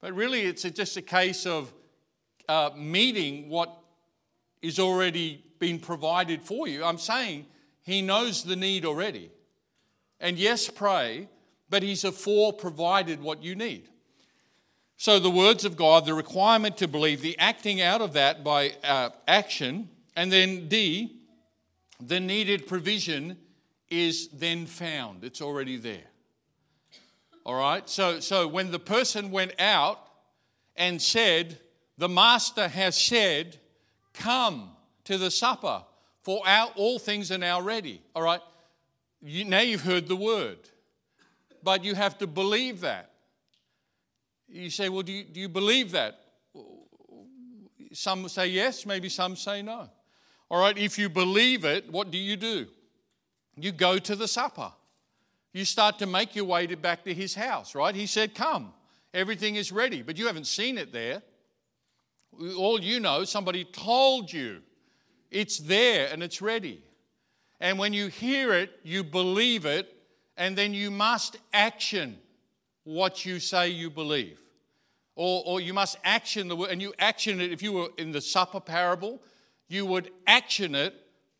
But 0.00 0.14
really, 0.14 0.42
it's 0.42 0.62
just 0.62 0.96
a 0.96 1.02
case 1.02 1.46
of 1.46 1.72
uh, 2.48 2.70
meeting 2.76 3.48
what 3.48 3.76
is 4.62 4.78
already 4.78 5.44
been 5.58 5.78
provided 5.78 6.42
for 6.42 6.66
you. 6.66 6.84
I'm 6.84 6.98
saying 6.98 7.46
He 7.82 8.02
knows 8.02 8.44
the 8.44 8.56
need 8.56 8.84
already. 8.84 9.30
And 10.18 10.38
yes, 10.38 10.68
pray, 10.68 11.28
but 11.68 11.82
He's 11.82 12.04
afore 12.04 12.52
provided 12.52 13.22
what 13.22 13.42
you 13.42 13.54
need. 13.54 13.88
So, 14.96 15.18
the 15.18 15.30
words 15.30 15.64
of 15.64 15.76
God, 15.76 16.04
the 16.04 16.12
requirement 16.12 16.76
to 16.78 16.88
believe, 16.88 17.22
the 17.22 17.38
acting 17.38 17.80
out 17.80 18.02
of 18.02 18.12
that 18.14 18.44
by 18.44 18.74
uh, 18.84 19.10
action, 19.26 19.88
and 20.14 20.30
then 20.30 20.68
D, 20.68 21.20
the 22.00 22.20
needed 22.20 22.66
provision 22.66 23.38
is 23.88 24.28
then 24.28 24.66
found. 24.66 25.24
It's 25.24 25.40
already 25.40 25.76
there. 25.76 26.10
All 27.44 27.54
right? 27.54 27.88
So, 27.88 28.20
so 28.20 28.46
when 28.46 28.70
the 28.70 28.78
person 28.78 29.30
went 29.30 29.54
out 29.58 30.00
and 30.76 31.00
said, 31.00 31.58
The 31.98 32.08
master 32.08 32.68
has 32.68 32.96
said, 32.96 33.58
Come 34.14 34.70
to 35.04 35.18
the 35.18 35.30
supper, 35.30 35.82
for 36.22 36.46
our, 36.46 36.68
all 36.76 36.98
things 36.98 37.30
are 37.32 37.38
now 37.38 37.60
ready. 37.60 38.02
All 38.14 38.22
right? 38.22 38.40
You, 39.22 39.44
now 39.44 39.60
you've 39.60 39.82
heard 39.82 40.08
the 40.08 40.16
word 40.16 40.58
but 41.62 41.84
you 41.84 41.94
have 41.94 42.18
to 42.18 42.26
believe 42.26 42.80
that. 42.80 43.10
You 44.48 44.70
say, 44.70 44.88
well, 44.88 45.02
do 45.02 45.12
you, 45.12 45.24
do 45.24 45.40
you 45.40 45.48
believe 45.48 45.92
that? 45.92 46.18
Some 47.92 48.28
say 48.28 48.48
yes, 48.48 48.86
maybe 48.86 49.08
some 49.08 49.36
say 49.36 49.62
no. 49.62 49.88
All 50.48 50.60
right, 50.60 50.76
if 50.76 50.98
you 50.98 51.08
believe 51.08 51.64
it, 51.64 51.90
what 51.90 52.10
do 52.10 52.18
you 52.18 52.36
do? 52.36 52.66
You 53.56 53.72
go 53.72 53.98
to 53.98 54.16
the 54.16 54.26
supper. 54.26 54.72
You 55.52 55.64
start 55.64 55.98
to 55.98 56.06
make 56.06 56.36
your 56.36 56.44
way 56.44 56.66
to 56.66 56.76
back 56.76 57.04
to 57.04 57.14
his 57.14 57.34
house, 57.34 57.74
right? 57.74 57.94
He 57.94 58.06
said, 58.06 58.34
Come, 58.34 58.72
everything 59.12 59.56
is 59.56 59.72
ready, 59.72 60.02
but 60.02 60.16
you 60.16 60.26
haven't 60.26 60.46
seen 60.46 60.78
it 60.78 60.92
there. 60.92 61.22
All 62.56 62.80
you 62.80 63.00
know, 63.00 63.24
somebody 63.24 63.64
told 63.64 64.32
you 64.32 64.60
it's 65.30 65.58
there 65.58 66.08
and 66.12 66.22
it's 66.22 66.40
ready. 66.40 66.82
And 67.60 67.78
when 67.78 67.92
you 67.92 68.08
hear 68.08 68.54
it, 68.54 68.70
you 68.82 69.04
believe 69.04 69.66
it, 69.66 69.94
and 70.36 70.56
then 70.56 70.72
you 70.72 70.90
must 70.90 71.36
action 71.52 72.18
what 72.84 73.26
you 73.26 73.38
say 73.38 73.68
you 73.68 73.90
believe. 73.90 74.40
Or, 75.14 75.42
or 75.44 75.60
you 75.60 75.74
must 75.74 75.98
action 76.02 76.48
the 76.48 76.56
word, 76.56 76.70
and 76.70 76.80
you 76.80 76.94
action 76.98 77.40
it. 77.40 77.52
If 77.52 77.62
you 77.62 77.72
were 77.72 77.88
in 77.98 78.12
the 78.12 78.20
supper 78.20 78.60
parable, 78.60 79.20
you 79.68 79.84
would 79.84 80.10
action 80.26 80.74
it 80.74 80.94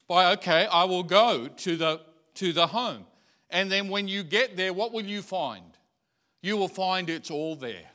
by, 0.06 0.32
okay, 0.32 0.66
I 0.66 0.84
will 0.84 1.02
go 1.02 1.48
to 1.48 1.76
the, 1.76 2.00
to 2.34 2.52
the 2.52 2.66
home. 2.66 3.06
And 3.50 3.70
then 3.70 3.88
when 3.88 4.08
you 4.08 4.22
get 4.22 4.56
there, 4.56 4.72
what 4.72 4.92
will 4.92 5.04
you 5.04 5.22
find? 5.22 5.64
You 6.42 6.56
will 6.56 6.68
find 6.68 7.10
it's 7.10 7.30
all 7.30 7.56
there. 7.56 7.90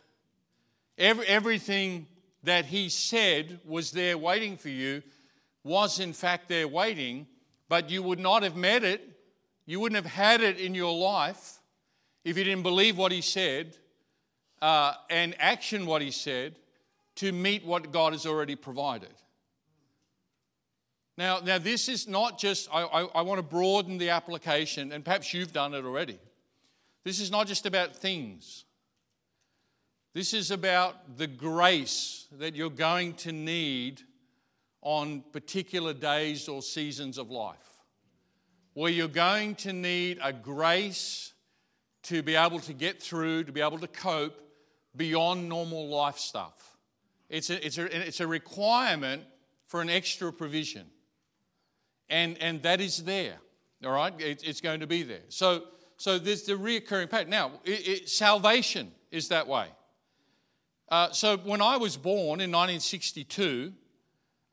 Every, 0.97 1.25
everything 1.25 2.07
that 2.43 2.65
he 2.65 2.89
said 2.89 3.59
was 3.65 3.91
there 3.91 4.17
waiting 4.17 4.57
for 4.57 4.69
you 4.69 5.01
was 5.63 5.99
in 5.99 6.13
fact 6.13 6.47
there 6.47 6.67
waiting, 6.67 7.27
but 7.67 7.89
you 7.89 8.03
would 8.03 8.19
not 8.19 8.43
have 8.43 8.55
met 8.55 8.83
it 8.83 9.15
you 9.65 9.79
wouldn't 9.79 10.03
have 10.03 10.11
had 10.11 10.41
it 10.41 10.59
in 10.59 10.75
your 10.75 10.95
life 10.95 11.59
if 12.23 12.37
you 12.37 12.43
didn't 12.43 12.63
believe 12.63 12.97
what 12.97 13.11
he 13.11 13.21
said 13.21 13.77
uh, 14.61 14.93
and 15.09 15.35
action 15.39 15.85
what 15.85 16.01
he 16.01 16.11
said 16.11 16.55
to 17.15 17.31
meet 17.31 17.65
what 17.65 17.91
God 17.91 18.13
has 18.13 18.25
already 18.25 18.55
provided. 18.55 19.13
Now, 21.17 21.39
now 21.39 21.57
this 21.57 21.87
is 21.87 22.07
not 22.07 22.37
just, 22.37 22.67
I, 22.71 22.83
I, 22.83 23.01
I 23.03 23.21
want 23.21 23.39
to 23.39 23.43
broaden 23.43 23.97
the 23.97 24.09
application, 24.09 24.91
and 24.91 25.03
perhaps 25.03 25.33
you've 25.33 25.53
done 25.53 25.73
it 25.73 25.85
already. 25.85 26.19
This 27.03 27.19
is 27.19 27.31
not 27.31 27.47
just 27.47 27.65
about 27.65 27.95
things. 27.95 28.65
This 30.13 30.33
is 30.33 30.51
about 30.51 31.17
the 31.17 31.27
grace 31.27 32.27
that 32.39 32.55
you're 32.55 32.69
going 32.69 33.13
to 33.15 33.31
need 33.31 34.01
on 34.81 35.23
particular 35.31 35.93
days 35.93 36.47
or 36.47 36.61
seasons 36.61 37.17
of 37.17 37.29
life 37.31 37.65
where 38.75 38.91
you're 38.91 39.07
going 39.07 39.55
to 39.55 39.73
need 39.73 40.19
a 40.21 40.33
grace 40.33 41.33
to 42.03 42.21
be 42.21 42.35
able 42.35 42.59
to 42.59 42.73
get 42.73 43.01
through, 43.01 43.43
to 43.45 43.51
be 43.51 43.61
able 43.61 43.79
to 43.79 43.87
cope 43.87 44.41
beyond 44.95 45.49
normal 45.49 45.87
life 45.87 46.17
stuff. 46.17 46.77
It's 47.29 47.49
a, 47.49 47.65
it's 47.65 47.77
a, 47.77 48.07
it's 48.07 48.19
a 48.19 48.27
requirement 48.27 49.23
for 49.65 49.81
an 49.81 49.89
extra 49.89 50.31
provision. 50.31 50.85
And, 52.09 52.37
and 52.41 52.61
that 52.63 52.81
is 52.81 53.03
there, 53.03 53.37
all 53.83 53.91
right? 53.91 54.13
It, 54.19 54.43
it's 54.45 54.61
going 54.61 54.79
to 54.81 54.87
be 54.87 55.03
there. 55.03 55.23
So, 55.29 55.63
so 55.97 56.19
there's 56.19 56.43
the 56.43 56.53
reoccurring 56.53 57.09
pattern. 57.09 57.29
Now, 57.29 57.53
it, 57.63 57.87
it, 57.87 58.09
salvation 58.09 58.91
is 59.11 59.29
that 59.29 59.47
way. 59.47 59.67
Uh, 60.89 61.11
so 61.11 61.37
when 61.37 61.61
I 61.61 61.77
was 61.77 61.97
born 61.97 62.41
in 62.41 62.51
1962, 62.51 63.73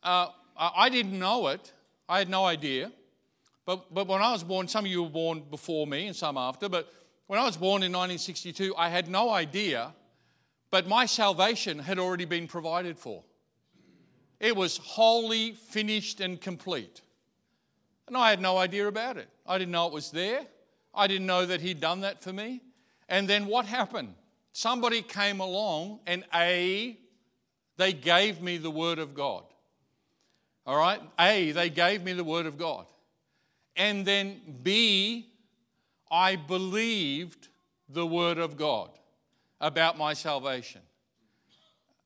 uh, 0.02 0.28
I 0.56 0.88
didn't 0.88 1.18
know 1.18 1.48
it. 1.48 1.72
I 2.08 2.18
had 2.18 2.28
no 2.28 2.44
idea. 2.44 2.90
But, 3.64 3.92
but 3.92 4.08
when 4.08 4.22
I 4.22 4.32
was 4.32 4.42
born, 4.42 4.66
some 4.66 4.84
of 4.84 4.90
you 4.90 5.02
were 5.02 5.10
born 5.10 5.44
before 5.50 5.86
me 5.86 6.06
and 6.06 6.16
some 6.16 6.36
after, 6.36 6.68
but 6.68 6.92
when 7.26 7.38
I 7.38 7.44
was 7.44 7.56
born 7.56 7.82
in 7.82 7.92
1962, 7.92 8.74
I 8.76 8.88
had 8.88 9.08
no 9.08 9.30
idea, 9.30 9.94
but 10.70 10.88
my 10.88 11.06
salvation 11.06 11.78
had 11.78 11.98
already 11.98 12.24
been 12.24 12.48
provided 12.48 12.98
for. 12.98 13.22
It 14.40 14.56
was 14.56 14.78
wholly 14.78 15.52
finished 15.52 16.20
and 16.20 16.40
complete. 16.40 17.02
And 18.08 18.16
I 18.16 18.30
had 18.30 18.40
no 18.40 18.58
idea 18.58 18.88
about 18.88 19.16
it. 19.16 19.28
I 19.46 19.58
didn't 19.58 19.72
know 19.72 19.86
it 19.86 19.92
was 19.92 20.10
there. 20.10 20.46
I 20.94 21.06
didn't 21.06 21.26
know 21.26 21.46
that 21.46 21.60
He'd 21.60 21.80
done 21.80 22.00
that 22.00 22.22
for 22.22 22.32
me. 22.32 22.62
And 23.08 23.28
then 23.28 23.46
what 23.46 23.66
happened? 23.66 24.14
Somebody 24.52 25.02
came 25.02 25.40
along 25.40 26.00
and 26.06 26.24
A, 26.34 26.98
they 27.76 27.92
gave 27.92 28.42
me 28.42 28.58
the 28.58 28.70
Word 28.70 28.98
of 28.98 29.14
God. 29.14 29.44
All 30.66 30.76
right? 30.76 31.00
A, 31.18 31.52
they 31.52 31.70
gave 31.70 32.02
me 32.02 32.12
the 32.12 32.24
Word 32.24 32.46
of 32.46 32.58
God. 32.58 32.86
And 33.76 34.04
then 34.04 34.40
B, 34.62 35.32
I 36.10 36.36
believed 36.36 37.48
the 37.88 38.06
word 38.06 38.38
of 38.38 38.56
God 38.56 38.90
about 39.60 39.96
my 39.96 40.12
salvation. 40.12 40.82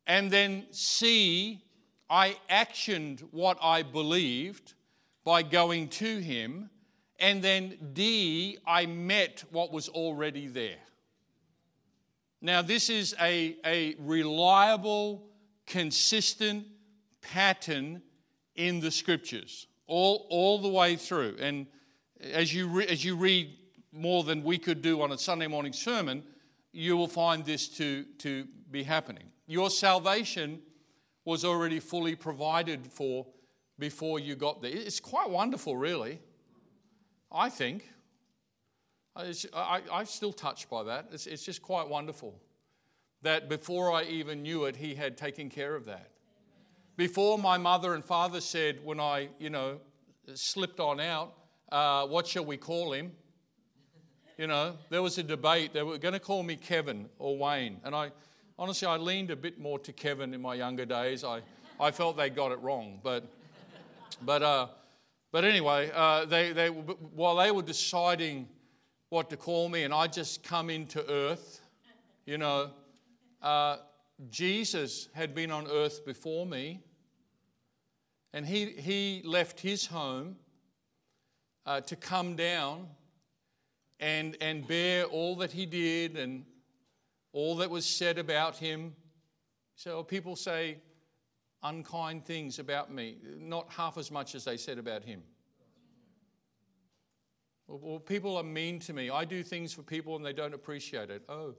And 0.06 0.30
then 0.30 0.66
C, 0.70 1.60
I 2.08 2.36
actioned 2.48 3.20
what 3.32 3.58
I 3.60 3.82
believed 3.82 4.74
by 5.26 5.42
going 5.42 5.88
to 5.88 6.20
him. 6.20 6.70
And 7.18 7.42
then 7.42 7.76
D, 7.92 8.58
I 8.64 8.86
met 8.86 9.42
what 9.50 9.72
was 9.72 9.88
already 9.88 10.46
there. 10.46 10.78
Now, 12.40 12.62
this 12.62 12.88
is 12.88 13.14
a, 13.20 13.56
a 13.66 13.96
reliable, 13.98 15.26
consistent 15.66 16.66
pattern 17.20 18.02
in 18.54 18.78
the 18.78 18.90
scriptures 18.90 19.66
all, 19.88 20.28
all 20.30 20.60
the 20.60 20.68
way 20.68 20.94
through. 20.94 21.36
And 21.40 21.66
as 22.20 22.54
you, 22.54 22.68
re- 22.68 22.86
as 22.86 23.04
you 23.04 23.16
read 23.16 23.52
more 23.92 24.22
than 24.22 24.44
we 24.44 24.58
could 24.58 24.80
do 24.80 25.02
on 25.02 25.10
a 25.10 25.18
Sunday 25.18 25.48
morning 25.48 25.72
sermon, 25.72 26.22
you 26.70 26.96
will 26.96 27.08
find 27.08 27.44
this 27.44 27.66
to, 27.78 28.04
to 28.18 28.46
be 28.70 28.84
happening. 28.84 29.24
Your 29.48 29.70
salvation 29.70 30.60
was 31.24 31.44
already 31.44 31.80
fully 31.80 32.14
provided 32.14 32.86
for 32.86 33.26
before 33.78 34.18
you 34.18 34.34
got 34.34 34.62
there. 34.62 34.70
It's 34.72 35.00
quite 35.00 35.30
wonderful, 35.30 35.76
really. 35.76 36.20
I 37.30 37.48
think. 37.48 37.90
I, 39.16 39.80
am 39.90 40.04
still 40.04 40.32
touched 40.32 40.68
by 40.68 40.82
that. 40.84 41.08
It's, 41.12 41.26
it's 41.26 41.42
just 41.42 41.62
quite 41.62 41.88
wonderful 41.88 42.38
that 43.22 43.48
before 43.48 43.92
I 43.92 44.04
even 44.04 44.42
knew 44.42 44.64
it, 44.66 44.76
He 44.76 44.94
had 44.94 45.16
taken 45.16 45.48
care 45.48 45.74
of 45.74 45.86
that. 45.86 46.10
Before 46.96 47.38
my 47.38 47.58
mother 47.58 47.94
and 47.94 48.04
father 48.04 48.40
said, 48.40 48.84
when 48.84 49.00
I, 49.00 49.28
you 49.38 49.50
know, 49.50 49.80
slipped 50.34 50.80
on 50.80 51.00
out, 51.00 51.34
uh, 51.70 52.06
what 52.06 52.26
shall 52.26 52.44
we 52.44 52.56
call 52.56 52.92
him? 52.92 53.12
You 54.38 54.46
know, 54.46 54.76
there 54.90 55.02
was 55.02 55.18
a 55.18 55.22
debate. 55.22 55.72
They 55.72 55.82
were 55.82 55.98
going 55.98 56.14
to 56.14 56.20
call 56.20 56.42
me 56.42 56.56
Kevin 56.56 57.08
or 57.18 57.36
Wayne. 57.36 57.80
And 57.84 57.94
I, 57.94 58.12
honestly, 58.58 58.86
I 58.86 58.96
leaned 58.96 59.30
a 59.30 59.36
bit 59.36 59.58
more 59.58 59.78
to 59.80 59.92
Kevin 59.92 60.32
in 60.32 60.40
my 60.40 60.54
younger 60.54 60.84
days. 60.84 61.24
I, 61.24 61.40
I 61.80 61.90
felt 61.90 62.16
they 62.16 62.30
got 62.30 62.52
it 62.52 62.60
wrong. 62.60 63.00
But, 63.02 63.24
but, 64.22 64.42
uh, 64.42 64.68
But 65.32 65.44
anyway, 65.44 65.90
uh, 65.94 66.24
they, 66.24 66.52
they, 66.52 66.68
while 66.68 67.36
they 67.36 67.50
were 67.50 67.60
deciding 67.66 68.48
what 69.10 69.28
to 69.28 69.36
call 69.36 69.68
me, 69.68 69.84
and 69.84 69.92
I 69.92 70.06
just 70.06 70.42
come 70.42 70.70
into 70.70 71.04
earth, 71.10 71.60
you 72.24 72.38
know, 72.38 72.70
uh, 73.42 73.76
Jesus 74.30 75.08
had 75.12 75.34
been 75.34 75.50
on 75.50 75.66
earth 75.66 76.06
before 76.06 76.46
me, 76.46 76.80
and 78.32 78.46
he, 78.46 78.66
he 78.66 79.20
left 79.24 79.60
his 79.60 79.86
home 79.86 80.36
uh, 81.66 81.82
to 81.82 81.96
come 81.96 82.34
down 82.36 82.88
and, 84.00 84.36
and 84.40 84.66
bear 84.66 85.04
all 85.04 85.36
that 85.36 85.52
he 85.52 85.66
did 85.66 86.16
and 86.16 86.44
all 87.32 87.56
that 87.56 87.68
was 87.68 87.84
said 87.84 88.18
about 88.18 88.56
him. 88.56 88.94
So 89.74 90.02
people 90.02 90.34
say 90.36 90.78
unkind 91.68 92.24
things 92.24 92.58
about 92.58 92.92
me, 92.92 93.16
not 93.38 93.66
half 93.70 93.98
as 93.98 94.10
much 94.10 94.34
as 94.34 94.44
they 94.44 94.56
said 94.56 94.78
about 94.78 95.02
him. 95.04 95.22
Well, 97.68 97.98
people 97.98 98.36
are 98.36 98.44
mean 98.44 98.78
to 98.80 98.92
me. 98.92 99.10
I 99.10 99.24
do 99.24 99.42
things 99.42 99.72
for 99.72 99.82
people 99.82 100.14
and 100.16 100.24
they 100.24 100.32
don't 100.32 100.54
appreciate 100.54 101.10
it. 101.10 101.22
Oh, 101.28 101.54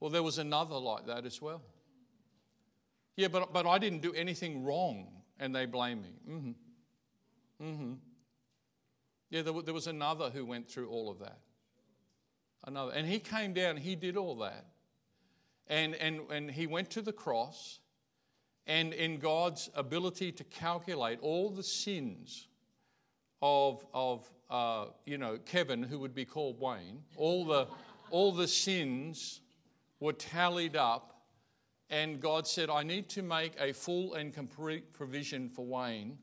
well, 0.00 0.10
there 0.10 0.22
was 0.22 0.38
another 0.38 0.76
like 0.76 1.06
that 1.06 1.24
as 1.24 1.40
well. 1.40 1.62
Yeah, 3.16 3.28
but, 3.28 3.52
but 3.52 3.66
I 3.66 3.78
didn't 3.78 4.02
do 4.02 4.12
anything 4.12 4.64
wrong 4.64 5.06
and 5.38 5.54
they 5.54 5.66
blame 5.66 6.02
me. 6.02 6.14
Mm-hmm. 6.28 7.66
Mm-hmm. 7.66 7.92
Yeah, 9.30 9.42
there, 9.42 9.62
there 9.62 9.74
was 9.74 9.86
another 9.86 10.28
who 10.30 10.44
went 10.44 10.68
through 10.68 10.88
all 10.90 11.10
of 11.10 11.20
that. 11.20 11.38
Another. 12.66 12.92
And 12.92 13.06
he 13.06 13.18
came 13.18 13.54
down, 13.54 13.78
he 13.78 13.96
did 13.96 14.16
all 14.16 14.36
that. 14.36 14.66
And, 15.68 15.94
and, 15.94 16.20
and 16.30 16.50
he 16.50 16.66
went 16.66 16.90
to 16.90 17.02
the 17.02 17.12
cross, 17.12 17.80
and 18.66 18.92
in 18.92 19.18
God's 19.18 19.70
ability 19.74 20.32
to 20.32 20.44
calculate 20.44 21.18
all 21.20 21.50
the 21.50 21.62
sins 21.62 22.46
of, 23.40 23.84
of 23.92 24.30
uh, 24.50 24.86
you 25.04 25.18
know, 25.18 25.38
Kevin, 25.44 25.82
who 25.82 25.98
would 25.98 26.14
be 26.14 26.24
called 26.24 26.60
Wayne, 26.60 27.02
all 27.16 27.44
the, 27.44 27.66
all 28.10 28.32
the 28.32 28.46
sins 28.46 29.40
were 29.98 30.12
tallied 30.12 30.76
up, 30.76 31.22
and 31.90 32.20
God 32.20 32.46
said, 32.46 32.70
I 32.70 32.82
need 32.82 33.08
to 33.10 33.22
make 33.22 33.52
a 33.60 33.72
full 33.72 34.14
and 34.14 34.32
complete 34.32 34.92
provision 34.92 35.48
for 35.48 35.64
Wayne 35.64 36.18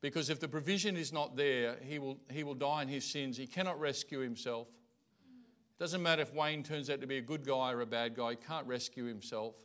because 0.00 0.30
if 0.30 0.40
the 0.40 0.48
provision 0.48 0.96
is 0.96 1.12
not 1.12 1.36
there, 1.36 1.76
he 1.82 1.98
will, 1.98 2.18
he 2.30 2.42
will 2.42 2.54
die 2.54 2.82
in 2.82 2.88
his 2.88 3.04
sins. 3.04 3.36
He 3.36 3.46
cannot 3.46 3.78
rescue 3.78 4.20
himself. 4.20 4.68
It 4.68 5.82
doesn't 5.82 6.02
matter 6.02 6.22
if 6.22 6.32
Wayne 6.32 6.62
turns 6.62 6.88
out 6.88 7.00
to 7.00 7.06
be 7.06 7.18
a 7.18 7.22
good 7.22 7.46
guy 7.46 7.72
or 7.72 7.82
a 7.82 7.86
bad 7.86 8.14
guy, 8.14 8.30
he 8.30 8.36
can't 8.36 8.66
rescue 8.66 9.04
himself. 9.04 9.56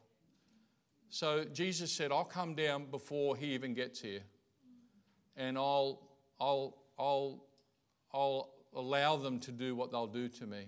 So 1.10 1.46
Jesus 1.46 1.92
said, 1.92 2.12
I'll 2.12 2.26
come 2.26 2.56
down 2.56 2.86
before 2.86 3.36
he 3.38 3.48
even 3.54 3.74
gets 3.74 4.02
here. 4.02 4.22
And 5.38 5.58
I'll, 5.58 6.02
I'll, 6.40 6.78
I'll, 6.98 7.46
I'll 8.14 8.50
allow 8.74 9.16
them 9.18 9.40
to 9.42 9.52
do 9.52 9.76
what 9.76 9.92
they'll 9.92 10.08
do 10.08 10.28
to 10.30 10.46
me. 10.46 10.66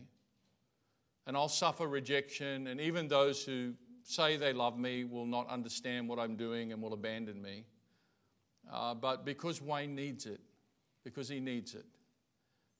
And 1.25 1.35
I'll 1.35 1.49
suffer 1.49 1.87
rejection, 1.87 2.67
and 2.67 2.79
even 2.79 3.09
those 3.09 3.43
who 3.43 3.73
say 4.03 4.37
they 4.37 4.53
love 4.53 4.79
me 4.79 5.03
will 5.03 5.25
not 5.25 5.49
understand 5.49 6.07
what 6.07 6.19
I'm 6.19 6.37
doing 6.37 6.71
and 6.71 6.81
will 6.81 6.93
abandon 6.93 7.41
me. 7.41 7.65
Uh, 8.71 8.93
but 8.93 9.25
because 9.25 9.61
Wayne 9.61 9.93
needs 9.93 10.25
it, 10.25 10.39
because 11.03 11.27
he 11.27 11.41
needs 11.41 11.75
it, 11.75 11.85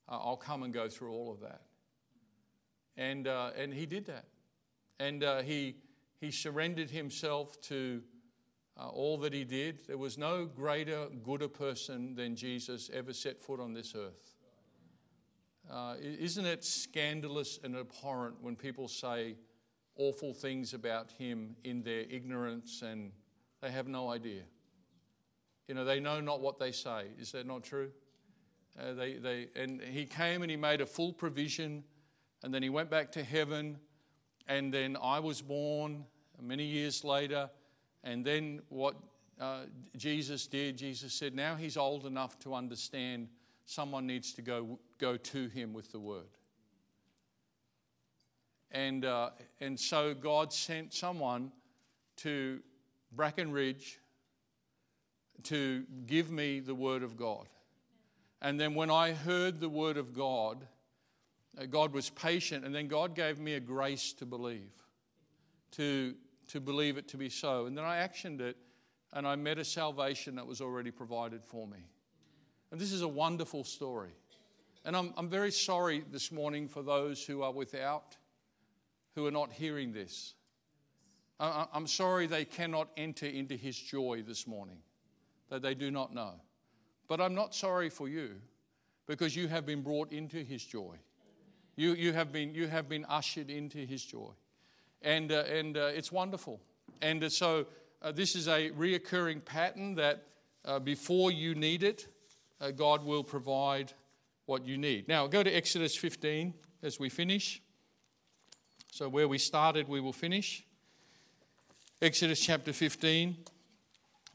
uh, 0.08 0.18
I'll 0.18 0.38
come 0.38 0.62
and 0.62 0.72
go 0.72 0.88
through 0.88 1.12
all 1.12 1.30
of 1.30 1.40
that. 1.40 1.60
And, 2.96 3.28
uh, 3.28 3.50
and 3.56 3.72
he 3.72 3.84
did 3.84 4.06
that. 4.06 4.24
And 4.98 5.22
uh, 5.22 5.42
he, 5.42 5.76
he 6.20 6.30
surrendered 6.30 6.90
himself 6.90 7.60
to 7.62 8.02
uh, 8.78 8.88
all 8.88 9.18
that 9.18 9.32
he 9.32 9.44
did. 9.44 9.86
There 9.86 9.98
was 9.98 10.18
no 10.18 10.46
greater, 10.46 11.06
gooder 11.22 11.48
person 11.48 12.14
than 12.14 12.36
Jesus 12.36 12.90
ever 12.92 13.12
set 13.12 13.40
foot 13.40 13.60
on 13.60 13.72
this 13.72 13.94
earth. 13.96 14.34
Uh, 15.70 15.96
isn't 16.00 16.46
it 16.46 16.64
scandalous 16.64 17.58
and 17.62 17.76
abhorrent 17.76 18.36
when 18.40 18.56
people 18.56 18.88
say 18.88 19.36
awful 19.96 20.32
things 20.32 20.72
about 20.72 21.10
him 21.12 21.56
in 21.64 21.82
their 21.82 22.04
ignorance 22.08 22.82
and 22.82 23.12
they 23.60 23.70
have 23.70 23.86
no 23.86 24.10
idea? 24.10 24.42
You 25.66 25.74
know, 25.74 25.84
they 25.84 26.00
know 26.00 26.20
not 26.20 26.40
what 26.40 26.58
they 26.58 26.72
say. 26.72 27.08
Is 27.18 27.32
that 27.32 27.46
not 27.46 27.62
true? 27.62 27.90
Uh, 28.80 28.94
they, 28.94 29.14
they, 29.14 29.48
and 29.56 29.82
he 29.82 30.06
came 30.06 30.42
and 30.42 30.50
he 30.50 30.56
made 30.56 30.80
a 30.80 30.86
full 30.86 31.12
provision, 31.12 31.84
and 32.42 32.54
then 32.54 32.62
he 32.62 32.70
went 32.70 32.88
back 32.88 33.12
to 33.12 33.24
heaven, 33.24 33.78
and 34.48 34.72
then 34.72 34.96
I 35.02 35.20
was 35.20 35.42
born 35.42 36.04
many 36.40 36.64
years 36.64 37.04
later, 37.04 37.50
and 38.02 38.24
then 38.24 38.62
what 38.68 38.96
uh, 39.40 39.60
Jesus 39.96 40.46
did, 40.46 40.76
Jesus 40.78 41.12
said, 41.12 41.34
now 41.34 41.54
he's 41.54 41.76
old 41.76 42.06
enough 42.06 42.38
to 42.40 42.54
understand 42.54 43.28
someone 43.66 44.06
needs 44.06 44.32
to 44.32 44.42
go, 44.42 44.78
go 44.98 45.16
to 45.16 45.48
him 45.48 45.72
with 45.72 45.92
the 45.92 46.00
word. 46.00 46.26
And, 48.70 49.04
uh, 49.04 49.30
and 49.60 49.78
so 49.78 50.14
God 50.14 50.52
sent 50.52 50.92
someone 50.92 51.52
to 52.16 52.60
Bracken 53.12 53.52
Ridge 53.52 53.98
to 55.44 55.84
give 56.06 56.30
me 56.30 56.60
the 56.60 56.74
Word 56.74 57.02
of 57.02 57.16
God. 57.16 57.46
And 58.42 58.60
then 58.60 58.74
when 58.74 58.90
I 58.90 59.12
heard 59.12 59.60
the 59.60 59.68
Word 59.68 59.96
of 59.96 60.12
God, 60.12 60.66
Uh, 61.56 61.66
God 61.66 61.92
was 61.92 62.10
patient, 62.10 62.64
and 62.64 62.74
then 62.74 62.88
God 62.88 63.14
gave 63.14 63.38
me 63.38 63.54
a 63.54 63.60
grace 63.60 64.12
to 64.14 64.26
believe, 64.26 64.72
to, 65.72 66.14
to 66.48 66.60
believe 66.60 66.98
it 66.98 67.08
to 67.08 67.16
be 67.16 67.28
so. 67.28 67.66
And 67.66 67.76
then 67.76 67.84
I 67.84 67.96
actioned 67.96 68.40
it, 68.40 68.56
and 69.12 69.26
I 69.26 69.36
met 69.36 69.58
a 69.58 69.64
salvation 69.64 70.34
that 70.36 70.46
was 70.46 70.60
already 70.60 70.90
provided 70.90 71.44
for 71.44 71.66
me. 71.66 71.78
And 72.70 72.80
this 72.80 72.92
is 72.92 73.02
a 73.02 73.08
wonderful 73.08 73.64
story. 73.64 74.14
And 74.84 74.96
I'm, 74.96 75.14
I'm 75.16 75.28
very 75.28 75.50
sorry 75.50 76.04
this 76.10 76.30
morning 76.30 76.68
for 76.68 76.82
those 76.82 77.24
who 77.24 77.42
are 77.42 77.52
without, 77.52 78.16
who 79.14 79.26
are 79.26 79.30
not 79.30 79.52
hearing 79.52 79.92
this. 79.92 80.34
I, 81.40 81.66
I'm 81.72 81.86
sorry 81.86 82.26
they 82.26 82.44
cannot 82.44 82.88
enter 82.96 83.26
into 83.26 83.56
His 83.56 83.76
joy 83.76 84.22
this 84.26 84.46
morning 84.46 84.78
that 85.48 85.62
they 85.62 85.74
do 85.74 85.90
not 85.90 86.14
know. 86.14 86.34
But 87.08 87.20
I'm 87.20 87.34
not 87.34 87.54
sorry 87.54 87.88
for 87.88 88.08
you 88.08 88.36
because 89.06 89.34
you 89.34 89.48
have 89.48 89.64
been 89.64 89.82
brought 89.82 90.12
into 90.12 90.44
his 90.44 90.62
joy. 90.62 90.96
You, 91.78 91.94
you, 91.94 92.12
have, 92.12 92.32
been, 92.32 92.56
you 92.56 92.66
have 92.66 92.88
been 92.88 93.06
ushered 93.08 93.50
into 93.50 93.78
his 93.78 94.04
joy. 94.04 94.32
And, 95.00 95.30
uh, 95.30 95.44
and 95.48 95.76
uh, 95.76 95.90
it's 95.94 96.10
wonderful. 96.10 96.60
And 97.00 97.22
uh, 97.22 97.28
so 97.28 97.66
uh, 98.02 98.10
this 98.10 98.34
is 98.34 98.48
a 98.48 98.70
reoccurring 98.70 99.44
pattern 99.44 99.94
that 99.94 100.24
uh, 100.64 100.80
before 100.80 101.30
you 101.30 101.54
need 101.54 101.84
it, 101.84 102.08
God 102.74 103.04
will 103.04 103.22
provide 103.22 103.92
what 104.46 104.66
you 104.66 104.76
need. 104.76 105.06
Now, 105.06 105.28
go 105.28 105.44
to 105.44 105.50
Exodus 105.50 105.94
15 105.94 106.52
as 106.82 106.98
we 106.98 107.08
finish. 107.08 107.62
So, 108.90 109.08
where 109.08 109.28
we 109.28 109.38
started, 109.38 109.86
we 109.86 110.00
will 110.00 110.12
finish. 110.12 110.64
Exodus 112.02 112.40
chapter 112.40 112.72
15. 112.72 113.36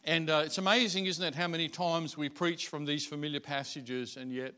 And 0.05 0.29
uh, 0.29 0.43
it's 0.45 0.59
amazing, 0.59 1.07
isn't 1.07 1.25
it, 1.25 1.35
how 1.35 1.49
many 1.49 1.67
times 1.67 2.17
we 2.17 2.29
preach 2.29 2.69
from 2.69 2.85
these 2.85 3.05
familiar 3.05 3.41
passages, 3.41 4.15
and 4.15 4.31
yet 4.31 4.53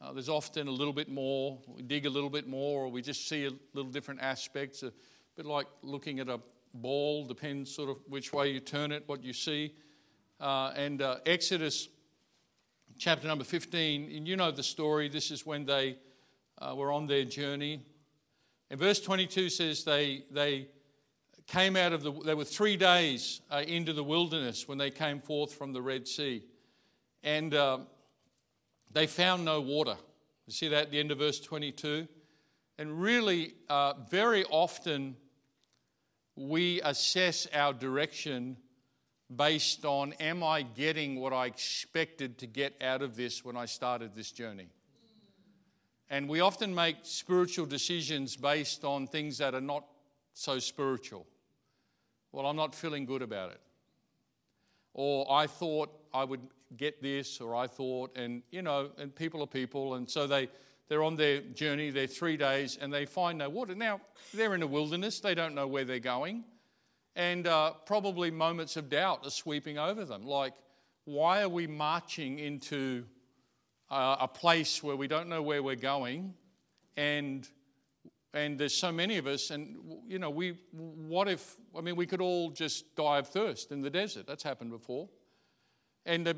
uh, 0.00 0.12
there's 0.12 0.28
often 0.28 0.68
a 0.68 0.70
little 0.70 0.92
bit 0.92 1.08
more, 1.08 1.58
we 1.66 1.82
dig 1.82 2.06
a 2.06 2.10
little 2.10 2.30
bit 2.30 2.46
more, 2.46 2.84
or 2.84 2.88
we 2.88 3.02
just 3.02 3.28
see 3.28 3.46
a 3.46 3.50
little 3.74 3.90
different 3.90 4.20
aspects. 4.20 4.82
A 4.82 4.92
bit 5.36 5.44
like 5.44 5.66
looking 5.82 6.20
at 6.20 6.28
a 6.28 6.38
ball, 6.74 7.26
depends 7.26 7.74
sort 7.74 7.90
of 7.90 7.98
which 8.08 8.32
way 8.32 8.52
you 8.52 8.60
turn 8.60 8.92
it, 8.92 9.02
what 9.06 9.24
you 9.24 9.32
see. 9.32 9.74
Uh, 10.40 10.72
and 10.76 11.02
uh, 11.02 11.16
Exodus 11.26 11.88
chapter 12.96 13.26
number 13.26 13.44
15, 13.44 14.10
and 14.14 14.28
you 14.28 14.36
know 14.36 14.52
the 14.52 14.62
story. 14.62 15.08
This 15.08 15.32
is 15.32 15.44
when 15.44 15.64
they 15.64 15.96
uh, 16.58 16.74
were 16.76 16.92
on 16.92 17.06
their 17.08 17.24
journey. 17.24 17.82
And 18.70 18.78
verse 18.78 19.00
22 19.00 19.48
says 19.48 19.82
they, 19.82 20.24
they 20.30 20.68
came 21.48 21.74
out 21.74 21.92
of 21.92 22.02
the, 22.02 22.12
they 22.12 22.34
were 22.34 22.44
three 22.44 22.76
days 22.76 23.40
uh, 23.50 23.64
into 23.66 23.92
the 23.92 24.04
wilderness 24.04 24.68
when 24.68 24.78
they 24.78 24.90
came 24.90 25.20
forth 25.20 25.54
from 25.54 25.72
the 25.72 25.82
Red 25.82 26.06
Sea. 26.06 26.44
And 27.24 27.54
uh, 27.54 27.78
they 28.92 29.06
found 29.06 29.44
no 29.44 29.60
water. 29.60 29.96
You 30.46 30.52
see 30.52 30.68
that 30.68 30.84
at 30.84 30.90
the 30.90 30.98
end 30.98 31.10
of 31.10 31.18
verse 31.18 31.40
22? 31.40 32.08
And 32.78 33.02
really, 33.02 33.54
uh, 33.68 33.94
very 34.08 34.44
often, 34.44 35.16
we 36.36 36.80
assess 36.82 37.46
our 37.52 37.72
direction 37.72 38.56
based 39.34 39.84
on 39.84 40.14
am 40.20 40.42
I 40.42 40.62
getting 40.62 41.20
what 41.20 41.32
I 41.32 41.46
expected 41.46 42.38
to 42.38 42.46
get 42.46 42.74
out 42.80 43.02
of 43.02 43.16
this 43.16 43.44
when 43.44 43.56
I 43.56 43.66
started 43.66 44.14
this 44.14 44.30
journey? 44.30 44.68
And 46.10 46.28
we 46.28 46.40
often 46.40 46.74
make 46.74 46.96
spiritual 47.02 47.66
decisions 47.66 48.36
based 48.36 48.84
on 48.84 49.06
things 49.06 49.38
that 49.38 49.54
are 49.54 49.60
not 49.60 49.84
so 50.32 50.58
spiritual. 50.58 51.26
Well, 52.32 52.46
I'm 52.46 52.56
not 52.56 52.74
feeling 52.74 53.04
good 53.04 53.20
about 53.20 53.50
it. 53.50 53.60
Or 54.94 55.30
I 55.30 55.46
thought 55.46 55.90
I 56.14 56.24
would 56.24 56.40
get 56.76 57.02
this, 57.02 57.40
or 57.40 57.54
I 57.54 57.66
thought, 57.66 58.16
and 58.16 58.42
you 58.50 58.62
know, 58.62 58.90
and 58.98 59.14
people 59.14 59.42
are 59.42 59.46
people, 59.46 59.94
and 59.94 60.08
so 60.08 60.26
they, 60.26 60.48
they're 60.88 61.02
on 61.02 61.16
their 61.16 61.40
journey, 61.40 61.90
they're 61.90 62.06
three 62.06 62.36
days, 62.36 62.78
and 62.80 62.92
they 62.92 63.06
find 63.06 63.38
no 63.38 63.48
water. 63.48 63.74
Now, 63.74 64.00
they're 64.34 64.54
in 64.54 64.60
the 64.60 64.66
wilderness, 64.66 65.20
they 65.20 65.34
don't 65.34 65.54
know 65.54 65.66
where 65.66 65.84
they're 65.84 65.98
going, 65.98 66.44
and 67.16 67.46
uh, 67.46 67.72
probably 67.86 68.30
moments 68.30 68.76
of 68.76 68.88
doubt 68.88 69.26
are 69.26 69.30
sweeping 69.30 69.78
over 69.78 70.04
them. 70.04 70.24
Like, 70.24 70.54
why 71.04 71.42
are 71.42 71.48
we 71.48 71.66
marching 71.66 72.38
into 72.38 73.04
uh, 73.90 74.16
a 74.20 74.28
place 74.28 74.82
where 74.82 74.96
we 74.96 75.08
don't 75.08 75.28
know 75.28 75.42
where 75.42 75.62
we're 75.62 75.76
going 75.76 76.34
and 76.96 77.48
and 78.34 78.58
there's 78.58 78.74
so 78.74 78.92
many 78.92 79.16
of 79.16 79.26
us 79.26 79.50
and 79.50 79.76
you 80.06 80.18
know 80.18 80.28
we 80.28 80.58
what 80.72 81.28
if 81.28 81.56
i 81.76 81.80
mean 81.80 81.96
we 81.96 82.06
could 82.06 82.20
all 82.20 82.50
just 82.50 82.94
die 82.94 83.18
of 83.18 83.28
thirst 83.28 83.72
in 83.72 83.80
the 83.80 83.90
desert. 83.90 84.26
That's 84.26 84.42
happened 84.42 84.70
before. 84.70 85.08
And 86.04 86.26
uh, 86.26 86.34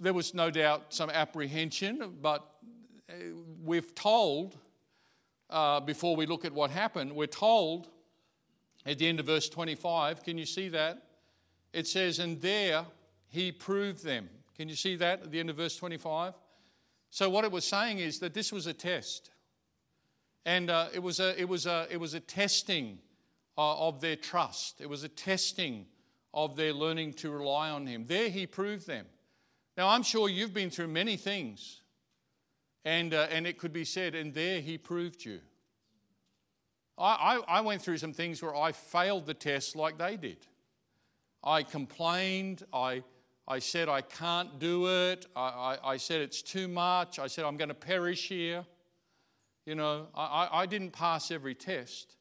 there 0.00 0.12
was 0.12 0.34
no 0.34 0.50
doubt 0.50 0.92
some 0.92 1.10
apprehension 1.10 2.14
but 2.20 2.46
uh, 3.08 3.14
we've 3.62 3.94
told 3.94 4.56
uh, 5.50 5.80
before 5.80 6.16
we 6.16 6.26
look 6.26 6.44
at 6.44 6.52
what 6.52 6.70
happened 6.70 7.12
we're 7.12 7.26
told 7.26 7.88
at 8.86 8.98
the 8.98 9.06
end 9.06 9.20
of 9.20 9.26
verse 9.26 9.48
25 9.48 10.22
can 10.22 10.38
you 10.38 10.46
see 10.46 10.68
that 10.68 11.02
it 11.72 11.86
says 11.86 12.18
and 12.18 12.40
there 12.40 12.84
he 13.28 13.52
proved 13.52 14.04
them 14.04 14.28
can 14.56 14.68
you 14.68 14.76
see 14.76 14.96
that 14.96 15.22
at 15.22 15.30
the 15.30 15.40
end 15.40 15.50
of 15.50 15.56
verse 15.56 15.76
25 15.76 16.34
so 17.10 17.30
what 17.30 17.44
it 17.44 17.52
was 17.52 17.64
saying 17.64 17.98
is 17.98 18.18
that 18.18 18.34
this 18.34 18.52
was 18.52 18.66
a 18.66 18.72
test 18.72 19.30
and 20.46 20.70
uh, 20.70 20.88
it, 20.92 21.02
was 21.02 21.20
a, 21.20 21.40
it, 21.40 21.48
was 21.48 21.66
a, 21.66 21.86
it 21.90 21.98
was 21.98 22.14
a 22.14 22.20
testing 22.20 22.98
uh, 23.56 23.88
of 23.88 24.00
their 24.00 24.16
trust. 24.16 24.80
It 24.80 24.88
was 24.88 25.04
a 25.04 25.08
testing 25.08 25.86
of 26.32 26.56
their 26.56 26.72
learning 26.72 27.14
to 27.14 27.30
rely 27.30 27.70
on 27.70 27.86
Him. 27.86 28.04
There 28.06 28.28
He 28.28 28.46
proved 28.46 28.86
them. 28.86 29.06
Now, 29.76 29.88
I'm 29.88 30.02
sure 30.02 30.28
you've 30.28 30.54
been 30.54 30.70
through 30.70 30.88
many 30.88 31.16
things, 31.16 31.80
and, 32.84 33.12
uh, 33.12 33.26
and 33.30 33.46
it 33.46 33.58
could 33.58 33.72
be 33.72 33.84
said, 33.84 34.14
and 34.14 34.32
there 34.32 34.60
He 34.60 34.78
proved 34.78 35.24
you. 35.24 35.40
I, 36.96 37.40
I, 37.48 37.58
I 37.58 37.60
went 37.60 37.82
through 37.82 37.98
some 37.98 38.12
things 38.12 38.40
where 38.42 38.54
I 38.54 38.72
failed 38.72 39.26
the 39.26 39.34
test 39.34 39.74
like 39.74 39.98
they 39.98 40.16
did. 40.16 40.46
I 41.42 41.62
complained. 41.62 42.62
I, 42.72 43.02
I 43.48 43.58
said, 43.58 43.88
I 43.88 44.00
can't 44.00 44.58
do 44.58 44.86
it. 45.10 45.26
I, 45.34 45.40
I, 45.40 45.90
I 45.92 45.96
said, 45.96 46.20
it's 46.20 46.40
too 46.40 46.68
much. 46.68 47.18
I 47.18 47.26
said, 47.26 47.44
I'm 47.44 47.56
going 47.56 47.68
to 47.68 47.74
perish 47.74 48.28
here. 48.28 48.64
You 49.66 49.74
know, 49.74 50.06
I, 50.14 50.48
I 50.52 50.66
didn't 50.66 50.92
pass 50.92 51.30
every 51.30 51.54
test, 51.54 52.16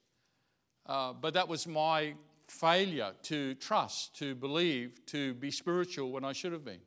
uh, 0.85 1.11
but 1.11 1.33
that 1.33 1.47
was 1.47 1.67
my 1.67 2.13
failure 2.47 3.11
to 3.23 3.53
trust, 3.55 4.17
to 4.19 4.33
believe, 4.33 5.05
to 5.07 5.33
be 5.33 5.51
spiritual 5.51 6.11
when 6.11 6.23
I 6.23 6.31
should 6.31 6.53
have 6.53 6.63
been. 6.63 6.79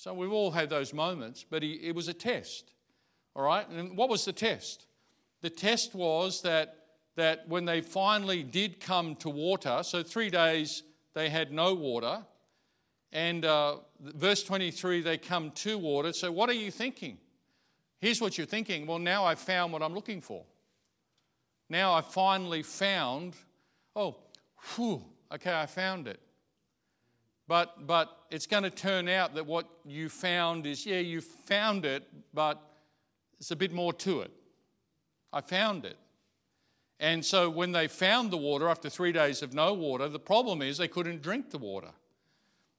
So 0.00 0.14
we've 0.14 0.32
all 0.32 0.50
had 0.50 0.70
those 0.70 0.94
moments, 0.94 1.44
but 1.44 1.62
he, 1.62 1.72
it 1.72 1.94
was 1.94 2.08
a 2.08 2.14
test. 2.14 2.72
All 3.36 3.42
right? 3.42 3.68
And 3.68 3.98
what 3.98 4.08
was 4.08 4.24
the 4.24 4.32
test? 4.32 4.86
The 5.42 5.50
test 5.50 5.94
was 5.94 6.40
that, 6.40 6.86
that 7.16 7.46
when 7.50 7.66
they 7.66 7.82
finally 7.82 8.42
did 8.42 8.80
come 8.80 9.14
to 9.16 9.28
water, 9.28 9.82
so 9.82 10.02
three 10.02 10.30
days 10.30 10.84
they 11.12 11.28
had 11.28 11.52
no 11.52 11.74
water, 11.74 12.24
and 13.12 13.44
uh, 13.44 13.76
verse 14.00 14.42
23, 14.42 15.02
they 15.02 15.18
come 15.18 15.50
to 15.50 15.76
water. 15.76 16.14
So 16.14 16.32
what 16.32 16.48
are 16.48 16.54
you 16.54 16.70
thinking? 16.70 17.18
Here's 17.98 18.22
what 18.22 18.38
you're 18.38 18.46
thinking 18.46 18.86
well, 18.86 18.98
now 18.98 19.26
I've 19.26 19.38
found 19.38 19.70
what 19.70 19.82
I'm 19.82 19.94
looking 19.94 20.22
for. 20.22 20.46
Now 21.68 21.92
I've 21.92 22.06
finally 22.06 22.62
found, 22.62 23.36
oh, 23.94 24.16
whew, 24.76 25.04
okay, 25.30 25.52
I 25.52 25.66
found 25.66 26.08
it. 26.08 26.20
But, 27.50 27.84
but 27.84 28.16
it's 28.30 28.46
going 28.46 28.62
to 28.62 28.70
turn 28.70 29.08
out 29.08 29.34
that 29.34 29.44
what 29.44 29.68
you 29.84 30.08
found 30.08 30.68
is, 30.68 30.86
yeah, 30.86 31.00
you 31.00 31.20
found 31.20 31.84
it, 31.84 32.06
but 32.32 32.62
there's 33.40 33.50
a 33.50 33.56
bit 33.56 33.72
more 33.72 33.92
to 33.92 34.20
it. 34.20 34.30
I 35.32 35.40
found 35.40 35.84
it. 35.84 35.96
And 37.00 37.24
so 37.24 37.50
when 37.50 37.72
they 37.72 37.88
found 37.88 38.30
the 38.30 38.36
water 38.36 38.68
after 38.68 38.88
three 38.88 39.10
days 39.10 39.42
of 39.42 39.52
no 39.52 39.74
water, 39.74 40.06
the 40.06 40.20
problem 40.20 40.62
is 40.62 40.78
they 40.78 40.86
couldn't 40.86 41.22
drink 41.22 41.50
the 41.50 41.58
water 41.58 41.90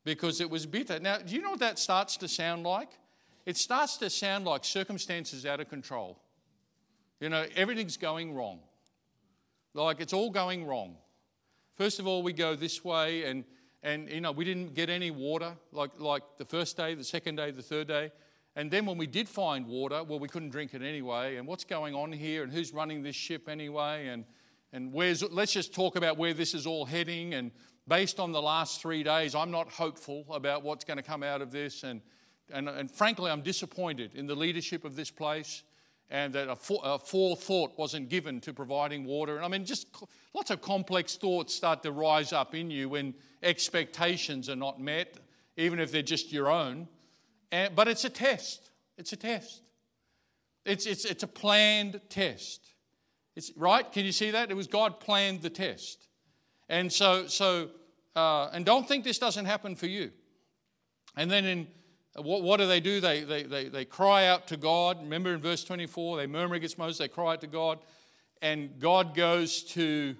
because 0.05 0.39
it 0.39 0.49
was 0.49 0.65
bitter. 0.65 1.01
Now, 1.01 1.17
do 1.17 1.35
you 1.35 1.41
know 1.41 1.49
what 1.49 1.59
that 1.59 1.77
starts 1.77 2.15
to 2.15 2.29
sound 2.29 2.63
like? 2.63 2.91
it 3.45 3.57
starts 3.57 3.97
to 3.97 4.09
sound 4.09 4.45
like 4.45 4.63
circumstances 4.63 5.45
out 5.45 5.59
of 5.59 5.67
control. 5.67 6.17
You 7.19 7.27
know, 7.27 7.45
everything's 7.57 7.97
going 7.97 8.33
wrong. 8.33 8.59
Like 9.73 9.99
it's 9.99 10.13
all 10.13 10.29
going 10.29 10.65
wrong. 10.65 10.95
First 11.75 11.99
of 11.99 12.07
all, 12.07 12.23
we 12.23 12.33
go 12.33 12.55
this 12.55 12.85
way, 12.85 13.23
and, 13.23 13.43
and 13.83 14.09
you 14.09 14.21
know, 14.21 14.31
we 14.31 14.45
didn't 14.45 14.73
get 14.73 14.89
any 14.89 15.11
water 15.11 15.53
like, 15.71 15.99
like 15.99 16.23
the 16.37 16.45
first 16.45 16.77
day, 16.77 16.93
the 16.93 17.03
second 17.03 17.35
day, 17.35 17.51
the 17.51 17.63
third 17.63 17.87
day. 17.87 18.11
And 18.55 18.69
then 18.69 18.85
when 18.85 18.97
we 18.97 19.07
did 19.07 19.29
find 19.29 19.65
water, 19.65 20.03
well, 20.03 20.19
we 20.19 20.27
couldn't 20.27 20.49
drink 20.49 20.73
it 20.73 20.81
anyway. 20.81 21.37
And 21.37 21.47
what's 21.47 21.63
going 21.63 21.95
on 21.95 22.11
here? 22.11 22.43
And 22.43 22.51
who's 22.51 22.73
running 22.73 23.01
this 23.01 23.15
ship 23.15 23.47
anyway? 23.47 24.07
And, 24.07 24.25
and 24.73 24.91
where's, 24.91 25.23
let's 25.23 25.53
just 25.53 25.73
talk 25.73 25.95
about 25.95 26.17
where 26.17 26.33
this 26.33 26.53
is 26.53 26.67
all 26.67 26.85
heading. 26.85 27.33
And 27.33 27.51
based 27.87 28.19
on 28.19 28.33
the 28.33 28.41
last 28.41 28.81
three 28.81 29.03
days, 29.03 29.35
I'm 29.35 29.51
not 29.51 29.69
hopeful 29.69 30.25
about 30.29 30.63
what's 30.63 30.83
going 30.83 30.97
to 30.97 31.03
come 31.03 31.23
out 31.23 31.41
of 31.41 31.51
this. 31.51 31.83
And, 31.83 32.01
and, 32.53 32.67
and 32.67 32.91
frankly, 32.91 33.31
I'm 33.31 33.41
disappointed 33.41 34.15
in 34.15 34.27
the 34.27 34.35
leadership 34.35 34.83
of 34.83 34.95
this 34.95 35.09
place 35.09 35.63
and 36.11 36.33
that 36.33 36.49
a, 36.49 36.73
a 36.83 36.99
forethought 36.99 37.77
wasn't 37.77 38.09
given 38.09 38.41
to 38.41 38.53
providing 38.53 39.05
water. 39.05 39.37
And 39.37 39.45
I 39.45 39.47
mean, 39.47 39.65
just 39.65 39.87
lots 40.33 40.51
of 40.51 40.61
complex 40.61 41.15
thoughts 41.15 41.55
start 41.55 41.81
to 41.83 41.91
rise 41.91 42.33
up 42.33 42.53
in 42.53 42.69
you 42.69 42.89
when 42.89 43.15
expectations 43.41 44.49
are 44.49 44.55
not 44.57 44.79
met, 44.79 45.17
even 45.55 45.79
if 45.79 45.91
they're 45.91 46.01
just 46.01 46.31
your 46.31 46.51
own. 46.51 46.89
And, 47.51 47.73
but 47.75 47.87
it's 47.87 48.03
a 48.03 48.09
test. 48.09 48.71
It's 48.97 49.13
a 49.13 49.15
test. 49.15 49.61
It's, 50.65 50.85
it's, 50.85 51.05
it's 51.05 51.23
a 51.23 51.27
planned 51.27 52.01
test. 52.09 52.73
It's, 53.37 53.51
right? 53.55 53.89
Can 53.89 54.05
you 54.05 54.11
see 54.11 54.31
that? 54.31 54.51
It 54.51 54.55
was 54.55 54.67
God 54.67 54.99
planned 54.99 55.41
the 55.41 55.49
test. 55.49 56.09
And 56.67 56.91
so, 56.91 57.27
so 57.27 57.69
uh, 58.17 58.49
and 58.51 58.65
don't 58.65 58.85
think 58.85 59.05
this 59.05 59.17
doesn't 59.17 59.45
happen 59.45 59.75
for 59.75 59.87
you. 59.87 60.11
And 61.15 61.31
then 61.31 61.45
in 61.45 61.67
what, 62.15 62.43
what 62.43 62.57
do 62.57 62.67
they 62.67 62.79
do? 62.79 62.99
They, 62.99 63.23
they, 63.23 63.43
they, 63.43 63.69
they 63.69 63.85
cry 63.85 64.27
out 64.27 64.47
to 64.47 64.57
God. 64.57 65.01
Remember 65.01 65.33
in 65.33 65.39
verse 65.39 65.63
24, 65.63 66.17
they 66.17 66.27
murmur 66.27 66.55
against 66.55 66.77
Moses, 66.77 66.97
they 66.97 67.07
cry 67.07 67.33
out 67.33 67.41
to 67.41 67.47
God. 67.47 67.79
And 68.41 68.79
God 68.79 69.15
goes 69.15 69.63
to, 69.63 70.15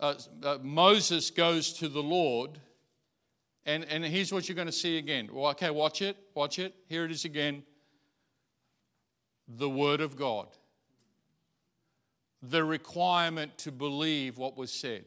uh, 0.00 0.14
uh, 0.42 0.58
Moses 0.62 1.30
goes 1.30 1.72
to 1.74 1.88
the 1.88 2.02
Lord. 2.02 2.58
And, 3.66 3.84
and 3.84 4.04
here's 4.04 4.32
what 4.32 4.48
you're 4.48 4.56
going 4.56 4.66
to 4.66 4.72
see 4.72 4.96
again. 4.96 5.28
Well, 5.30 5.50
okay, 5.50 5.70
watch 5.70 6.00
it, 6.00 6.16
watch 6.34 6.58
it. 6.58 6.74
Here 6.88 7.04
it 7.04 7.10
is 7.10 7.24
again. 7.24 7.62
The 9.48 9.68
Word 9.68 10.00
of 10.00 10.16
God. 10.16 10.48
The 12.40 12.64
requirement 12.64 13.58
to 13.58 13.72
believe 13.72 14.38
what 14.38 14.56
was 14.56 14.72
said. 14.72 15.04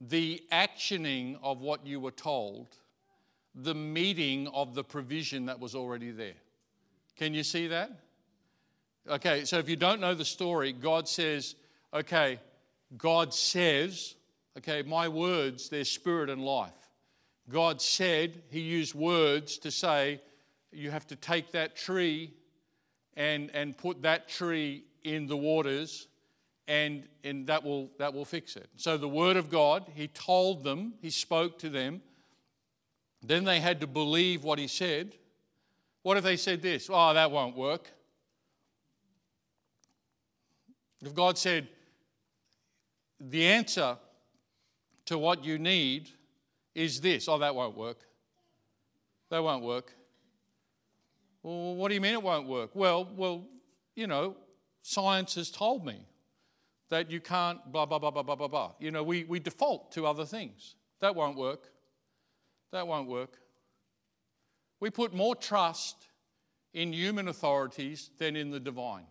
The 0.00 0.42
actioning 0.50 1.38
of 1.42 1.60
what 1.60 1.86
you 1.86 2.00
were 2.00 2.10
told 2.10 2.79
the 3.54 3.74
meeting 3.74 4.48
of 4.48 4.74
the 4.74 4.84
provision 4.84 5.46
that 5.46 5.58
was 5.58 5.74
already 5.74 6.10
there. 6.10 6.34
Can 7.16 7.34
you 7.34 7.42
see 7.42 7.66
that? 7.68 7.90
Okay, 9.08 9.44
so 9.44 9.58
if 9.58 9.68
you 9.68 9.76
don't 9.76 10.00
know 10.00 10.14
the 10.14 10.24
story, 10.24 10.72
God 10.72 11.08
says, 11.08 11.56
okay, 11.92 12.38
God 12.96 13.34
says, 13.34 14.14
okay, 14.58 14.82
my 14.82 15.08
words, 15.08 15.68
they're 15.68 15.84
spirit 15.84 16.30
and 16.30 16.44
life. 16.44 16.72
God 17.48 17.82
said, 17.82 18.42
He 18.50 18.60
used 18.60 18.94
words 18.94 19.58
to 19.58 19.70
say, 19.70 20.20
you 20.72 20.90
have 20.90 21.06
to 21.08 21.16
take 21.16 21.52
that 21.52 21.76
tree 21.76 22.32
and, 23.16 23.50
and 23.52 23.76
put 23.76 24.02
that 24.02 24.28
tree 24.28 24.84
in 25.02 25.26
the 25.26 25.36
waters, 25.36 26.06
and, 26.68 27.04
and 27.24 27.46
that, 27.48 27.64
will, 27.64 27.90
that 27.98 28.14
will 28.14 28.24
fix 28.24 28.54
it. 28.54 28.68
So 28.76 28.96
the 28.96 29.08
word 29.08 29.36
of 29.36 29.50
God, 29.50 29.90
He 29.94 30.08
told 30.08 30.62
them, 30.62 30.94
He 31.00 31.10
spoke 31.10 31.58
to 31.60 31.68
them, 31.68 32.02
then 33.22 33.44
they 33.44 33.60
had 33.60 33.80
to 33.80 33.86
believe 33.86 34.44
what 34.44 34.58
he 34.58 34.66
said. 34.66 35.14
What 36.02 36.16
if 36.16 36.24
they 36.24 36.36
said 36.36 36.62
this? 36.62 36.88
Oh, 36.90 37.12
that 37.14 37.30
won't 37.30 37.56
work. 37.56 37.90
If 41.02 41.14
God 41.14 41.38
said, 41.38 41.68
the 43.18 43.46
answer 43.46 43.96
to 45.06 45.18
what 45.18 45.44
you 45.44 45.58
need 45.58 46.10
is 46.74 47.00
this, 47.00 47.28
oh, 47.28 47.38
that 47.38 47.54
won't 47.54 47.76
work. 47.76 47.98
That 49.30 49.42
won't 49.42 49.62
work. 49.62 49.92
Well, 51.42 51.74
what 51.74 51.88
do 51.88 51.94
you 51.94 52.00
mean 52.00 52.14
it 52.14 52.22
won't 52.22 52.48
work? 52.48 52.70
Well, 52.74 53.08
well, 53.16 53.46
you 53.94 54.06
know, 54.06 54.36
science 54.82 55.34
has 55.34 55.50
told 55.50 55.84
me 55.84 56.06
that 56.90 57.10
you 57.10 57.20
can't 57.20 57.60
blah, 57.70 57.86
blah, 57.86 57.98
blah, 57.98 58.10
blah, 58.10 58.22
blah, 58.22 58.34
blah, 58.34 58.48
blah. 58.48 58.72
You 58.78 58.90
know, 58.90 59.02
we, 59.02 59.24
we 59.24 59.38
default 59.38 59.92
to 59.92 60.06
other 60.06 60.24
things. 60.24 60.74
That 61.00 61.14
won't 61.14 61.36
work. 61.36 61.70
That 62.72 62.86
won't 62.86 63.08
work. 63.08 63.38
We 64.78 64.90
put 64.90 65.12
more 65.12 65.34
trust 65.34 65.96
in 66.72 66.92
human 66.92 67.28
authorities 67.28 68.10
than 68.18 68.36
in 68.36 68.50
the 68.50 68.60
divine. 68.60 69.06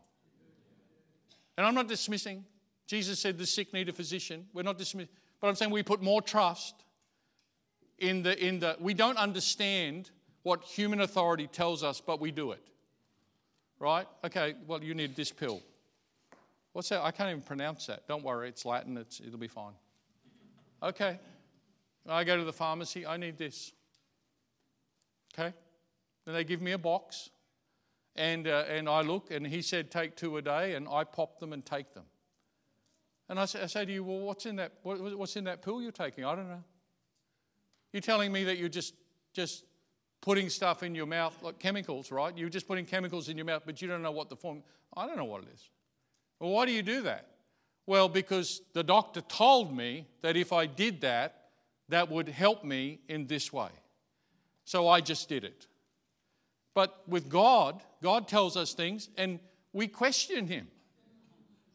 And 1.57 1.65
I'm 1.67 1.75
not 1.75 1.87
dismissing. 1.87 2.45
Jesus 2.87 3.19
said 3.19 3.37
the 3.37 3.45
sick 3.45 3.73
need 3.73 3.89
a 3.89 3.93
physician. 3.93 4.47
We're 4.53 4.63
not 4.63 4.77
dismissing. 4.77 5.13
But 5.41 5.47
I'm 5.47 5.55
saying 5.55 5.71
we 5.71 5.83
put 5.83 6.01
more 6.01 6.21
trust 6.21 6.75
in 7.97 8.23
the, 8.23 8.37
in 8.43 8.59
the, 8.59 8.77
we 8.79 8.93
don't 8.93 9.17
understand 9.17 10.09
what 10.43 10.63
human 10.63 11.01
authority 11.01 11.47
tells 11.47 11.83
us, 11.83 12.01
but 12.01 12.19
we 12.19 12.31
do 12.31 12.51
it. 12.51 12.63
Right? 13.77 14.07
Okay, 14.23 14.55
well, 14.67 14.83
you 14.83 14.93
need 14.93 15.15
this 15.15 15.31
pill. 15.31 15.61
What's 16.73 16.89
that? 16.89 17.01
I 17.01 17.11
can't 17.11 17.29
even 17.29 17.41
pronounce 17.41 17.87
that. 17.87 18.07
Don't 18.07 18.23
worry, 18.23 18.49
it's 18.49 18.65
Latin, 18.65 18.97
it's, 18.97 19.19
it'll 19.19 19.39
be 19.39 19.47
fine. 19.47 19.73
Okay, 20.81 21.19
I 22.13 22.23
go 22.23 22.37
to 22.37 22.43
the 22.43 22.53
pharmacy, 22.53 23.05
I 23.05 23.17
need 23.17 23.37
this. 23.37 23.73
Okay? 25.33 25.53
Then 26.25 26.33
they 26.33 26.43
give 26.43 26.61
me 26.61 26.71
a 26.71 26.77
box, 26.77 27.29
and, 28.15 28.47
uh, 28.47 28.65
and 28.67 28.89
I 28.89 29.01
look, 29.01 29.31
and 29.31 29.45
he 29.45 29.61
said, 29.61 29.91
Take 29.91 30.15
two 30.15 30.37
a 30.37 30.41
day, 30.41 30.75
and 30.75 30.87
I 30.89 31.03
pop 31.03 31.39
them 31.39 31.53
and 31.53 31.65
take 31.65 31.93
them. 31.93 32.05
And 33.29 33.39
I 33.39 33.45
say, 33.45 33.61
I 33.61 33.67
say 33.67 33.85
to 33.85 33.91
you, 33.91 34.03
Well, 34.03 34.19
what's 34.19 34.45
in, 34.45 34.57
that, 34.57 34.73
what, 34.83 35.17
what's 35.17 35.35
in 35.35 35.45
that 35.45 35.61
pill 35.61 35.81
you're 35.81 35.91
taking? 35.91 36.25
I 36.25 36.35
don't 36.35 36.49
know. 36.49 36.63
You're 37.93 38.01
telling 38.01 38.31
me 38.31 38.43
that 38.45 38.57
you're 38.57 38.69
just, 38.69 38.93
just 39.33 39.63
putting 40.21 40.49
stuff 40.49 40.83
in 40.83 40.95
your 40.95 41.05
mouth, 41.05 41.35
like 41.41 41.59
chemicals, 41.59 42.11
right? 42.11 42.37
You're 42.37 42.49
just 42.49 42.67
putting 42.67 42.85
chemicals 42.85 43.29
in 43.29 43.37
your 43.37 43.45
mouth, 43.45 43.63
but 43.65 43.81
you 43.81 43.87
don't 43.87 44.01
know 44.01 44.11
what 44.11 44.29
the 44.29 44.35
form. 44.35 44.63
I 44.95 45.07
don't 45.07 45.17
know 45.17 45.25
what 45.25 45.43
it 45.43 45.49
is. 45.53 45.69
Well, 46.39 46.51
why 46.51 46.65
do 46.65 46.71
you 46.71 46.81
do 46.81 47.01
that? 47.03 47.27
Well, 47.85 48.09
because 48.09 48.61
the 48.73 48.83
doctor 48.83 49.21
told 49.21 49.75
me 49.75 50.07
that 50.21 50.37
if 50.37 50.53
I 50.53 50.65
did 50.65 51.01
that, 51.01 51.38
that 51.89 52.09
would 52.09 52.29
help 52.29 52.63
me 52.63 52.99
in 53.07 53.27
this 53.27 53.51
way. 53.51 53.69
So 54.65 54.87
I 54.87 55.01
just 55.01 55.27
did 55.27 55.43
it. 55.43 55.67
But 56.73 57.01
with 57.07 57.29
God, 57.29 57.81
God 58.01 58.27
tells 58.27 58.55
us 58.55 58.73
things 58.73 59.09
and 59.17 59.39
we 59.73 59.87
question 59.87 60.47
Him. 60.47 60.67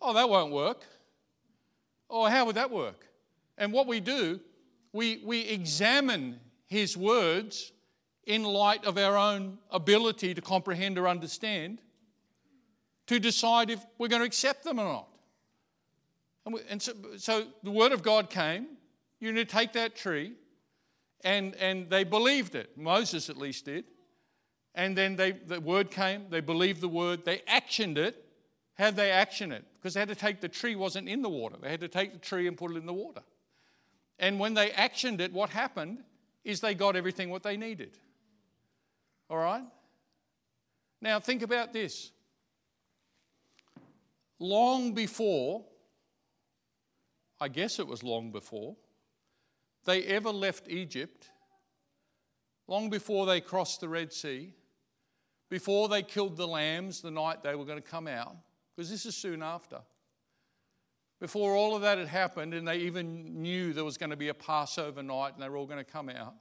Oh, 0.00 0.14
that 0.14 0.28
won't 0.28 0.52
work. 0.52 0.84
Oh, 2.08 2.24
how 2.26 2.46
would 2.46 2.56
that 2.56 2.70
work? 2.70 3.06
And 3.58 3.72
what 3.72 3.86
we 3.86 4.00
do, 4.00 4.40
we, 4.92 5.20
we 5.24 5.40
examine 5.42 6.40
His 6.66 6.96
words 6.96 7.72
in 8.26 8.44
light 8.44 8.84
of 8.84 8.96
our 8.96 9.16
own 9.16 9.58
ability 9.70 10.34
to 10.34 10.40
comprehend 10.40 10.98
or 10.98 11.08
understand 11.08 11.80
to 13.06 13.18
decide 13.18 13.70
if 13.70 13.84
we're 13.98 14.08
going 14.08 14.22
to 14.22 14.26
accept 14.26 14.64
them 14.64 14.78
or 14.78 14.84
not. 14.84 15.08
And, 16.46 16.54
we, 16.54 16.60
and 16.68 16.80
so, 16.80 16.92
so 17.16 17.44
the 17.62 17.70
Word 17.70 17.92
of 17.92 18.02
God 18.02 18.30
came. 18.30 18.66
You 19.20 19.32
need 19.32 19.48
to 19.48 19.54
take 19.56 19.72
that 19.72 19.96
tree, 19.96 20.32
and, 21.22 21.54
and 21.56 21.88
they 21.88 22.04
believed 22.04 22.54
it. 22.54 22.76
Moses 22.76 23.30
at 23.30 23.36
least 23.36 23.64
did. 23.64 23.84
And 24.74 24.96
then 24.98 25.16
they, 25.16 25.32
the 25.32 25.60
Word 25.60 25.90
came, 25.90 26.26
they 26.30 26.40
believed 26.40 26.80
the 26.80 26.88
Word, 26.88 27.24
they 27.24 27.38
actioned 27.48 27.96
it. 27.96 28.20
How 28.74 28.86
did 28.86 28.96
they 28.96 29.10
action 29.12 29.52
it? 29.52 29.64
Because 29.74 29.94
they 29.94 30.00
had 30.00 30.08
to 30.08 30.16
take 30.16 30.40
the 30.40 30.48
tree, 30.48 30.74
wasn't 30.74 31.08
in 31.08 31.22
the 31.22 31.28
water. 31.28 31.56
They 31.62 31.70
had 31.70 31.80
to 31.80 31.88
take 31.88 32.12
the 32.12 32.18
tree 32.18 32.48
and 32.48 32.56
put 32.56 32.72
it 32.72 32.76
in 32.76 32.86
the 32.86 32.92
water. 32.92 33.22
And 34.18 34.40
when 34.40 34.54
they 34.54 34.70
actioned 34.70 35.20
it, 35.20 35.32
what 35.32 35.50
happened 35.50 36.02
is 36.44 36.60
they 36.60 36.74
got 36.74 36.96
everything 36.96 37.30
what 37.30 37.42
they 37.42 37.56
needed. 37.56 37.96
All 39.30 39.38
right? 39.38 39.64
Now, 41.00 41.20
think 41.20 41.42
about 41.42 41.72
this. 41.72 42.10
Long 44.38 44.92
before, 44.92 45.64
I 47.40 47.48
guess 47.48 47.78
it 47.78 47.86
was 47.86 48.02
long 48.02 48.32
before, 48.32 48.76
they 49.84 50.04
ever 50.04 50.30
left 50.30 50.68
Egypt, 50.68 51.30
long 52.66 52.90
before 52.90 53.26
they 53.26 53.40
crossed 53.40 53.80
the 53.80 53.88
Red 53.88 54.12
Sea, 54.12 54.52
before 55.50 55.88
they 55.88 56.02
killed 56.02 56.36
the 56.36 56.48
lambs 56.48 57.00
the 57.00 57.10
night 57.10 57.42
they 57.42 57.54
were 57.54 57.64
going 57.64 57.80
to 57.80 57.88
come 57.88 58.08
out, 58.08 58.36
because 58.74 58.90
this 58.90 59.06
is 59.06 59.16
soon 59.16 59.42
after. 59.42 59.78
Before 61.20 61.54
all 61.54 61.76
of 61.76 61.82
that 61.82 61.98
had 61.98 62.08
happened, 62.08 62.54
and 62.54 62.66
they 62.66 62.78
even 62.78 63.42
knew 63.42 63.72
there 63.72 63.84
was 63.84 63.96
going 63.96 64.10
to 64.10 64.16
be 64.16 64.28
a 64.28 64.34
Passover 64.34 65.02
night 65.02 65.34
and 65.34 65.42
they 65.42 65.48
were 65.48 65.56
all 65.56 65.66
going 65.66 65.84
to 65.84 65.90
come 65.90 66.08
out, 66.08 66.34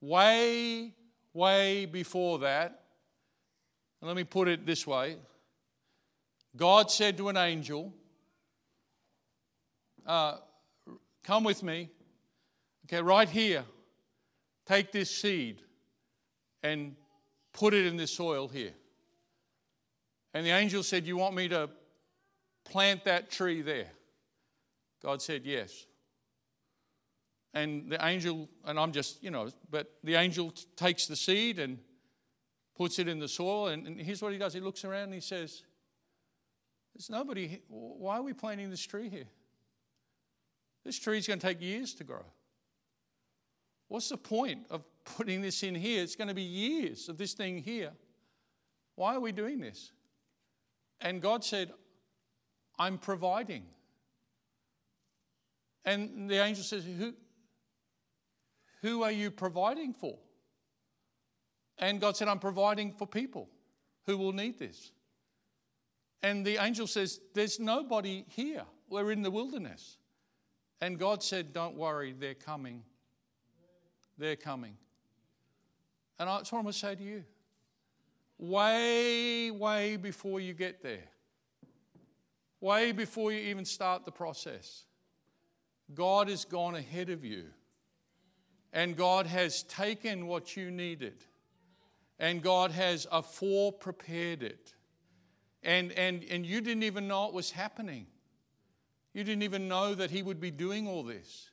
way 0.00 0.92
way 1.34 1.84
before 1.84 2.38
that, 2.38 2.84
and 4.00 4.08
let 4.08 4.16
me 4.16 4.24
put 4.24 4.48
it 4.48 4.64
this 4.64 4.86
way 4.86 5.16
God 6.56 6.90
said 6.90 7.16
to 7.18 7.28
an 7.28 7.36
angel, 7.36 7.92
uh, 10.06 10.36
Come 11.24 11.42
with 11.42 11.62
me. 11.62 11.90
Okay, 12.86 13.02
right 13.02 13.28
here, 13.28 13.64
take 14.66 14.92
this 14.92 15.10
seed 15.10 15.62
and 16.62 16.94
put 17.52 17.72
it 17.72 17.86
in 17.86 17.96
this 17.96 18.10
soil 18.12 18.48
here. 18.48 18.72
And 20.34 20.44
the 20.44 20.50
angel 20.50 20.82
said, 20.82 21.06
You 21.06 21.16
want 21.16 21.34
me 21.34 21.48
to 21.48 21.70
plant 22.64 23.04
that 23.04 23.30
tree 23.30 23.62
there? 23.62 23.90
God 25.02 25.22
said, 25.22 25.42
Yes. 25.44 25.86
And 27.54 27.90
the 27.90 28.04
angel, 28.04 28.48
and 28.64 28.80
I'm 28.80 28.90
just, 28.90 29.22
you 29.22 29.30
know, 29.30 29.48
but 29.70 29.92
the 30.02 30.16
angel 30.16 30.52
takes 30.74 31.06
the 31.06 31.14
seed 31.14 31.60
and 31.60 31.78
puts 32.76 32.98
it 32.98 33.06
in 33.06 33.20
the 33.20 33.28
soil. 33.28 33.68
And, 33.68 33.86
and 33.86 34.00
here's 34.00 34.20
what 34.20 34.32
he 34.32 34.38
does 34.38 34.52
he 34.52 34.60
looks 34.60 34.84
around 34.84 35.04
and 35.04 35.14
he 35.14 35.20
says, 35.20 35.62
There's 36.94 37.08
nobody, 37.08 37.62
why 37.68 38.16
are 38.16 38.22
we 38.22 38.32
planting 38.32 38.70
this 38.70 38.84
tree 38.84 39.08
here? 39.08 39.28
This 40.84 40.98
tree's 40.98 41.26
going 41.26 41.38
to 41.38 41.46
take 41.46 41.62
years 41.62 41.94
to 41.94 42.04
grow. 42.04 42.24
What's 43.88 44.08
the 44.08 44.16
point 44.16 44.66
of 44.70 44.82
putting 45.04 45.42
this 45.42 45.62
in 45.62 45.74
here? 45.74 46.02
It's 46.02 46.16
going 46.16 46.28
to 46.28 46.34
be 46.34 46.42
years 46.42 47.08
of 47.08 47.18
this 47.18 47.34
thing 47.34 47.58
here. 47.58 47.92
Why 48.96 49.14
are 49.14 49.20
we 49.20 49.32
doing 49.32 49.60
this? 49.60 49.92
And 51.00 51.20
God 51.20 51.44
said, 51.44 51.72
I'm 52.78 52.98
providing. 52.98 53.64
And 55.84 56.30
the 56.30 56.42
angel 56.42 56.64
says, 56.64 56.84
Who, 56.84 57.14
who 58.82 59.02
are 59.02 59.12
you 59.12 59.30
providing 59.30 59.92
for? 59.92 60.18
And 61.78 62.00
God 62.00 62.16
said, 62.16 62.28
I'm 62.28 62.38
providing 62.38 62.92
for 62.92 63.06
people 63.06 63.48
who 64.06 64.16
will 64.16 64.32
need 64.32 64.58
this. 64.58 64.92
And 66.22 66.46
the 66.46 66.62
angel 66.62 66.86
says, 66.86 67.20
There's 67.34 67.60
nobody 67.60 68.24
here. 68.28 68.62
We're 68.88 69.12
in 69.12 69.22
the 69.22 69.30
wilderness. 69.30 69.98
And 70.80 70.98
God 70.98 71.22
said, 71.22 71.52
Don't 71.52 71.76
worry, 71.76 72.14
they're 72.18 72.34
coming. 72.34 72.82
They're 74.18 74.36
coming. 74.36 74.76
And 76.18 76.28
that's 76.28 76.50
what 76.52 76.58
I'm 76.58 76.64
going 76.64 76.72
to 76.72 76.78
say 76.78 76.94
to 76.94 77.02
you. 77.02 77.24
Way, 78.38 79.50
way 79.50 79.96
before 79.96 80.40
you 80.40 80.54
get 80.54 80.82
there, 80.82 81.04
way 82.60 82.92
before 82.92 83.32
you 83.32 83.38
even 83.38 83.64
start 83.64 84.04
the 84.04 84.12
process, 84.12 84.84
God 85.94 86.28
has 86.28 86.44
gone 86.44 86.74
ahead 86.74 87.10
of 87.10 87.24
you 87.24 87.46
and 88.74 88.96
God 88.96 89.26
has 89.26 89.62
taken 89.62 90.26
what 90.26 90.56
you 90.56 90.70
needed, 90.70 91.24
and 92.18 92.42
God 92.42 92.72
has 92.72 93.06
afore 93.10 93.72
prepared 93.72 94.42
it. 94.42 94.74
And, 95.62 95.92
and, 95.92 96.24
and 96.28 96.44
you 96.44 96.60
didn't 96.60 96.82
even 96.82 97.06
know 97.06 97.28
it 97.28 97.32
was 97.32 97.52
happening. 97.52 98.06
You 99.14 99.22
didn't 99.22 99.44
even 99.44 99.68
know 99.68 99.94
that 99.94 100.10
He 100.10 100.22
would 100.22 100.40
be 100.40 100.50
doing 100.50 100.88
all 100.88 101.04
this. 101.04 101.50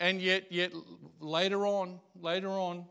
And 0.00 0.22
yet, 0.22 0.50
yet 0.50 0.72
later 1.20 1.66
on, 1.66 2.00
later 2.18 2.48
on, 2.48 2.86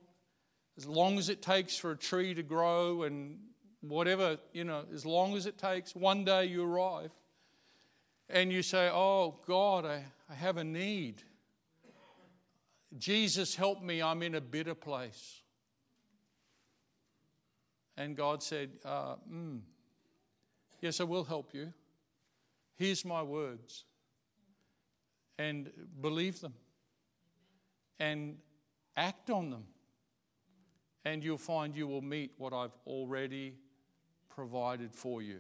as 0.78 0.86
long 0.86 1.18
as 1.18 1.28
it 1.28 1.42
takes 1.42 1.76
for 1.76 1.92
a 1.92 1.98
tree 1.98 2.36
to 2.36 2.44
grow 2.44 3.04
and 3.04 3.40
whatever, 3.82 4.38
you 4.54 4.64
know, 4.64 4.86
as 4.94 5.08
long 5.08 5.36
as 5.36 5.48
it 5.48 5.58
takes, 5.58 5.96
one 5.96 6.24
day 6.24 6.46
you 6.46 6.64
arrive 6.64 7.12
and 8.30 8.52
you 8.52 8.62
say, 8.62 8.90
Oh, 8.94 9.40
God, 9.48 9.86
I, 9.86 10.06
I 10.30 10.36
have 10.36 10.58
a 10.58 10.64
need. 10.64 11.24
Jesus, 12.98 13.56
help 13.56 13.82
me, 13.82 14.02
I'm 14.04 14.22
in 14.22 14.36
a 14.36 14.42
bitter 14.42 14.76
place. 14.76 15.42
And 17.98 18.16
God 18.16 18.44
said, 18.44 18.70
uh, 18.86 19.16
mm, 19.32 19.60
Yes, 20.80 21.02
I 21.02 21.04
will 21.06 21.24
help 21.24 21.54
you. 21.54 21.74
Here's 22.76 23.04
my 23.04 23.24
words. 23.24 23.84
And 25.38 25.72
believe 26.00 26.40
them. 26.40 26.54
And 28.00 28.38
act 28.96 29.30
on 29.30 29.50
them. 29.50 29.66
And 31.06 31.24
you'll 31.24 31.38
find 31.38 31.76
you 31.76 31.88
will 31.88 32.02
meet 32.02 32.32
what 32.38 32.54
I've 32.54 32.76
already 32.86 33.56
provided 34.30 34.94
for 34.94 35.22
you. 35.22 35.40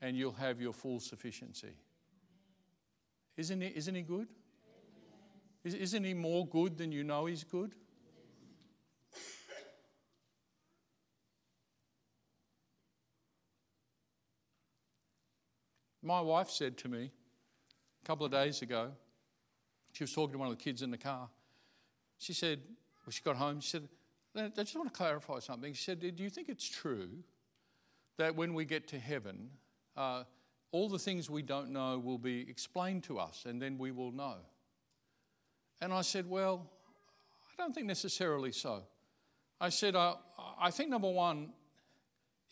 And 0.00 0.16
you'll 0.16 0.32
have 0.32 0.60
your 0.60 0.72
full 0.72 1.00
sufficiency. 1.00 1.74
Isn't 3.36 3.60
he, 3.60 3.68
isn't 3.68 3.94
he 3.94 4.02
good? 4.02 4.28
Isn't 5.64 6.04
he 6.04 6.14
more 6.14 6.46
good 6.46 6.78
than 6.78 6.92
you 6.92 7.04
know 7.04 7.26
he's 7.26 7.44
good? 7.44 7.74
My 16.02 16.20
wife 16.20 16.48
said 16.48 16.78
to 16.78 16.88
me 16.88 17.10
a 18.02 18.06
couple 18.06 18.24
of 18.24 18.32
days 18.32 18.62
ago, 18.62 18.92
she 19.92 20.04
was 20.04 20.12
talking 20.12 20.32
to 20.32 20.38
one 20.38 20.48
of 20.48 20.56
the 20.56 20.62
kids 20.62 20.80
in 20.80 20.90
the 20.90 20.96
car. 20.96 21.28
She 22.18 22.32
said, 22.32 22.60
when 23.04 23.12
she 23.12 23.22
got 23.22 23.36
home, 23.36 23.60
she 23.60 23.70
said, 23.70 23.88
I 24.36 24.48
just 24.48 24.76
want 24.76 24.92
to 24.92 24.96
clarify 24.96 25.38
something. 25.38 25.72
She 25.72 25.84
said, 25.84 26.00
Do 26.00 26.22
you 26.22 26.30
think 26.30 26.48
it's 26.48 26.68
true 26.68 27.08
that 28.18 28.34
when 28.34 28.54
we 28.54 28.64
get 28.64 28.88
to 28.88 28.98
heaven, 28.98 29.50
uh, 29.96 30.24
all 30.70 30.88
the 30.88 30.98
things 30.98 31.30
we 31.30 31.42
don't 31.42 31.70
know 31.70 31.98
will 31.98 32.18
be 32.18 32.48
explained 32.48 33.04
to 33.04 33.18
us 33.18 33.44
and 33.46 33.60
then 33.60 33.78
we 33.78 33.90
will 33.90 34.12
know? 34.12 34.36
And 35.80 35.92
I 35.92 36.02
said, 36.02 36.28
Well, 36.28 36.70
I 37.46 37.62
don't 37.62 37.74
think 37.74 37.86
necessarily 37.86 38.52
so. 38.52 38.82
I 39.60 39.70
said, 39.70 39.96
I, 39.96 40.14
I 40.60 40.70
think 40.70 40.90
number 40.90 41.10
one, 41.10 41.50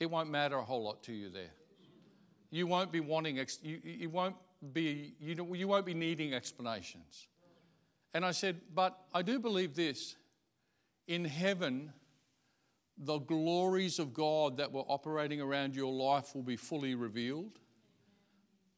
it 0.00 0.10
won't 0.10 0.30
matter 0.30 0.56
a 0.56 0.64
whole 0.64 0.82
lot 0.82 1.02
to 1.04 1.12
you 1.12 1.28
there. 1.28 1.52
You 2.50 2.66
won't 2.66 2.90
be 2.90 3.00
wanting, 3.00 3.36
you, 3.62 3.80
you 3.84 4.10
won't 4.10 4.36
be, 4.72 5.14
you, 5.20 5.54
you 5.54 5.68
won't 5.68 5.86
be 5.86 5.94
needing 5.94 6.34
explanations. 6.34 7.28
And 8.16 8.24
I 8.24 8.30
said, 8.30 8.62
but 8.74 8.98
I 9.12 9.20
do 9.20 9.38
believe 9.38 9.76
this. 9.76 10.16
in 11.06 11.24
heaven, 11.24 11.92
the 12.98 13.18
glories 13.18 13.98
of 13.98 14.14
God 14.14 14.56
that 14.56 14.72
were 14.72 14.84
operating 14.88 15.40
around 15.40 15.76
your 15.76 15.92
life 15.92 16.34
will 16.34 16.42
be 16.42 16.56
fully 16.56 16.94
revealed. 16.94 17.58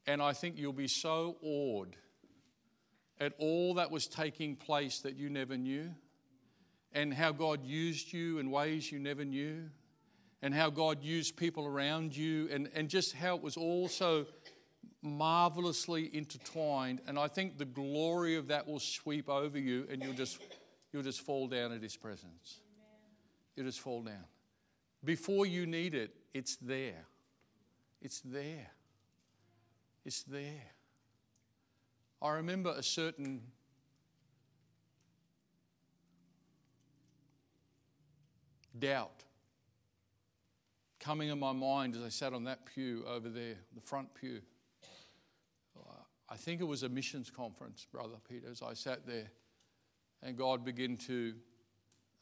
And 0.05 0.21
I 0.21 0.33
think 0.33 0.57
you'll 0.57 0.73
be 0.73 0.87
so 0.87 1.37
awed 1.41 1.95
at 3.19 3.33
all 3.37 3.75
that 3.75 3.91
was 3.91 4.07
taking 4.07 4.55
place 4.55 4.99
that 4.99 5.15
you 5.15 5.29
never 5.29 5.57
knew, 5.57 5.93
and 6.93 7.13
how 7.13 7.31
God 7.31 7.65
used 7.65 8.13
you 8.13 8.39
in 8.39 8.49
ways 8.49 8.91
you 8.91 8.99
never 8.99 9.25
knew, 9.25 9.69
and 10.41 10.53
how 10.53 10.69
God 10.69 11.03
used 11.03 11.35
people 11.35 11.65
around 11.65 12.15
you, 12.15 12.47
and, 12.49 12.69
and 12.73 12.89
just 12.89 13.13
how 13.13 13.35
it 13.35 13.41
was 13.41 13.57
all 13.57 13.89
so 13.89 14.25
marvelously 15.01 16.09
intertwined. 16.13 17.01
And 17.07 17.17
I 17.17 17.27
think 17.27 17.57
the 17.57 17.65
glory 17.65 18.35
of 18.35 18.47
that 18.47 18.67
will 18.67 18.79
sweep 18.79 19.29
over 19.29 19.57
you, 19.57 19.87
and 19.91 20.03
you'll 20.03 20.13
just, 20.13 20.39
you'll 20.91 21.03
just 21.03 21.21
fall 21.21 21.47
down 21.47 21.71
at 21.71 21.81
His 21.81 21.95
presence. 21.95 22.59
You'll 23.55 23.65
just 23.65 23.79
fall 23.79 24.01
down. 24.01 24.25
Before 25.03 25.45
you 25.45 25.65
need 25.65 25.95
it, 25.95 26.13
it's 26.33 26.57
there. 26.57 27.05
It's 28.01 28.21
there. 28.21 28.71
It's 30.05 30.23
there. 30.23 30.71
I 32.21 32.31
remember 32.31 32.73
a 32.75 32.83
certain 32.83 33.41
doubt 38.77 39.23
coming 40.99 41.29
in 41.29 41.39
my 41.39 41.53
mind 41.53 41.95
as 41.95 42.03
I 42.03 42.09
sat 42.09 42.33
on 42.33 42.43
that 42.45 42.65
pew 42.65 43.03
over 43.07 43.29
there, 43.29 43.55
the 43.73 43.81
front 43.81 44.13
pew. 44.13 44.41
I 46.29 46.37
think 46.37 46.61
it 46.61 46.65
was 46.65 46.83
a 46.83 46.89
missions 46.89 47.31
conference, 47.31 47.87
Brother 47.91 48.17
Peter, 48.29 48.47
as 48.49 48.61
I 48.61 48.73
sat 48.73 49.07
there, 49.07 49.31
and 50.21 50.37
God 50.37 50.63
began 50.63 50.95
to 50.97 51.33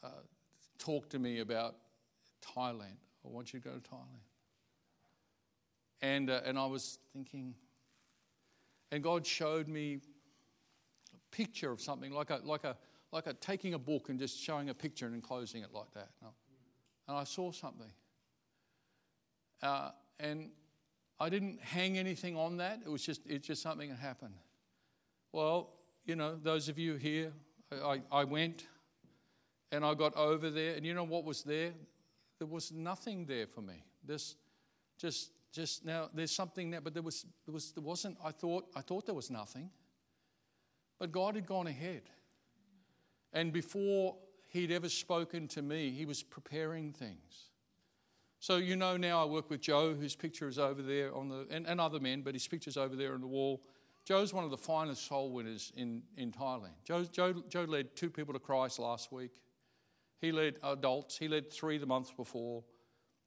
uh, 0.03 0.09
talk 0.77 1.09
to 1.09 1.19
me 1.19 1.39
about 1.39 1.75
Thailand. 2.41 2.97
I 3.25 3.29
want 3.29 3.53
you 3.53 3.59
to 3.59 3.67
go 3.67 3.75
to 3.75 3.81
Thailand. 3.81 4.23
And, 6.01 6.29
uh, 6.29 6.41
and 6.45 6.57
I 6.57 6.65
was 6.67 6.99
thinking, 7.11 7.55
and 8.91 9.03
God 9.03 9.25
showed 9.25 9.67
me 9.67 9.99
a 11.13 11.35
picture 11.35 11.71
of 11.71 11.81
something, 11.81 12.11
like 12.13 12.29
a, 12.29 12.39
like 12.43 12.63
a, 12.63 12.77
like 13.11 13.27
a 13.27 13.33
taking 13.33 13.73
a 13.73 13.79
book 13.79 14.09
and 14.09 14.19
just 14.19 14.39
showing 14.39 14.69
a 14.69 14.73
picture 14.73 15.05
and 15.05 15.15
enclosing 15.15 15.63
it 15.63 15.73
like 15.73 15.91
that. 15.93 16.09
And 17.07 17.17
I 17.17 17.23
saw 17.23 17.51
something. 17.51 17.91
Uh, 19.61 19.89
and 20.19 20.51
I 21.19 21.29
didn't 21.29 21.61
hang 21.61 21.97
anything 21.97 22.37
on 22.37 22.57
that. 22.57 22.81
It 22.85 22.89
was 22.89 23.03
just, 23.03 23.21
it's 23.25 23.47
just 23.47 23.61
something 23.61 23.89
that 23.89 23.99
happened. 23.99 24.35
Well, 25.31 25.69
you 26.05 26.15
know, 26.15 26.35
those 26.41 26.69
of 26.69 26.77
you 26.77 26.95
here, 26.95 27.33
I, 27.71 28.01
I 28.11 28.23
went 28.23 28.67
and 29.71 29.83
I 29.83 29.93
got 29.93 30.15
over 30.15 30.49
there, 30.49 30.75
and 30.75 30.85
you 30.85 30.93
know 30.93 31.03
what 31.03 31.25
was 31.25 31.43
there? 31.43 31.73
There 32.39 32.47
was 32.47 32.71
nothing 32.71 33.25
there 33.25 33.47
for 33.47 33.61
me. 33.61 33.83
This 34.03 34.35
just 34.97 35.31
just 35.51 35.85
now 35.85 36.09
there's 36.13 36.31
something 36.31 36.69
there, 36.69 36.81
but 36.81 36.93
there 36.93 37.03
was 37.03 37.25
there 37.45 37.53
was 37.53 37.71
there 37.71 37.83
wasn't. 37.83 38.17
I 38.23 38.31
thought 38.31 38.67
I 38.75 38.81
thought 38.81 39.05
there 39.05 39.15
was 39.15 39.29
nothing, 39.29 39.69
but 40.99 41.11
God 41.11 41.35
had 41.35 41.45
gone 41.45 41.67
ahead, 41.67 42.03
and 43.33 43.51
before 43.51 44.15
He'd 44.49 44.71
ever 44.71 44.87
spoken 44.87 45.47
to 45.49 45.61
me, 45.61 45.91
He 45.91 46.05
was 46.05 46.23
preparing 46.23 46.93
things. 46.93 47.49
So 48.39 48.57
you 48.57 48.75
know 48.75 48.97
now 48.97 49.21
I 49.21 49.25
work 49.25 49.49
with 49.49 49.61
Joe, 49.61 49.93
whose 49.93 50.15
picture 50.15 50.47
is 50.47 50.59
over 50.59 50.81
there 50.81 51.15
on 51.15 51.29
the 51.29 51.47
and, 51.49 51.65
and 51.65 51.81
other 51.81 51.99
men, 51.99 52.21
but 52.21 52.33
his 52.33 52.47
picture's 52.47 52.77
over 52.77 52.95
there 52.95 53.13
on 53.13 53.21
the 53.21 53.27
wall. 53.27 53.61
Joe's 54.05 54.33
one 54.33 54.45
of 54.45 54.51
the 54.51 54.57
finest 54.57 55.05
soul 55.05 55.31
winners 55.31 55.73
in, 55.75 56.01
in 56.15 56.31
Thailand. 56.31 56.71
Joe, 56.85 57.03
Joe, 57.03 57.43
Joe 57.49 57.63
led 57.63 57.93
two 57.95 58.09
people 58.09 58.33
to 58.33 58.39
Christ 58.39 58.79
last 58.79 59.11
week. 59.11 59.41
He 60.21 60.31
led 60.31 60.59
adults. 60.63 61.17
He 61.17 61.27
led 61.27 61.51
three 61.51 61.77
the 61.77 61.85
month 61.85 62.15
before. 62.15 62.63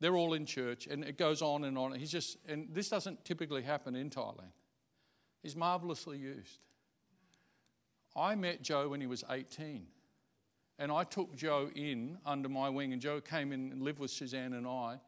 They're 0.01 0.17
all 0.17 0.33
in 0.33 0.47
church, 0.47 0.87
and 0.87 1.05
it 1.05 1.19
goes 1.19 1.43
on 1.43 1.65
and 1.65 1.77
on. 1.77 1.93
He's 1.93 2.11
just, 2.11 2.39
and 2.49 2.69
this 2.73 2.89
doesn't 2.89 3.27
typically 3.27 3.61
happen 3.61 3.95
in 3.95 4.09
Thailand. 4.09 4.53
He's 5.43 5.55
marvelously 5.55 6.17
used. 6.17 6.61
I 8.17 8.35
met 8.35 8.63
Joe 8.63 8.89
when 8.89 9.01
he 9.01 9.07
was 9.07 9.23
18, 9.29 9.87
and 10.81 10.91
I 10.91 11.05
took 11.05 11.37
Joe 11.37 11.71
in 11.75 12.19
under 12.25 12.49
my 12.49 12.71
wing, 12.71 12.93
and 12.95 13.01
Joe 13.01 13.21
came 13.21 13.53
in 13.53 13.71
and 13.71 13.83
lived 13.83 13.99
with 13.99 14.11
Suzanne 14.11 14.55
and 14.55 14.67
I. 14.67 14.99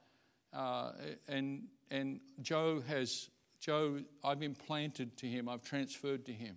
Uh, 0.53 0.93
and 1.27 1.65
and 1.91 2.21
Joe 2.43 2.83
has 2.87 3.31
Joe. 3.59 4.03
I've 4.23 4.43
implanted 4.43 5.17
to 5.17 5.27
him. 5.27 5.49
I've 5.49 5.63
transferred 5.63 6.27
to 6.27 6.33
him, 6.33 6.57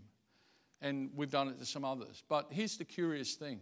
and 0.81 1.09
we've 1.15 1.31
done 1.31 1.47
it 1.47 1.57
to 1.59 1.65
some 1.65 1.85
others. 1.85 2.23
But 2.27 2.47
here's 2.49 2.75
the 2.75 2.83
curious 2.83 3.35
thing: 3.35 3.61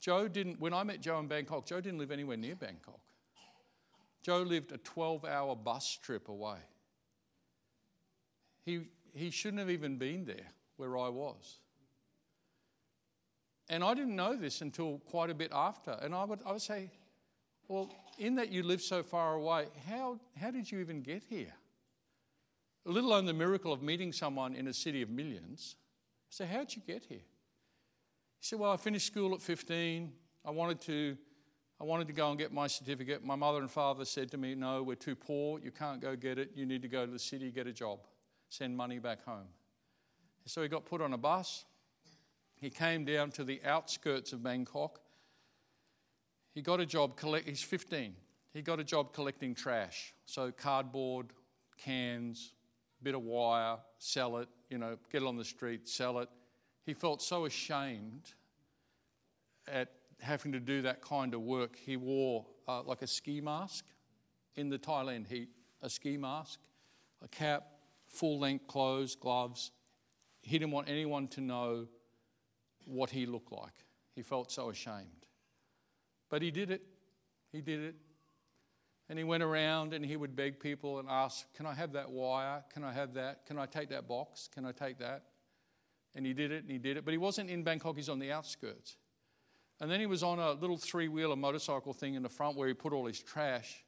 Joe 0.00 0.28
didn't. 0.28 0.60
When 0.60 0.72
I 0.72 0.84
met 0.84 1.00
Joe 1.00 1.18
in 1.18 1.26
Bangkok, 1.26 1.66
Joe 1.66 1.80
didn't 1.80 1.98
live 1.98 2.12
anywhere 2.12 2.36
near 2.36 2.54
Bangkok. 2.54 3.00
Joe 4.22 4.42
lived 4.42 4.72
a 4.72 4.78
12 4.78 5.24
hour 5.24 5.56
bus 5.56 5.98
trip 6.02 6.28
away. 6.28 6.58
He, 8.64 8.82
he 9.14 9.30
shouldn't 9.30 9.60
have 9.60 9.70
even 9.70 9.96
been 9.96 10.24
there 10.24 10.52
where 10.76 10.98
I 10.98 11.08
was. 11.08 11.60
And 13.70 13.84
I 13.84 13.94
didn't 13.94 14.16
know 14.16 14.34
this 14.36 14.60
until 14.60 14.98
quite 15.10 15.30
a 15.30 15.34
bit 15.34 15.50
after. 15.52 15.92
And 16.02 16.14
I 16.14 16.24
would, 16.24 16.40
I 16.46 16.52
would 16.52 16.62
say, 16.62 16.90
well, 17.68 17.92
in 18.18 18.36
that 18.36 18.50
you 18.50 18.62
live 18.62 18.80
so 18.80 19.02
far 19.02 19.34
away, 19.34 19.66
how, 19.86 20.18
how 20.40 20.50
did 20.50 20.70
you 20.70 20.80
even 20.80 21.02
get 21.02 21.22
here? 21.28 21.52
Let 22.84 23.04
alone 23.04 23.26
the 23.26 23.34
miracle 23.34 23.72
of 23.72 23.82
meeting 23.82 24.12
someone 24.12 24.54
in 24.54 24.66
a 24.68 24.72
city 24.72 25.02
of 25.02 25.10
millions. 25.10 25.76
Said, 26.30 26.48
How'd 26.48 26.74
you 26.74 26.82
get 26.86 27.04
here? 27.04 27.18
He 27.18 28.46
said, 28.46 28.58
Well, 28.58 28.72
I 28.72 28.78
finished 28.78 29.06
school 29.06 29.34
at 29.34 29.42
15. 29.42 30.12
I 30.44 30.50
wanted 30.50 30.80
to 30.82 31.16
I 31.80 31.84
wanted 31.84 32.08
to 32.08 32.12
go 32.12 32.28
and 32.28 32.36
get 32.36 32.52
my 32.52 32.66
certificate. 32.66 33.24
My 33.24 33.36
mother 33.36 33.60
and 33.60 33.70
father 33.70 34.04
said 34.04 34.32
to 34.32 34.38
me, 34.38 34.54
No, 34.54 34.82
we're 34.82 34.96
too 34.96 35.14
poor. 35.14 35.60
You 35.60 35.70
can't 35.70 36.00
go 36.00 36.16
get 36.16 36.38
it. 36.38 36.50
You 36.54 36.66
need 36.66 36.82
to 36.82 36.88
go 36.88 37.06
to 37.06 37.12
the 37.12 37.18
city, 37.18 37.50
get 37.50 37.66
a 37.66 37.72
job, 37.72 38.00
send 38.48 38.76
money 38.76 38.98
back 38.98 39.24
home. 39.24 39.46
So 40.46 40.62
he 40.62 40.68
got 40.68 40.86
put 40.86 41.00
on 41.00 41.12
a 41.12 41.18
bus. 41.18 41.66
He 42.60 42.70
came 42.70 43.04
down 43.04 43.30
to 43.32 43.44
the 43.44 43.60
outskirts 43.64 44.32
of 44.32 44.42
Bangkok. 44.42 45.00
He 46.54 46.62
got 46.62 46.80
a 46.80 46.86
job, 46.86 47.16
collect, 47.16 47.48
he's 47.48 47.62
15. 47.62 48.14
He 48.52 48.62
got 48.62 48.80
a 48.80 48.84
job 48.84 49.12
collecting 49.12 49.54
trash. 49.54 50.12
So 50.26 50.50
cardboard, 50.50 51.26
cans, 51.76 52.54
bit 53.02 53.14
of 53.14 53.22
wire, 53.22 53.76
sell 53.98 54.38
it, 54.38 54.48
you 54.68 54.78
know, 54.78 54.96
get 55.12 55.22
it 55.22 55.26
on 55.26 55.36
the 55.36 55.44
street, 55.44 55.88
sell 55.88 56.18
it. 56.18 56.28
He 56.84 56.94
felt 56.94 57.22
so 57.22 57.44
ashamed 57.44 58.32
at 59.66 59.90
having 60.20 60.52
to 60.52 60.60
do 60.60 60.82
that 60.82 61.00
kind 61.00 61.34
of 61.34 61.42
work, 61.42 61.76
he 61.76 61.96
wore 61.96 62.46
uh, 62.66 62.82
like 62.82 63.02
a 63.02 63.06
ski 63.06 63.40
mask 63.40 63.84
in 64.56 64.68
the 64.68 64.78
Thailand 64.78 65.26
heat, 65.28 65.48
a 65.82 65.88
ski 65.88 66.16
mask, 66.16 66.58
a 67.22 67.28
cap, 67.28 67.68
full 68.06 68.38
length 68.38 68.66
clothes, 68.66 69.14
gloves. 69.14 69.70
He 70.42 70.58
didn't 70.58 70.72
want 70.72 70.88
anyone 70.88 71.28
to 71.28 71.40
know 71.40 71.86
what 72.84 73.10
he 73.10 73.26
looked 73.26 73.52
like. 73.52 73.84
He 74.14 74.22
felt 74.22 74.50
so 74.50 74.70
ashamed. 74.70 75.26
But 76.30 76.42
he 76.42 76.50
did 76.50 76.70
it. 76.70 76.82
He 77.52 77.60
did 77.60 77.80
it. 77.80 77.94
And 79.08 79.18
he 79.18 79.24
went 79.24 79.42
around 79.42 79.94
and 79.94 80.04
he 80.04 80.16
would 80.16 80.36
beg 80.36 80.60
people 80.60 80.98
and 80.98 81.08
ask, 81.08 81.46
Can 81.54 81.64
I 81.64 81.74
have 81.74 81.92
that 81.92 82.10
wire? 82.10 82.62
Can 82.72 82.84
I 82.84 82.92
have 82.92 83.14
that? 83.14 83.46
Can 83.46 83.58
I 83.58 83.66
take 83.66 83.88
that 83.88 84.06
box? 84.06 84.48
Can 84.52 84.66
I 84.66 84.72
take 84.72 84.98
that? 84.98 85.22
And 86.14 86.26
he 86.26 86.34
did 86.34 86.52
it 86.52 86.62
and 86.62 86.70
he 86.70 86.78
did 86.78 86.96
it. 86.96 87.04
But 87.04 87.12
he 87.12 87.18
wasn't 87.18 87.48
in 87.48 87.62
Bangkok, 87.62 87.96
he's 87.96 88.08
on 88.08 88.18
the 88.18 88.32
outskirts. 88.32 88.96
And 89.80 89.90
then 89.90 90.00
he 90.00 90.06
was 90.06 90.22
on 90.22 90.38
a 90.38 90.52
little 90.52 90.76
three 90.76 91.08
wheeler 91.08 91.36
motorcycle 91.36 91.92
thing 91.92 92.14
in 92.14 92.22
the 92.22 92.28
front 92.28 92.56
where 92.56 92.68
he 92.68 92.74
put 92.74 92.92
all 92.92 93.06
his 93.06 93.20
trash. 93.20 93.84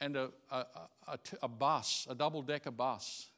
And 0.00 0.16
a, 0.16 0.30
a, 0.50 0.64
a, 1.06 1.18
a 1.42 1.48
bus, 1.48 2.06
a 2.10 2.14
double 2.14 2.42
decker 2.42 2.70
bus, 2.70 3.30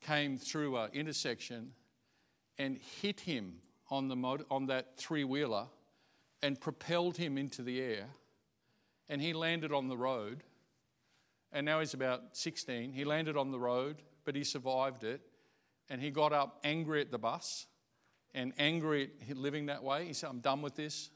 came 0.00 0.38
through 0.38 0.76
an 0.76 0.90
intersection 0.92 1.72
and 2.58 2.78
hit 3.00 3.20
him 3.20 3.56
on, 3.90 4.08
the 4.08 4.44
on 4.50 4.66
that 4.66 4.96
three 4.96 5.24
wheeler 5.24 5.66
and 6.42 6.60
propelled 6.60 7.16
him 7.16 7.38
into 7.38 7.62
the 7.62 7.80
air. 7.80 8.08
And 9.08 9.20
he 9.20 9.32
landed 9.32 9.72
on 9.72 9.88
the 9.88 9.96
road. 9.96 10.42
And 11.52 11.64
now 11.64 11.80
he's 11.80 11.94
about 11.94 12.36
16. 12.36 12.92
He 12.92 13.04
landed 13.04 13.36
on 13.36 13.50
the 13.50 13.58
road, 13.58 14.02
but 14.24 14.34
he 14.34 14.44
survived 14.44 15.04
it. 15.04 15.20
And 15.88 16.00
he 16.00 16.10
got 16.10 16.32
up 16.32 16.60
angry 16.64 17.00
at 17.00 17.10
the 17.10 17.18
bus 17.18 17.66
and 18.34 18.52
angry 18.58 19.10
at 19.30 19.36
living 19.36 19.66
that 19.66 19.82
way. 19.82 20.06
He 20.06 20.12
said, 20.12 20.28
I'm 20.28 20.40
done 20.40 20.60
with 20.60 20.74
this. 20.74 21.10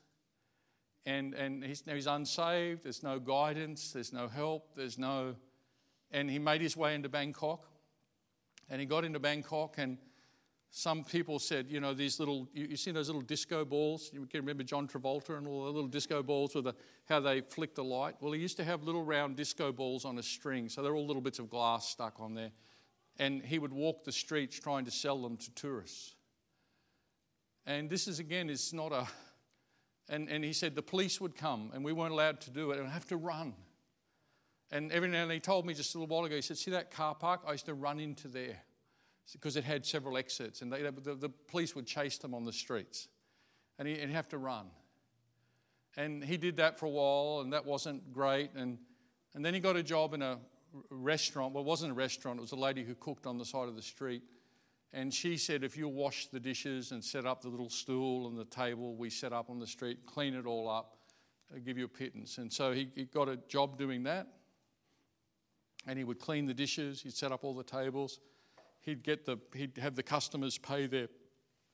And, 1.07 1.35
and 1.35 1.65
he's, 1.65 1.83
he's 1.87 2.07
unsaved, 2.07 2.85
there's 2.85 3.03
no 3.03 3.19
guidance, 3.19 3.93
there's 3.93 4.13
no 4.13 4.29
help, 4.29 4.77
there's 4.77 4.99
no. 4.99 5.35
And 6.11 6.31
he 6.31 6.39
made 6.39 6.61
his 6.61 6.77
way 6.77 6.95
into 6.95 7.09
Bangkok. 7.09 7.67
And 8.69 8.81
he 8.81 8.87
got 8.87 9.05
into 9.05 9.19
Bangkok, 9.19 9.77
and 9.79 9.99
some 10.71 11.03
people 11.03 11.41
said, 11.41 11.67
you 11.69 11.81
know, 11.81 11.93
these 11.93 12.21
little, 12.21 12.49
you, 12.55 12.67
you 12.67 12.77
see 12.77 12.93
those 12.93 13.09
little 13.09 13.23
disco 13.23 13.65
balls? 13.65 14.11
You 14.13 14.25
can 14.27 14.41
remember 14.41 14.63
John 14.63 14.87
Travolta 14.87 15.37
and 15.37 15.47
all 15.47 15.65
the 15.65 15.71
little 15.71 15.89
disco 15.89 16.23
balls 16.23 16.55
with 16.55 16.65
the, 16.65 16.75
how 17.09 17.19
they 17.19 17.41
flick 17.41 17.75
the 17.75 17.83
light? 17.83 18.15
Well, 18.21 18.33
he 18.33 18.41
used 18.41 18.57
to 18.59 18.65
have 18.65 18.85
little 18.85 19.03
round 19.03 19.37
disco 19.37 19.73
balls 19.73 20.05
on 20.05 20.17
a 20.19 20.23
string, 20.23 20.69
so 20.69 20.83
they're 20.83 20.95
all 20.95 21.07
little 21.07 21.23
bits 21.23 21.41
of 21.41 21.51
glass 21.51 21.89
stuck 21.89 22.21
on 22.21 22.35
there. 22.35 22.53
And 23.19 23.43
he 23.43 23.59
would 23.59 23.73
walk 23.73 24.05
the 24.05 24.13
streets 24.13 24.59
trying 24.61 24.85
to 24.85 24.91
sell 24.93 25.21
them 25.21 25.37
to 25.39 25.51
tourists. 25.55 26.15
And 27.67 27.91
this 27.91 28.07
is, 28.07 28.21
again, 28.21 28.49
it's 28.49 28.73
not 28.73 28.93
a, 28.93 29.07
And, 30.09 30.29
and 30.29 30.45
he 30.45 30.53
said 30.53 30.75
the 30.75 30.83
police 30.83 31.21
would 31.21 31.37
come 31.37 31.71
and 31.73 31.85
we 31.85 31.93
weren't 31.93 32.13
allowed 32.13 32.41
to 32.43 32.51
do 32.51 32.73
it 32.73 32.79
and 32.79 32.87
I'd 32.89 32.93
have 32.93 33.07
to 33.09 33.17
run. 33.17 33.55
And 34.71 34.93
every 34.93 35.09
now 35.09 35.23
and 35.23 35.31
then 35.31 35.37
he 35.37 35.41
told 35.41 35.67
me 35.67 35.75
just 35.75 35.95
a 35.95 35.99
little 35.99 36.15
while 36.15 36.25
ago, 36.25 36.37
he 36.37 36.43
said, 36.43 36.59
See 36.59 36.71
that 36.71 36.93
car 36.93 37.15
park? 37.15 37.41
I 37.47 37.53
used 37.53 37.67
to 37.67 37.75
run 37.75 37.99
into 37.99 38.29
there 38.29 38.63
because 39.33 39.57
it 39.57 39.65
had 39.65 39.85
several 39.87 40.17
exits 40.17 40.63
and 40.63 40.73
they, 40.73 40.83
the, 40.83 41.15
the 41.15 41.29
police 41.49 41.75
would 41.75 41.87
chase 41.87 42.19
them 42.19 42.35
on 42.35 42.45
the 42.45 42.53
streets. 42.53 43.09
And 43.79 43.89
he, 43.89 43.99
would 43.99 44.11
have 44.11 44.29
to 44.29 44.39
run. 44.39 44.67
And 45.97 46.23
he 46.23 46.37
did 46.37 46.57
that 46.59 46.79
for 46.79 46.87
a 46.87 46.91
while 46.91 47.41
and 47.41 47.53
that 47.53 47.65
wasn't 47.65 48.13
great. 48.13 48.51
And, 48.55 48.79
and 49.35 49.45
then 49.45 49.55
he 49.55 49.61
got 49.61 49.77
a 49.77 49.83
job 49.83 50.15
in 50.15 50.23
a 50.23 50.39
restaurant. 50.91 51.55
Well, 51.55 51.65
it 51.65 51.67
wasn't 51.67 51.93
a 51.93 51.95
restaurant, 51.95 52.39
it 52.39 52.43
was 52.43 52.53
a 52.53 52.57
lady 52.57 52.85
who 52.85 52.95
cooked 52.95 53.27
on 53.27 53.39
the 53.39 53.45
side 53.45 53.69
of 53.69 53.77
the 53.77 53.83
street. 53.83 54.23
And 54.93 55.15
she 55.15 55.37
said, 55.37 55.63
if 55.63 55.77
you 55.77 55.89
wash 55.89 56.27
the 56.27 56.41
dishes 56.41 56.91
and 56.91 57.05
set 57.05 57.25
up 57.25 57.43
the 57.43 57.49
little 57.49 57.71
stool 57.71 58.27
and 58.27 58.37
the 58.37 58.45
table 58.45 58.97
we 58.97 59.09
set 59.09 59.33
up 59.33 59.49
on 59.49 59.61
the 59.61 59.67
street, 59.67 59.99
clean 60.05 60.35
it 60.35 60.47
all 60.47 60.69
up, 60.69 60.97
I'll 61.53 61.61
give 61.61 61.79
you 61.79 61.85
a 61.85 61.89
pittance. 61.89 62.39
And 62.39 62.53
so 62.53 62.73
he, 62.73 62.91
he 62.95 63.05
got 63.05 63.29
a 63.29 63.37
job 63.49 63.79
doing 63.79 64.03
that. 64.05 64.27
And 65.87 65.97
he 65.97 66.05
would 66.05 66.19
clean 66.19 66.47
the 66.47 66.55
dishes, 66.55 67.01
he'd 67.03 67.15
set 67.15 67.33
up 67.33 67.45
all 67.45 67.55
the 67.55 67.65
tables, 67.65 68.19
he'd, 68.81 69.03
get 69.03 69.25
the, 69.25 69.39
he'd 69.55 69.79
have 69.79 69.95
the 69.95 70.03
customers 70.03 70.59
pay 70.59 70.87
their 70.87 71.09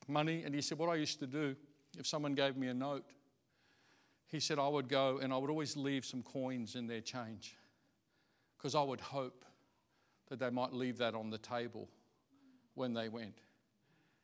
money. 0.07 0.43
And 0.43 0.53
he 0.53 0.61
said, 0.61 0.77
What 0.77 0.89
I 0.89 0.95
used 0.95 1.19
to 1.19 1.27
do, 1.27 1.55
if 1.97 2.07
someone 2.07 2.33
gave 2.33 2.57
me 2.57 2.67
a 2.67 2.73
note, 2.73 3.05
he 4.27 4.39
said, 4.39 4.59
I 4.59 4.67
would 4.67 4.89
go 4.89 5.19
and 5.21 5.31
I 5.33 5.37
would 5.37 5.49
always 5.49 5.77
leave 5.77 6.05
some 6.05 6.21
coins 6.21 6.75
in 6.75 6.87
their 6.87 7.01
change 7.01 7.55
because 8.57 8.75
I 8.75 8.83
would 8.83 8.99
hope 8.99 9.45
that 10.29 10.39
they 10.39 10.49
might 10.49 10.73
leave 10.73 10.97
that 10.97 11.15
on 11.15 11.29
the 11.29 11.37
table 11.37 11.87
when 12.75 12.93
they 12.93 13.07
went. 13.07 13.39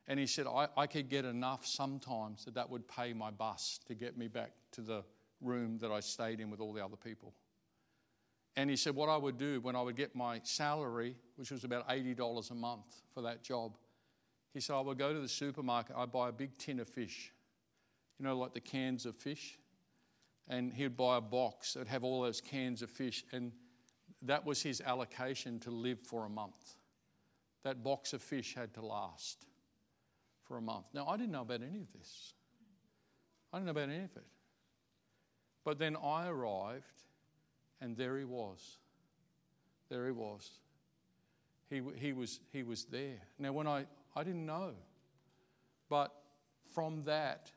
And 0.07 0.19
he 0.19 0.27
said, 0.27 0.47
I, 0.47 0.67
I 0.75 0.87
could 0.87 1.09
get 1.09 1.23
enough 1.23 1.65
sometimes 1.65 2.43
that 2.45 2.55
that 2.55 2.69
would 2.69 2.87
pay 2.87 3.13
my 3.13 3.31
bus 3.31 3.79
to 3.87 3.95
get 3.95 4.17
me 4.17 4.27
back 4.27 4.51
to 4.73 4.81
the 4.81 5.03
room 5.39 5.77
that 5.79 5.91
I 5.91 6.01
stayed 6.01 6.41
in 6.41 6.49
with 6.49 6.59
all 6.59 6.73
the 6.73 6.83
other 6.83 6.97
people. 6.97 7.33
And 8.55 8.69
he 8.69 8.75
said, 8.75 8.95
What 8.95 9.09
I 9.09 9.17
would 9.17 9.37
do 9.37 9.61
when 9.61 9.75
I 9.75 9.81
would 9.81 9.95
get 9.95 10.15
my 10.15 10.39
salary, 10.43 11.15
which 11.35 11.51
was 11.51 11.63
about 11.63 11.87
$80 11.89 12.51
a 12.51 12.55
month 12.55 13.01
for 13.13 13.21
that 13.21 13.43
job, 13.43 13.77
he 14.53 14.59
said, 14.59 14.75
I 14.75 14.81
would 14.81 14.99
go 14.99 15.13
to 15.13 15.19
the 15.19 15.27
supermarket, 15.27 15.95
I'd 15.97 16.11
buy 16.11 16.29
a 16.29 16.31
big 16.31 16.57
tin 16.57 16.79
of 16.79 16.87
fish, 16.87 17.31
you 18.19 18.25
know, 18.25 18.37
like 18.37 18.53
the 18.53 18.59
cans 18.59 19.05
of 19.05 19.15
fish. 19.15 19.57
And 20.47 20.73
he'd 20.73 20.97
buy 20.97 21.17
a 21.17 21.21
box 21.21 21.73
that 21.73 21.79
would 21.79 21.87
have 21.87 22.03
all 22.03 22.21
those 22.21 22.41
cans 22.41 22.81
of 22.81 22.91
fish. 22.91 23.23
And 23.31 23.53
that 24.21 24.45
was 24.45 24.61
his 24.61 24.81
allocation 24.81 25.59
to 25.61 25.71
live 25.71 25.99
for 25.99 26.25
a 26.25 26.29
month. 26.29 26.75
That 27.63 27.81
box 27.81 28.13
of 28.13 28.21
fish 28.21 28.53
had 28.53 28.73
to 28.73 28.85
last 28.85 29.45
for 30.43 30.57
a 30.57 30.61
month. 30.61 30.87
Now, 30.93 31.07
I 31.07 31.15
didn't 31.15 31.31
know 31.31 31.41
about 31.41 31.61
any 31.61 31.79
of 31.79 31.91
this. 31.93 32.33
I 33.51 33.57
didn't 33.57 33.67
know 33.67 33.71
about 33.71 33.89
any 33.89 34.03
of 34.03 34.15
it. 34.17 34.25
But 35.63 35.79
then 35.79 35.95
I 35.95 36.27
arrived, 36.27 36.83
and 37.83 37.97
there 37.97 38.17
he 38.17 38.23
was. 38.23 38.77
There 39.89 40.05
he 40.05 40.11
was. 40.11 40.49
He, 41.69 41.81
he, 41.95 42.13
was, 42.13 42.39
he 42.51 42.63
was 42.63 42.85
there. 42.85 43.19
Now, 43.37 43.51
when 43.51 43.67
I, 43.67 43.85
I 44.15 44.23
didn't 44.23 44.45
know, 44.45 44.71
but 45.89 46.13
from 46.73 47.03
that 47.03 47.51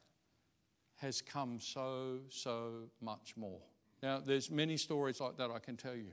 has 0.97 1.23
come 1.23 1.61
so, 1.61 2.19
so 2.29 2.73
much 3.01 3.35
more. 3.37 3.61
Now, 4.03 4.19
there's 4.19 4.51
many 4.51 4.77
stories 4.77 5.21
like 5.21 5.37
that 5.37 5.51
I 5.51 5.59
can 5.59 5.77
tell 5.77 5.95
you. 5.95 6.13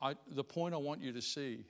I, 0.00 0.14
the 0.30 0.44
point 0.44 0.74
I 0.74 0.78
want 0.78 1.02
you 1.02 1.12
to 1.12 1.22
see 1.22 1.64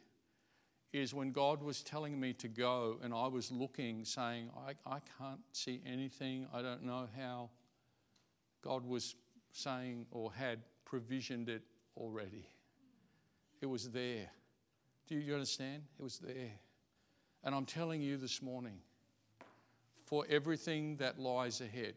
is 0.93 1.15
when 1.15 1.33
God 1.33 1.63
was 1.63 1.83
telling 1.83 2.19
me 2.21 2.33
to 2.35 2.49
go 2.49 2.99
and 3.03 3.15
I 3.15 3.27
was 3.29 3.51
looking, 3.51 4.05
saying, 4.05 4.51
I, 4.67 4.73
I 4.87 4.99
can't 5.19 5.41
see 5.53 5.81
anything, 5.87 6.47
I 6.53 6.63
don't 6.63 6.83
know 6.83 7.09
how. 7.17 7.51
God 8.63 8.85
was 8.85 9.15
saying 9.53 10.07
or 10.11 10.33
had 10.33 10.61
provisioned 10.85 11.49
it 11.49 11.63
already. 11.97 12.47
It 13.61 13.67
was 13.67 13.91
there. 13.91 14.31
Do 15.07 15.17
you 15.17 15.35
understand? 15.35 15.83
It 15.99 16.03
was 16.03 16.19
there. 16.19 16.53
And 17.43 17.55
I'm 17.55 17.67
telling 17.67 18.01
you 18.03 18.17
this 18.17 18.43
morning, 18.43 18.79
for 20.05 20.25
everything 20.29 20.97
that 20.97 21.19
lies 21.19 21.61
ahead, 21.61 21.95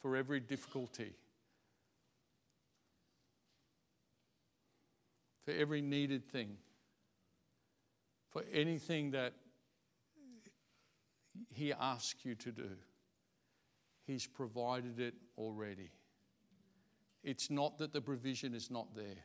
for 0.00 0.16
every 0.16 0.40
difficulty, 0.40 1.12
for 5.44 5.52
every 5.52 5.80
needed 5.80 6.24
thing, 6.24 6.56
for 8.30 8.42
anything 8.52 9.12
that 9.12 9.32
He 11.50 11.72
asks 11.72 12.24
you 12.24 12.34
to 12.36 12.52
do. 12.52 12.68
He's 14.06 14.26
provided 14.26 14.98
it 14.98 15.14
already. 15.38 15.90
It's 17.22 17.50
not 17.50 17.78
that 17.78 17.92
the 17.92 18.00
provision 18.00 18.54
is 18.54 18.70
not 18.70 18.94
there, 18.96 19.24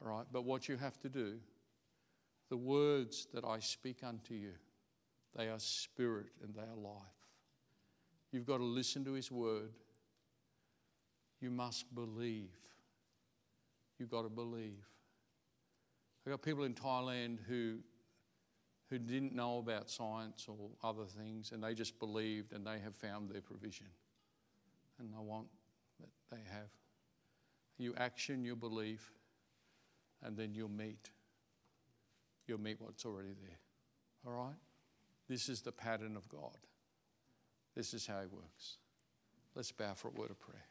all 0.00 0.10
right? 0.10 0.26
But 0.30 0.44
what 0.44 0.68
you 0.68 0.76
have 0.76 0.98
to 1.00 1.08
do, 1.08 1.34
the 2.50 2.56
words 2.56 3.26
that 3.34 3.44
I 3.44 3.58
speak 3.58 3.98
unto 4.02 4.34
you, 4.34 4.52
they 5.36 5.48
are 5.48 5.58
spirit 5.58 6.26
and 6.42 6.54
they 6.54 6.62
are 6.62 6.76
life. 6.76 7.02
You've 8.32 8.46
got 8.46 8.58
to 8.58 8.64
listen 8.64 9.04
to 9.04 9.12
His 9.12 9.30
word. 9.30 9.70
You 11.40 11.50
must 11.50 11.94
believe. 11.94 12.50
You've 13.98 14.10
got 14.10 14.22
to 14.22 14.28
believe. 14.28 14.86
I've 16.26 16.32
got 16.32 16.42
people 16.42 16.64
in 16.64 16.74
Thailand 16.74 17.38
who, 17.48 17.78
who 18.90 18.98
didn't 18.98 19.34
know 19.34 19.58
about 19.58 19.88
science 19.88 20.46
or 20.48 20.56
other 20.82 21.04
things, 21.04 21.52
and 21.52 21.62
they 21.62 21.74
just 21.74 21.98
believed 21.98 22.52
and 22.52 22.66
they 22.66 22.78
have 22.80 22.94
found 22.94 23.30
their 23.30 23.40
provision. 23.40 23.86
And 24.98 25.10
I 25.16 25.20
want 25.20 25.46
that 26.00 26.10
they 26.30 26.42
have. 26.52 26.68
You 27.78 27.94
action 27.96 28.44
your 28.44 28.56
belief, 28.56 29.12
and 30.22 30.36
then 30.36 30.54
you'll 30.54 30.68
meet. 30.68 31.10
You'll 32.46 32.60
meet 32.60 32.80
what's 32.80 33.04
already 33.04 33.34
there. 33.40 33.58
All 34.26 34.32
right? 34.32 34.56
This 35.28 35.48
is 35.48 35.60
the 35.60 35.72
pattern 35.72 36.16
of 36.16 36.28
God. 36.28 36.56
This 37.74 37.94
is 37.94 38.06
how 38.06 38.20
He 38.20 38.26
works. 38.26 38.78
Let's 39.54 39.72
bow 39.72 39.94
for 39.94 40.08
a 40.08 40.12
word 40.12 40.30
of 40.30 40.38
prayer. 40.38 40.64